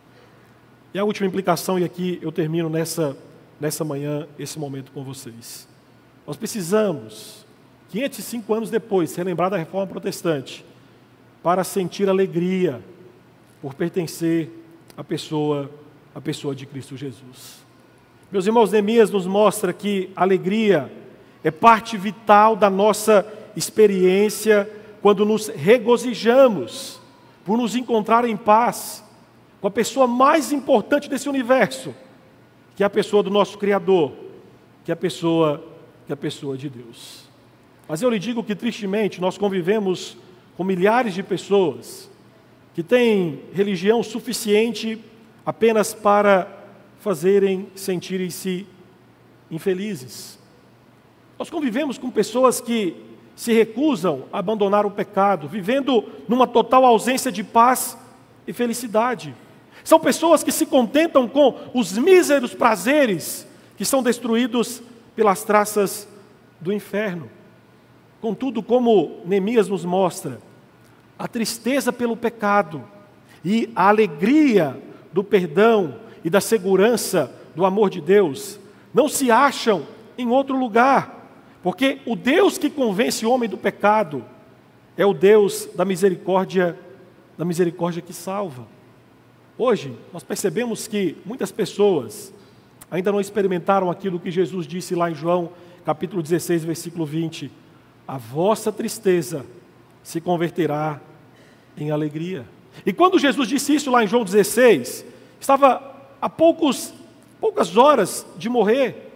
E 0.92 0.98
a 0.98 1.04
última 1.04 1.26
implicação, 1.26 1.78
e 1.78 1.84
aqui 1.84 2.18
eu 2.20 2.32
termino 2.32 2.68
nessa, 2.68 3.16
nessa 3.60 3.84
manhã, 3.84 4.26
esse 4.38 4.58
momento 4.58 4.90
com 4.92 5.04
vocês. 5.04 5.68
nós 6.26 6.36
precisamos, 6.36 7.46
505 7.90 8.54
anos 8.54 8.70
depois, 8.70 9.10
ser 9.10 9.24
lembrado 9.24 9.52
da 9.52 9.58
reforma 9.58 9.86
protestante, 9.86 10.64
para 11.42 11.64
sentir 11.64 12.08
alegria 12.08 12.82
por 13.62 13.74
pertencer 13.74 14.50
à 14.96 15.04
pessoa, 15.04 15.70
à 16.14 16.20
pessoa 16.20 16.54
de 16.54 16.66
Cristo 16.66 16.96
Jesus. 16.96 17.60
Meus 18.30 18.46
irmãos, 18.46 18.70
Neemias 18.70 19.10
nos 19.10 19.26
mostra 19.26 19.72
que 19.72 20.10
alegria 20.14 20.92
é 21.42 21.50
parte 21.50 21.96
vital 21.96 22.54
da 22.54 22.68
nossa 22.68 23.26
experiência 23.60 24.68
quando 25.00 25.24
nos 25.24 25.48
regozijamos 25.48 27.00
por 27.44 27.56
nos 27.56 27.76
encontrar 27.76 28.24
em 28.24 28.36
paz 28.36 29.04
com 29.60 29.68
a 29.68 29.70
pessoa 29.70 30.06
mais 30.06 30.52
importante 30.52 31.08
desse 31.08 31.28
universo, 31.28 31.94
que 32.74 32.82
é 32.82 32.86
a 32.86 32.90
pessoa 32.90 33.22
do 33.22 33.30
nosso 33.30 33.58
Criador, 33.58 34.12
que 34.84 34.90
é 34.90 34.94
a 34.94 34.96
pessoa, 34.96 35.62
que 36.06 36.12
é 36.12 36.14
a 36.14 36.16
pessoa 36.16 36.56
de 36.56 36.68
Deus. 36.68 37.28
Mas 37.86 38.00
eu 38.02 38.10
lhe 38.10 38.18
digo 38.18 38.42
que 38.42 38.54
tristemente 38.54 39.20
nós 39.20 39.36
convivemos 39.36 40.16
com 40.56 40.64
milhares 40.64 41.14
de 41.14 41.22
pessoas 41.22 42.10
que 42.74 42.82
têm 42.82 43.40
religião 43.52 44.02
suficiente 44.02 44.98
apenas 45.44 45.92
para 45.92 46.48
fazerem 47.00 47.68
sentirem-se 47.74 48.66
infelizes. 49.50 50.38
Nós 51.38 51.50
convivemos 51.50 51.98
com 51.98 52.10
pessoas 52.10 52.60
que 52.60 53.09
se 53.40 53.54
recusam 53.54 54.24
a 54.30 54.38
abandonar 54.38 54.84
o 54.84 54.90
pecado, 54.90 55.48
vivendo 55.48 56.04
numa 56.28 56.46
total 56.46 56.84
ausência 56.84 57.32
de 57.32 57.42
paz 57.42 57.96
e 58.46 58.52
felicidade. 58.52 59.34
São 59.82 59.98
pessoas 59.98 60.44
que 60.44 60.52
se 60.52 60.66
contentam 60.66 61.26
com 61.26 61.58
os 61.72 61.96
míseros 61.96 62.52
prazeres 62.52 63.46
que 63.78 63.84
são 63.86 64.02
destruídos 64.02 64.82
pelas 65.16 65.42
traças 65.42 66.06
do 66.60 66.70
inferno. 66.70 67.30
Contudo, 68.20 68.62
como 68.62 69.22
Neemias 69.24 69.68
nos 69.68 69.86
mostra, 69.86 70.38
a 71.18 71.26
tristeza 71.26 71.90
pelo 71.90 72.18
pecado 72.18 72.84
e 73.42 73.72
a 73.74 73.88
alegria 73.88 74.78
do 75.14 75.24
perdão 75.24 75.96
e 76.22 76.28
da 76.28 76.42
segurança 76.42 77.34
do 77.56 77.64
amor 77.64 77.88
de 77.88 78.02
Deus 78.02 78.60
não 78.92 79.08
se 79.08 79.30
acham 79.30 79.86
em 80.18 80.28
outro 80.28 80.58
lugar, 80.58 81.19
porque 81.62 82.00
o 82.06 82.16
Deus 82.16 82.56
que 82.58 82.70
convence 82.70 83.24
o 83.24 83.30
homem 83.30 83.48
do 83.48 83.58
pecado 83.58 84.24
é 84.96 85.04
o 85.04 85.12
Deus 85.12 85.68
da 85.74 85.84
misericórdia, 85.84 86.78
da 87.36 87.44
misericórdia 87.44 88.02
que 88.02 88.12
salva. 88.12 88.66
Hoje, 89.56 89.94
nós 90.12 90.22
percebemos 90.22 90.86
que 90.86 91.16
muitas 91.24 91.52
pessoas 91.52 92.32
ainda 92.90 93.12
não 93.12 93.20
experimentaram 93.20 93.90
aquilo 93.90 94.18
que 94.18 94.30
Jesus 94.30 94.66
disse 94.66 94.94
lá 94.94 95.10
em 95.10 95.14
João, 95.14 95.50
capítulo 95.84 96.22
16, 96.22 96.64
versículo 96.64 97.04
20: 97.04 97.50
A 98.08 98.16
vossa 98.16 98.72
tristeza 98.72 99.44
se 100.02 100.20
converterá 100.20 101.00
em 101.76 101.90
alegria. 101.90 102.46
E 102.84 102.92
quando 102.92 103.18
Jesus 103.18 103.48
disse 103.48 103.74
isso 103.74 103.90
lá 103.90 104.02
em 104.02 104.06
João 104.06 104.24
16, 104.24 105.04
estava 105.38 105.82
a 106.20 106.28
poucos, 106.28 106.94
poucas 107.40 107.76
horas 107.76 108.26
de 108.36 108.48
morrer. 108.48 109.09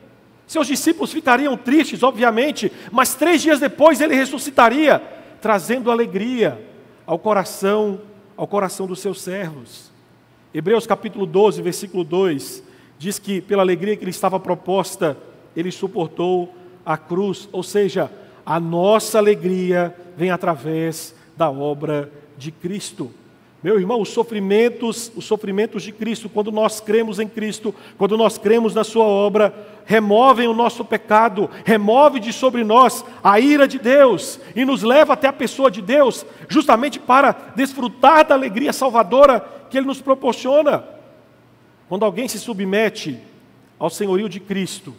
Seus 0.47 0.67
discípulos 0.67 1.13
ficariam 1.13 1.57
tristes, 1.57 2.03
obviamente, 2.03 2.71
mas 2.93 3.15
três 3.15 3.41
dias 3.41 3.61
depois 3.61 4.01
ele 4.01 4.15
ressuscitaria, 4.15 5.03
trazendo 5.41 5.91
alegria 5.91 6.61
ao 7.07 7.19
coração, 7.19 8.01
ao 8.37 8.47
coração 8.47 8.87
dos 8.87 9.01
seus 9.01 9.21
servos. 9.21 9.91
Hebreus 10.53 10.87
capítulo 10.87 11.27
12, 11.27 11.63
versículo 11.63 12.05
2, 12.05 12.63
diz 12.99 13.19
que 13.19 13.41
pela 13.41 13.63
alegria 13.63 13.97
que 13.97 14.05
lhe 14.05 14.11
estava 14.11 14.39
proposta, 14.39 15.17
ele 15.57 15.71
suportou 15.71 16.55
a 16.85 16.97
cruz, 16.97 17.49
ou 17.51 17.63
seja, 17.63 18.11
a 18.45 18.61
nossa 18.61 19.19
alegria 19.19 19.95
vem 20.17 20.31
através 20.31 21.15
da 21.37 21.51
obra 21.51 22.11
de 22.37 22.51
Cristo. 22.51 23.11
Meu 23.65 23.81
irmão, 23.81 24.03
os 24.03 24.11
sofrimentos, 24.11 25.11
os 25.17 25.25
sofrimentos 25.25 25.83
de 25.83 25.91
Cristo, 25.91 26.29
quando 26.29 26.53
nós 26.53 26.83
cremos 26.83 27.19
em 27.19 27.27
Cristo, 27.27 27.75
quando 27.97 28.15
nós 28.15 28.37
cremos 28.37 28.75
na 28.75 28.85
Sua 28.85 29.07
obra, 29.07 29.55
removem 29.87 30.47
o 30.47 30.53
nosso 30.53 30.85
pecado, 30.85 31.49
remove 31.65 32.21
de 32.21 32.31
sobre 32.31 32.63
nós 32.63 33.03
a 33.23 33.41
ira 33.41 33.67
de 33.67 33.79
Deus 33.79 34.39
e 34.55 34.67
nos 34.67 34.83
leva 34.83 35.15
até 35.15 35.29
a 35.29 35.33
pessoa 35.33 35.71
de 35.71 35.81
Deus, 35.81 36.27
justamente 36.47 37.01
para 37.01 37.33
desfrutar 37.57 38.27
da 38.27 38.35
alegria 38.35 38.71
salvadora 38.71 39.41
que 39.71 39.79
Ele 39.79 39.87
nos 39.87 40.03
proporciona. 40.03 40.85
Quando 41.89 42.05
alguém 42.05 42.29
se 42.29 42.39
submete 42.39 43.19
ao 43.79 43.89
senhorio 43.89 44.29
de 44.29 44.41
Cristo, 44.41 44.95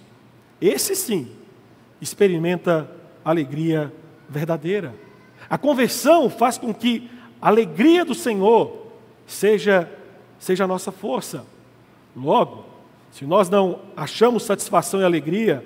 esse 0.59 0.95
sim 0.95 1.29
experimenta 2.01 2.89
alegria 3.23 3.93
verdadeira. 4.27 4.95
A 5.47 5.55
conversão 5.55 6.31
faz 6.31 6.57
com 6.57 6.73
que 6.73 7.13
alegria 7.49 8.03
do 8.03 8.15
Senhor 8.15 8.87
seja, 9.27 9.91
seja 10.39 10.63
a 10.63 10.67
nossa 10.67 10.91
força. 10.91 11.45
Logo, 12.15 12.65
se 13.11 13.25
nós 13.25 13.49
não 13.49 13.79
achamos 13.95 14.43
satisfação 14.43 14.99
e 14.99 15.03
alegria 15.03 15.65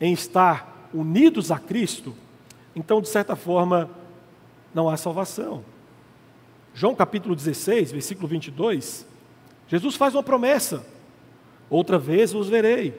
em 0.00 0.12
estar 0.12 0.88
unidos 0.92 1.50
a 1.50 1.58
Cristo, 1.58 2.14
então, 2.74 3.00
de 3.02 3.08
certa 3.08 3.36
forma, 3.36 3.90
não 4.72 4.88
há 4.88 4.96
salvação. 4.96 5.64
João 6.72 6.94
capítulo 6.94 7.34
16, 7.34 7.92
versículo 7.92 8.28
22, 8.28 9.06
Jesus 9.66 9.96
faz 9.96 10.14
uma 10.14 10.22
promessa: 10.22 10.86
Outra 11.68 11.98
vez 11.98 12.32
vos 12.32 12.48
verei, 12.48 12.94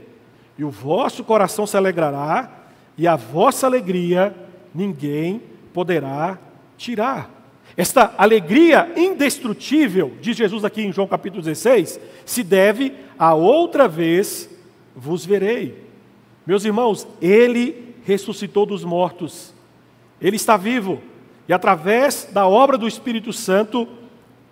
e 0.57 0.63
o 0.63 0.69
vosso 0.69 1.23
coração 1.23 1.65
se 1.65 1.77
alegrará, 1.77 2.51
e 2.97 3.07
a 3.07 3.15
vossa 3.15 3.65
alegria 3.65 4.35
ninguém 4.75 5.41
poderá 5.73 6.37
tirar. 6.77 7.38
Esta 7.79 8.13
alegria 8.17 8.91
indestrutível, 8.97 10.11
diz 10.19 10.35
Jesus 10.35 10.65
aqui 10.65 10.81
em 10.81 10.91
João 10.91 11.07
capítulo 11.07 11.41
16, 11.41 11.97
se 12.25 12.43
deve 12.43 12.93
a 13.17 13.33
outra 13.33 13.87
vez 13.87 14.49
vos 14.93 15.25
verei. 15.25 15.81
Meus 16.45 16.65
irmãos, 16.65 17.07
ele 17.21 17.95
ressuscitou 18.03 18.65
dos 18.65 18.83
mortos, 18.83 19.53
ele 20.21 20.35
está 20.35 20.57
vivo, 20.57 21.01
e 21.47 21.53
através 21.53 22.27
da 22.33 22.45
obra 22.45 22.77
do 22.77 22.85
Espírito 22.85 23.31
Santo 23.31 23.87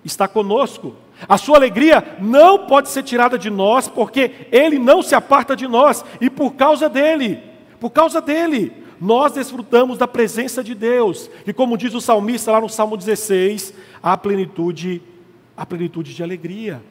está 0.06 0.26
conosco. 0.26 0.96
A 1.28 1.38
sua 1.38 1.58
alegria 1.58 2.16
não 2.22 2.60
pode 2.60 2.88
ser 2.88 3.04
tirada 3.04 3.38
de 3.38 3.50
nós, 3.50 3.90
porque 3.90 4.48
ele 4.54 4.80
não 4.80 5.02
se 5.02 5.14
aparta 5.16 5.54
de 5.54 5.68
nós, 5.68 6.02
e 6.22 6.30
por 6.30 6.54
causa 6.54 6.88
dele, 6.88 7.40
por 7.78 7.90
causa 7.90 8.22
dele, 8.22 8.72
nós 9.00 9.34
desfrutamos 9.34 9.98
da 9.98 10.08
presença 10.08 10.64
de 10.64 10.74
Deus. 10.74 11.30
E 11.46 11.54
como 11.54 11.78
diz 11.78 11.94
o 11.94 12.02
salmista 12.02 12.52
lá 12.52 12.62
no 12.62 12.70
Salmo 12.70 12.98
16, 12.98 13.74
a 14.02 14.18
plenitude, 14.18 15.02
a 15.56 15.66
plenitude 15.66 16.14
de 16.14 16.24
alegria. 16.24 16.82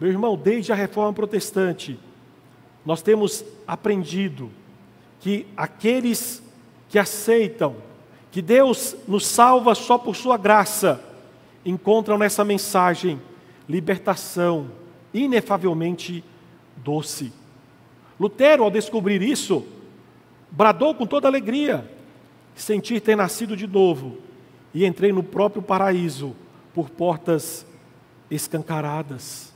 Meu 0.00 0.10
irmão, 0.10 0.36
desde 0.36 0.72
a 0.72 0.76
reforma 0.76 1.12
protestante, 1.12 1.98
nós 2.84 3.02
temos 3.02 3.44
aprendido 3.66 4.50
que 5.20 5.46
aqueles 5.56 6.42
que 6.88 6.98
aceitam 6.98 7.76
que 8.30 8.42
Deus 8.42 8.96
nos 9.06 9.26
salva 9.26 9.74
só 9.74 9.98
por 9.98 10.14
Sua 10.14 10.36
graça, 10.36 11.02
encontram 11.64 12.18
nessa 12.18 12.44
mensagem 12.44 13.20
libertação 13.68 14.70
inefavelmente 15.12 16.24
doce. 16.76 17.32
Lutero, 18.18 18.64
ao 18.64 18.70
descobrir 18.70 19.22
isso, 19.22 19.64
bradou 20.50 20.94
com 20.94 21.06
toda 21.06 21.28
alegria: 21.28 21.88
sentir 22.54 23.00
ter 23.00 23.16
nascido 23.16 23.56
de 23.56 23.66
novo 23.66 24.18
e 24.74 24.84
entrei 24.84 25.12
no 25.12 25.22
próprio 25.22 25.62
paraíso 25.62 26.34
por 26.74 26.90
portas 26.90 27.66
escancaradas. 28.30 29.52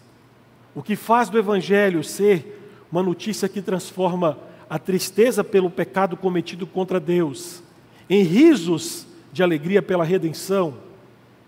O 0.74 0.82
que 0.82 0.96
faz 0.96 1.28
do 1.28 1.38
Evangelho 1.38 2.02
ser 2.02 2.60
uma 2.90 3.02
notícia 3.02 3.48
que 3.48 3.60
transforma 3.60 4.38
a 4.68 4.78
tristeza 4.78 5.44
pelo 5.44 5.70
pecado 5.70 6.16
cometido 6.16 6.66
contra 6.66 6.98
Deus 6.98 7.62
em 8.08 8.22
risos 8.22 9.06
de 9.32 9.42
alegria 9.42 9.80
pela 9.80 10.04
redenção, 10.04 10.76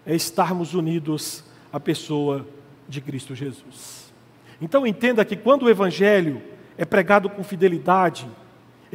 é 0.07 0.15
estarmos 0.15 0.75
unidos 0.75 1.45
à 1.73 1.79
pessoa 1.79 2.47
de 2.89 3.01
Cristo 3.01 3.35
Jesus. 3.35 4.13
Então 4.61 4.87
entenda 4.87 5.25
que 5.25 5.37
quando 5.37 5.65
o 5.65 5.71
Evangelho 5.71 6.41
é 6.79 6.85
pregado 6.85 7.29
com 7.29 7.45
fidelidade, 7.45 8.27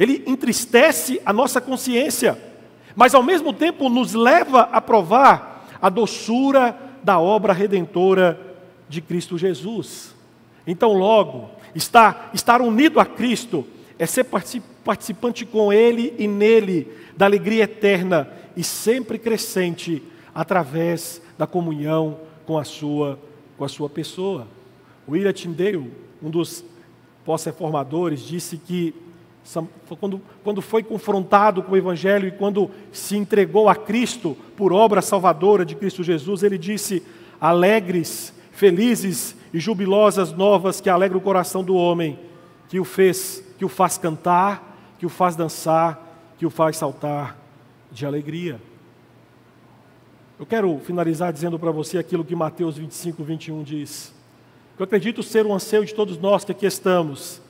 ele 0.00 0.24
entristece 0.26 1.20
a 1.26 1.32
nossa 1.32 1.60
consciência, 1.60 2.38
mas 2.96 3.14
ao 3.14 3.22
mesmo 3.22 3.52
tempo 3.52 3.90
nos 3.90 4.14
leva 4.14 4.62
a 4.62 4.80
provar 4.80 5.68
a 5.80 5.90
doçura 5.90 6.74
da 7.04 7.20
obra 7.20 7.52
redentora 7.52 8.40
de 8.88 9.02
Cristo 9.02 9.36
Jesus. 9.36 10.14
Então, 10.66 10.94
logo, 10.94 11.50
estar, 11.74 12.30
estar 12.32 12.62
unido 12.62 12.98
a 12.98 13.04
Cristo 13.04 13.66
é 13.98 14.06
ser 14.06 14.24
participante 14.82 15.44
com 15.44 15.70
Ele 15.70 16.14
e 16.18 16.26
nele 16.26 16.90
da 17.14 17.26
alegria 17.26 17.64
eterna 17.64 18.26
e 18.56 18.64
sempre 18.64 19.18
crescente 19.18 20.02
através 20.34 21.20
da 21.36 21.46
comunhão 21.46 22.20
com 22.46 22.56
a 22.56 22.64
sua, 22.64 23.18
com 23.58 23.64
a 23.66 23.68
sua 23.68 23.90
pessoa. 23.90 24.48
William 25.06 25.34
Tyndale, 25.34 25.92
um 26.22 26.30
dos 26.30 26.64
pós-reformadores, 27.22 28.20
disse 28.20 28.56
que 28.56 28.94
quando, 29.98 30.20
quando 30.44 30.62
foi 30.62 30.82
confrontado 30.82 31.62
com 31.62 31.72
o 31.72 31.76
Evangelho 31.76 32.28
e 32.28 32.32
quando 32.32 32.70
se 32.92 33.16
entregou 33.16 33.68
a 33.68 33.74
Cristo 33.74 34.36
por 34.56 34.72
obra 34.72 35.02
salvadora 35.02 35.64
de 35.64 35.74
Cristo 35.74 36.02
Jesus, 36.02 36.42
ele 36.42 36.58
disse: 36.58 37.02
Alegres, 37.40 38.32
felizes 38.52 39.34
e 39.52 39.58
jubilosas 39.58 40.32
novas 40.32 40.80
que 40.80 40.88
alegram 40.90 41.18
o 41.18 41.22
coração 41.22 41.64
do 41.64 41.74
homem, 41.74 42.18
que 42.68 42.78
o 42.78 42.84
fez, 42.84 43.42
que 43.58 43.64
o 43.64 43.68
faz 43.68 43.98
cantar, 43.98 44.94
que 44.98 45.06
o 45.06 45.08
faz 45.08 45.34
dançar, 45.34 46.34
que 46.38 46.46
o 46.46 46.50
faz 46.50 46.76
saltar 46.76 47.36
de 47.90 48.06
alegria. 48.06 48.60
Eu 50.38 50.46
quero 50.46 50.78
finalizar 50.84 51.32
dizendo 51.32 51.58
para 51.58 51.70
você 51.70 51.98
aquilo 51.98 52.24
que 52.24 52.34
Mateus 52.34 52.78
25, 52.78 53.22
21 53.24 53.62
diz. 53.62 54.14
Eu 54.78 54.84
acredito 54.84 55.22
ser 55.22 55.44
o 55.44 55.52
anseio 55.52 55.84
de 55.84 55.94
todos 55.94 56.16
nós 56.18 56.44
que 56.44 56.52
aqui 56.52 56.64
estamos 56.64 57.42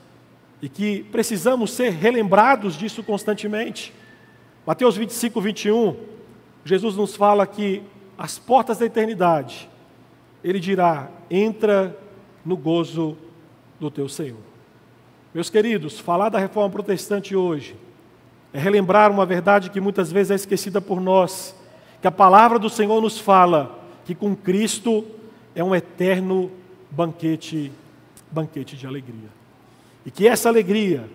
e 0.62 0.68
que 0.68 1.04
precisamos 1.04 1.72
ser 1.72 1.90
relembrados 1.90 2.76
disso 2.76 3.02
constantemente. 3.02 3.92
Mateus 4.66 4.96
25, 4.96 5.40
21, 5.40 5.96
Jesus 6.64 6.96
nos 6.96 7.16
fala 7.16 7.46
que 7.46 7.82
as 8.18 8.38
portas 8.38 8.78
da 8.78 8.86
eternidade, 8.86 9.68
Ele 10.44 10.61
dirá: 10.61 11.08
entra 11.30 11.96
no 12.44 12.56
gozo 12.56 13.16
do 13.78 13.90
teu 13.90 14.08
Senhor. 14.08 14.38
Meus 15.32 15.48
queridos, 15.48 15.98
falar 15.98 16.28
da 16.28 16.38
reforma 16.38 16.68
protestante 16.70 17.34
hoje 17.34 17.76
é 18.52 18.58
relembrar 18.58 19.11
uma 19.11 19.24
verdade 19.24 19.70
que 19.70 19.80
muitas 19.80 20.11
vezes 20.11 20.32
é 20.32 20.34
esquecida 20.34 20.80
por 20.80 21.00
nós, 21.00 21.54
que 22.02 22.08
a 22.08 22.11
palavra 22.11 22.58
do 22.58 22.68
Senhor 22.68 23.00
nos 23.00 23.18
fala 23.18 23.78
que 24.04 24.14
com 24.14 24.34
Cristo 24.34 25.04
é 25.54 25.62
um 25.62 25.74
eterno 25.74 26.50
banquete, 26.90 27.70
banquete 28.30 28.76
de 28.76 28.86
alegria. 28.86 29.39
E 30.05 30.11
que 30.11 30.26
essa 30.26 30.48
alegria 30.48 31.09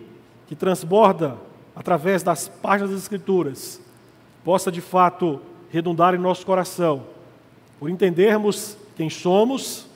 que 0.47 0.55
transborda 0.55 1.37
através 1.75 2.23
das 2.23 2.47
páginas 2.47 2.91
das 2.91 3.01
Escrituras 3.01 3.81
possa 4.43 4.71
de 4.71 4.81
fato 4.81 5.41
redundar 5.69 6.13
em 6.13 6.19
nosso 6.19 6.45
coração, 6.45 7.03
por 7.79 7.89
entendermos 7.89 8.77
quem 8.95 9.09
somos 9.09 9.87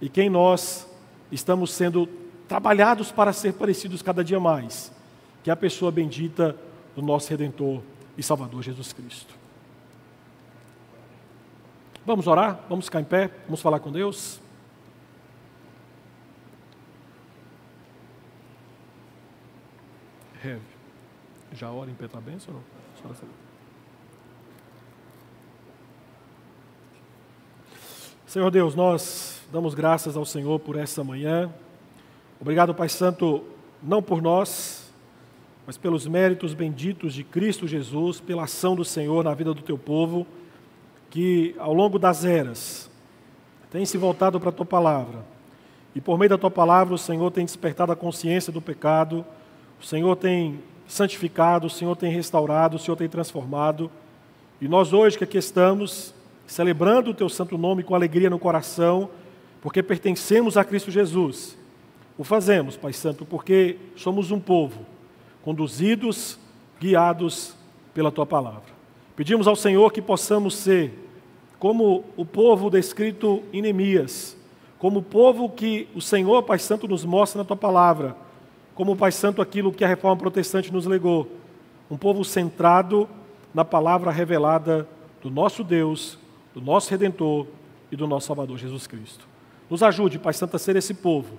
e 0.00 0.08
quem 0.08 0.28
nós 0.28 0.88
estamos 1.30 1.72
sendo 1.72 2.08
trabalhados 2.48 3.12
para 3.12 3.32
ser 3.32 3.52
parecidos 3.54 4.02
cada 4.02 4.24
dia 4.24 4.40
mais, 4.40 4.90
que 5.42 5.50
é 5.50 5.52
a 5.52 5.56
pessoa 5.56 5.90
bendita 5.90 6.56
do 6.96 7.02
nosso 7.02 7.30
Redentor 7.30 7.80
e 8.16 8.22
Salvador 8.22 8.62
Jesus 8.62 8.92
Cristo. 8.92 9.34
Vamos 12.06 12.26
orar? 12.26 12.60
Vamos 12.68 12.86
ficar 12.86 13.00
em 13.00 13.04
pé? 13.04 13.30
Vamos 13.46 13.62
falar 13.62 13.80
com 13.80 13.90
Deus? 13.90 14.40
Heavy. 20.44 20.60
Já 21.52 21.70
ora 21.70 21.90
em 21.90 21.94
pé 21.94 22.04
está 22.04 22.18
ou 22.18 22.54
não? 22.54 23.14
Senhor 28.26 28.50
Deus, 28.50 28.74
nós 28.74 29.42
damos 29.50 29.74
graças 29.74 30.16
ao 30.16 30.24
Senhor 30.26 30.58
por 30.60 30.76
essa 30.76 31.02
manhã. 31.02 31.50
Obrigado, 32.40 32.74
Pai 32.74 32.88
Santo, 32.88 33.44
não 33.82 34.02
por 34.02 34.20
nós, 34.20 34.92
mas 35.66 35.78
pelos 35.78 36.06
méritos 36.06 36.52
benditos 36.52 37.14
de 37.14 37.24
Cristo 37.24 37.66
Jesus, 37.66 38.20
pela 38.20 38.44
ação 38.44 38.76
do 38.76 38.84
Senhor 38.84 39.24
na 39.24 39.32
vida 39.32 39.54
do 39.54 39.62
teu 39.62 39.78
povo, 39.78 40.26
que 41.08 41.54
ao 41.58 41.72
longo 41.72 41.98
das 41.98 42.24
eras 42.24 42.90
tem 43.70 43.86
se 43.86 43.96
voltado 43.96 44.38
para 44.38 44.50
a 44.50 44.52
tua 44.52 44.66
palavra. 44.66 45.24
E 45.94 46.00
por 46.00 46.18
meio 46.18 46.30
da 46.30 46.38
tua 46.38 46.50
palavra, 46.50 46.92
o 46.92 46.98
Senhor 46.98 47.30
tem 47.30 47.44
despertado 47.44 47.92
a 47.92 47.96
consciência 47.96 48.52
do 48.52 48.60
pecado 48.60 49.24
o 49.84 49.86
Senhor 49.86 50.16
tem 50.16 50.60
santificado, 50.88 51.66
o 51.66 51.70
Senhor 51.70 51.94
tem 51.94 52.10
restaurado, 52.10 52.76
o 52.76 52.78
Senhor 52.78 52.96
tem 52.96 53.06
transformado. 53.06 53.90
E 54.58 54.66
nós 54.66 54.94
hoje 54.94 55.18
que 55.18 55.24
aqui 55.24 55.36
estamos, 55.36 56.14
celebrando 56.46 57.10
o 57.10 57.14
teu 57.14 57.28
santo 57.28 57.58
nome 57.58 57.82
com 57.82 57.94
alegria 57.94 58.30
no 58.30 58.38
coração, 58.38 59.10
porque 59.60 59.82
pertencemos 59.82 60.56
a 60.56 60.64
Cristo 60.64 60.90
Jesus. 60.90 61.58
O 62.16 62.24
fazemos, 62.24 62.78
Pai 62.78 62.94
Santo, 62.94 63.26
porque 63.26 63.76
somos 63.94 64.30
um 64.30 64.40
povo, 64.40 64.86
conduzidos, 65.42 66.38
guiados 66.80 67.54
pela 67.92 68.10
tua 68.10 68.24
palavra. 68.24 68.72
Pedimos 69.14 69.46
ao 69.46 69.54
Senhor 69.54 69.92
que 69.92 70.00
possamos 70.00 70.56
ser 70.56 70.94
como 71.58 72.04
o 72.16 72.24
povo 72.24 72.70
descrito 72.70 73.42
em 73.52 73.60
Neemias, 73.60 74.34
como 74.78 75.00
o 75.00 75.02
povo 75.02 75.46
que 75.50 75.86
o 75.94 76.00
Senhor, 76.00 76.42
Pai 76.42 76.58
Santo, 76.58 76.88
nos 76.88 77.04
mostra 77.04 77.42
na 77.42 77.44
tua 77.44 77.54
palavra 77.54 78.23
como 78.74 78.96
Pai 78.96 79.12
Santo 79.12 79.40
aquilo 79.40 79.72
que 79.72 79.84
a 79.84 79.88
reforma 79.88 80.16
protestante 80.16 80.72
nos 80.72 80.86
legou. 80.86 81.28
Um 81.90 81.96
povo 81.96 82.24
centrado 82.24 83.08
na 83.52 83.64
palavra 83.64 84.10
revelada 84.10 84.88
do 85.22 85.30
nosso 85.30 85.62
Deus, 85.62 86.18
do 86.52 86.60
nosso 86.60 86.90
Redentor 86.90 87.46
e 87.90 87.96
do 87.96 88.06
nosso 88.06 88.26
Salvador 88.26 88.58
Jesus 88.58 88.86
Cristo. 88.86 89.26
Nos 89.70 89.82
ajude, 89.82 90.18
Pai 90.18 90.32
Santo, 90.34 90.56
a 90.56 90.58
ser 90.58 90.76
esse 90.76 90.94
povo, 90.94 91.38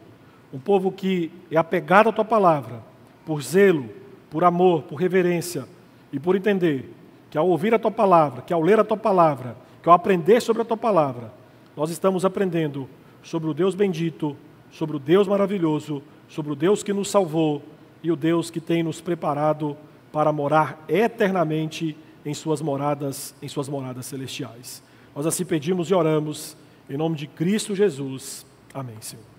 um 0.54 0.60
povo 0.60 0.92
que 0.92 1.32
é 1.52 1.58
apegado 1.58 2.10
à 2.10 2.12
tua 2.12 2.26
palavra, 2.26 2.82
por 3.26 3.42
zelo, 3.42 3.90
por 4.30 4.44
amor, 4.44 4.84
por 4.84 4.96
reverência 4.96 5.66
e 6.12 6.20
por 6.20 6.36
entender 6.36 6.92
que 7.30 7.38
ao 7.38 7.48
ouvir 7.50 7.74
a 7.74 7.80
tua 7.80 7.92
palavra, 7.92 8.42
que 8.42 8.54
ao 8.54 8.62
ler 8.62 8.80
a 8.80 8.84
tua 8.84 8.98
palavra, 8.98 9.58
que 9.84 9.90
ao 9.90 9.96
aprender 9.96 10.42
sobre 10.42 10.62
a 10.62 10.66
tua 10.66 10.78
palavra, 10.78 11.34
nós 11.76 11.90
estamos 11.90 12.24
aprendendo 12.24 12.88
sobre 13.22 13.50
o 13.50 13.54
Deus 13.54 13.76
bendito, 13.76 14.36
sobre 14.72 14.96
o 14.96 15.00
Deus 15.00 15.28
maravilhoso 15.28 16.02
sobre 16.28 16.52
o 16.52 16.56
Deus 16.56 16.84
que 16.84 16.94
nos 16.94 17.10
salvou 17.10 17.62
e 18.04 18.12
o 18.12 18.16
Deus 18.16 18.50
que 18.50 18.60
tem 18.60 18.84
nos 18.84 19.02
preparado 19.02 19.78
para 20.12 20.32
morar 20.32 20.84
eternamente 20.88 21.98
em 22.26 22.34
suas 22.34 22.62
moradas, 22.62 23.36
em 23.42 23.48
suas 23.48 23.70
moradas 23.70 24.06
celestiais. 24.06 24.82
Nós 25.16 25.26
assim 25.26 25.46
pedimos 25.46 25.90
e 25.90 25.94
oramos 25.94 26.58
em 26.90 26.98
nome 26.98 27.16
de 27.16 27.28
Cristo 27.28 27.76
Jesus. 27.76 28.46
Amém, 28.74 28.96
Senhor. 29.02 29.35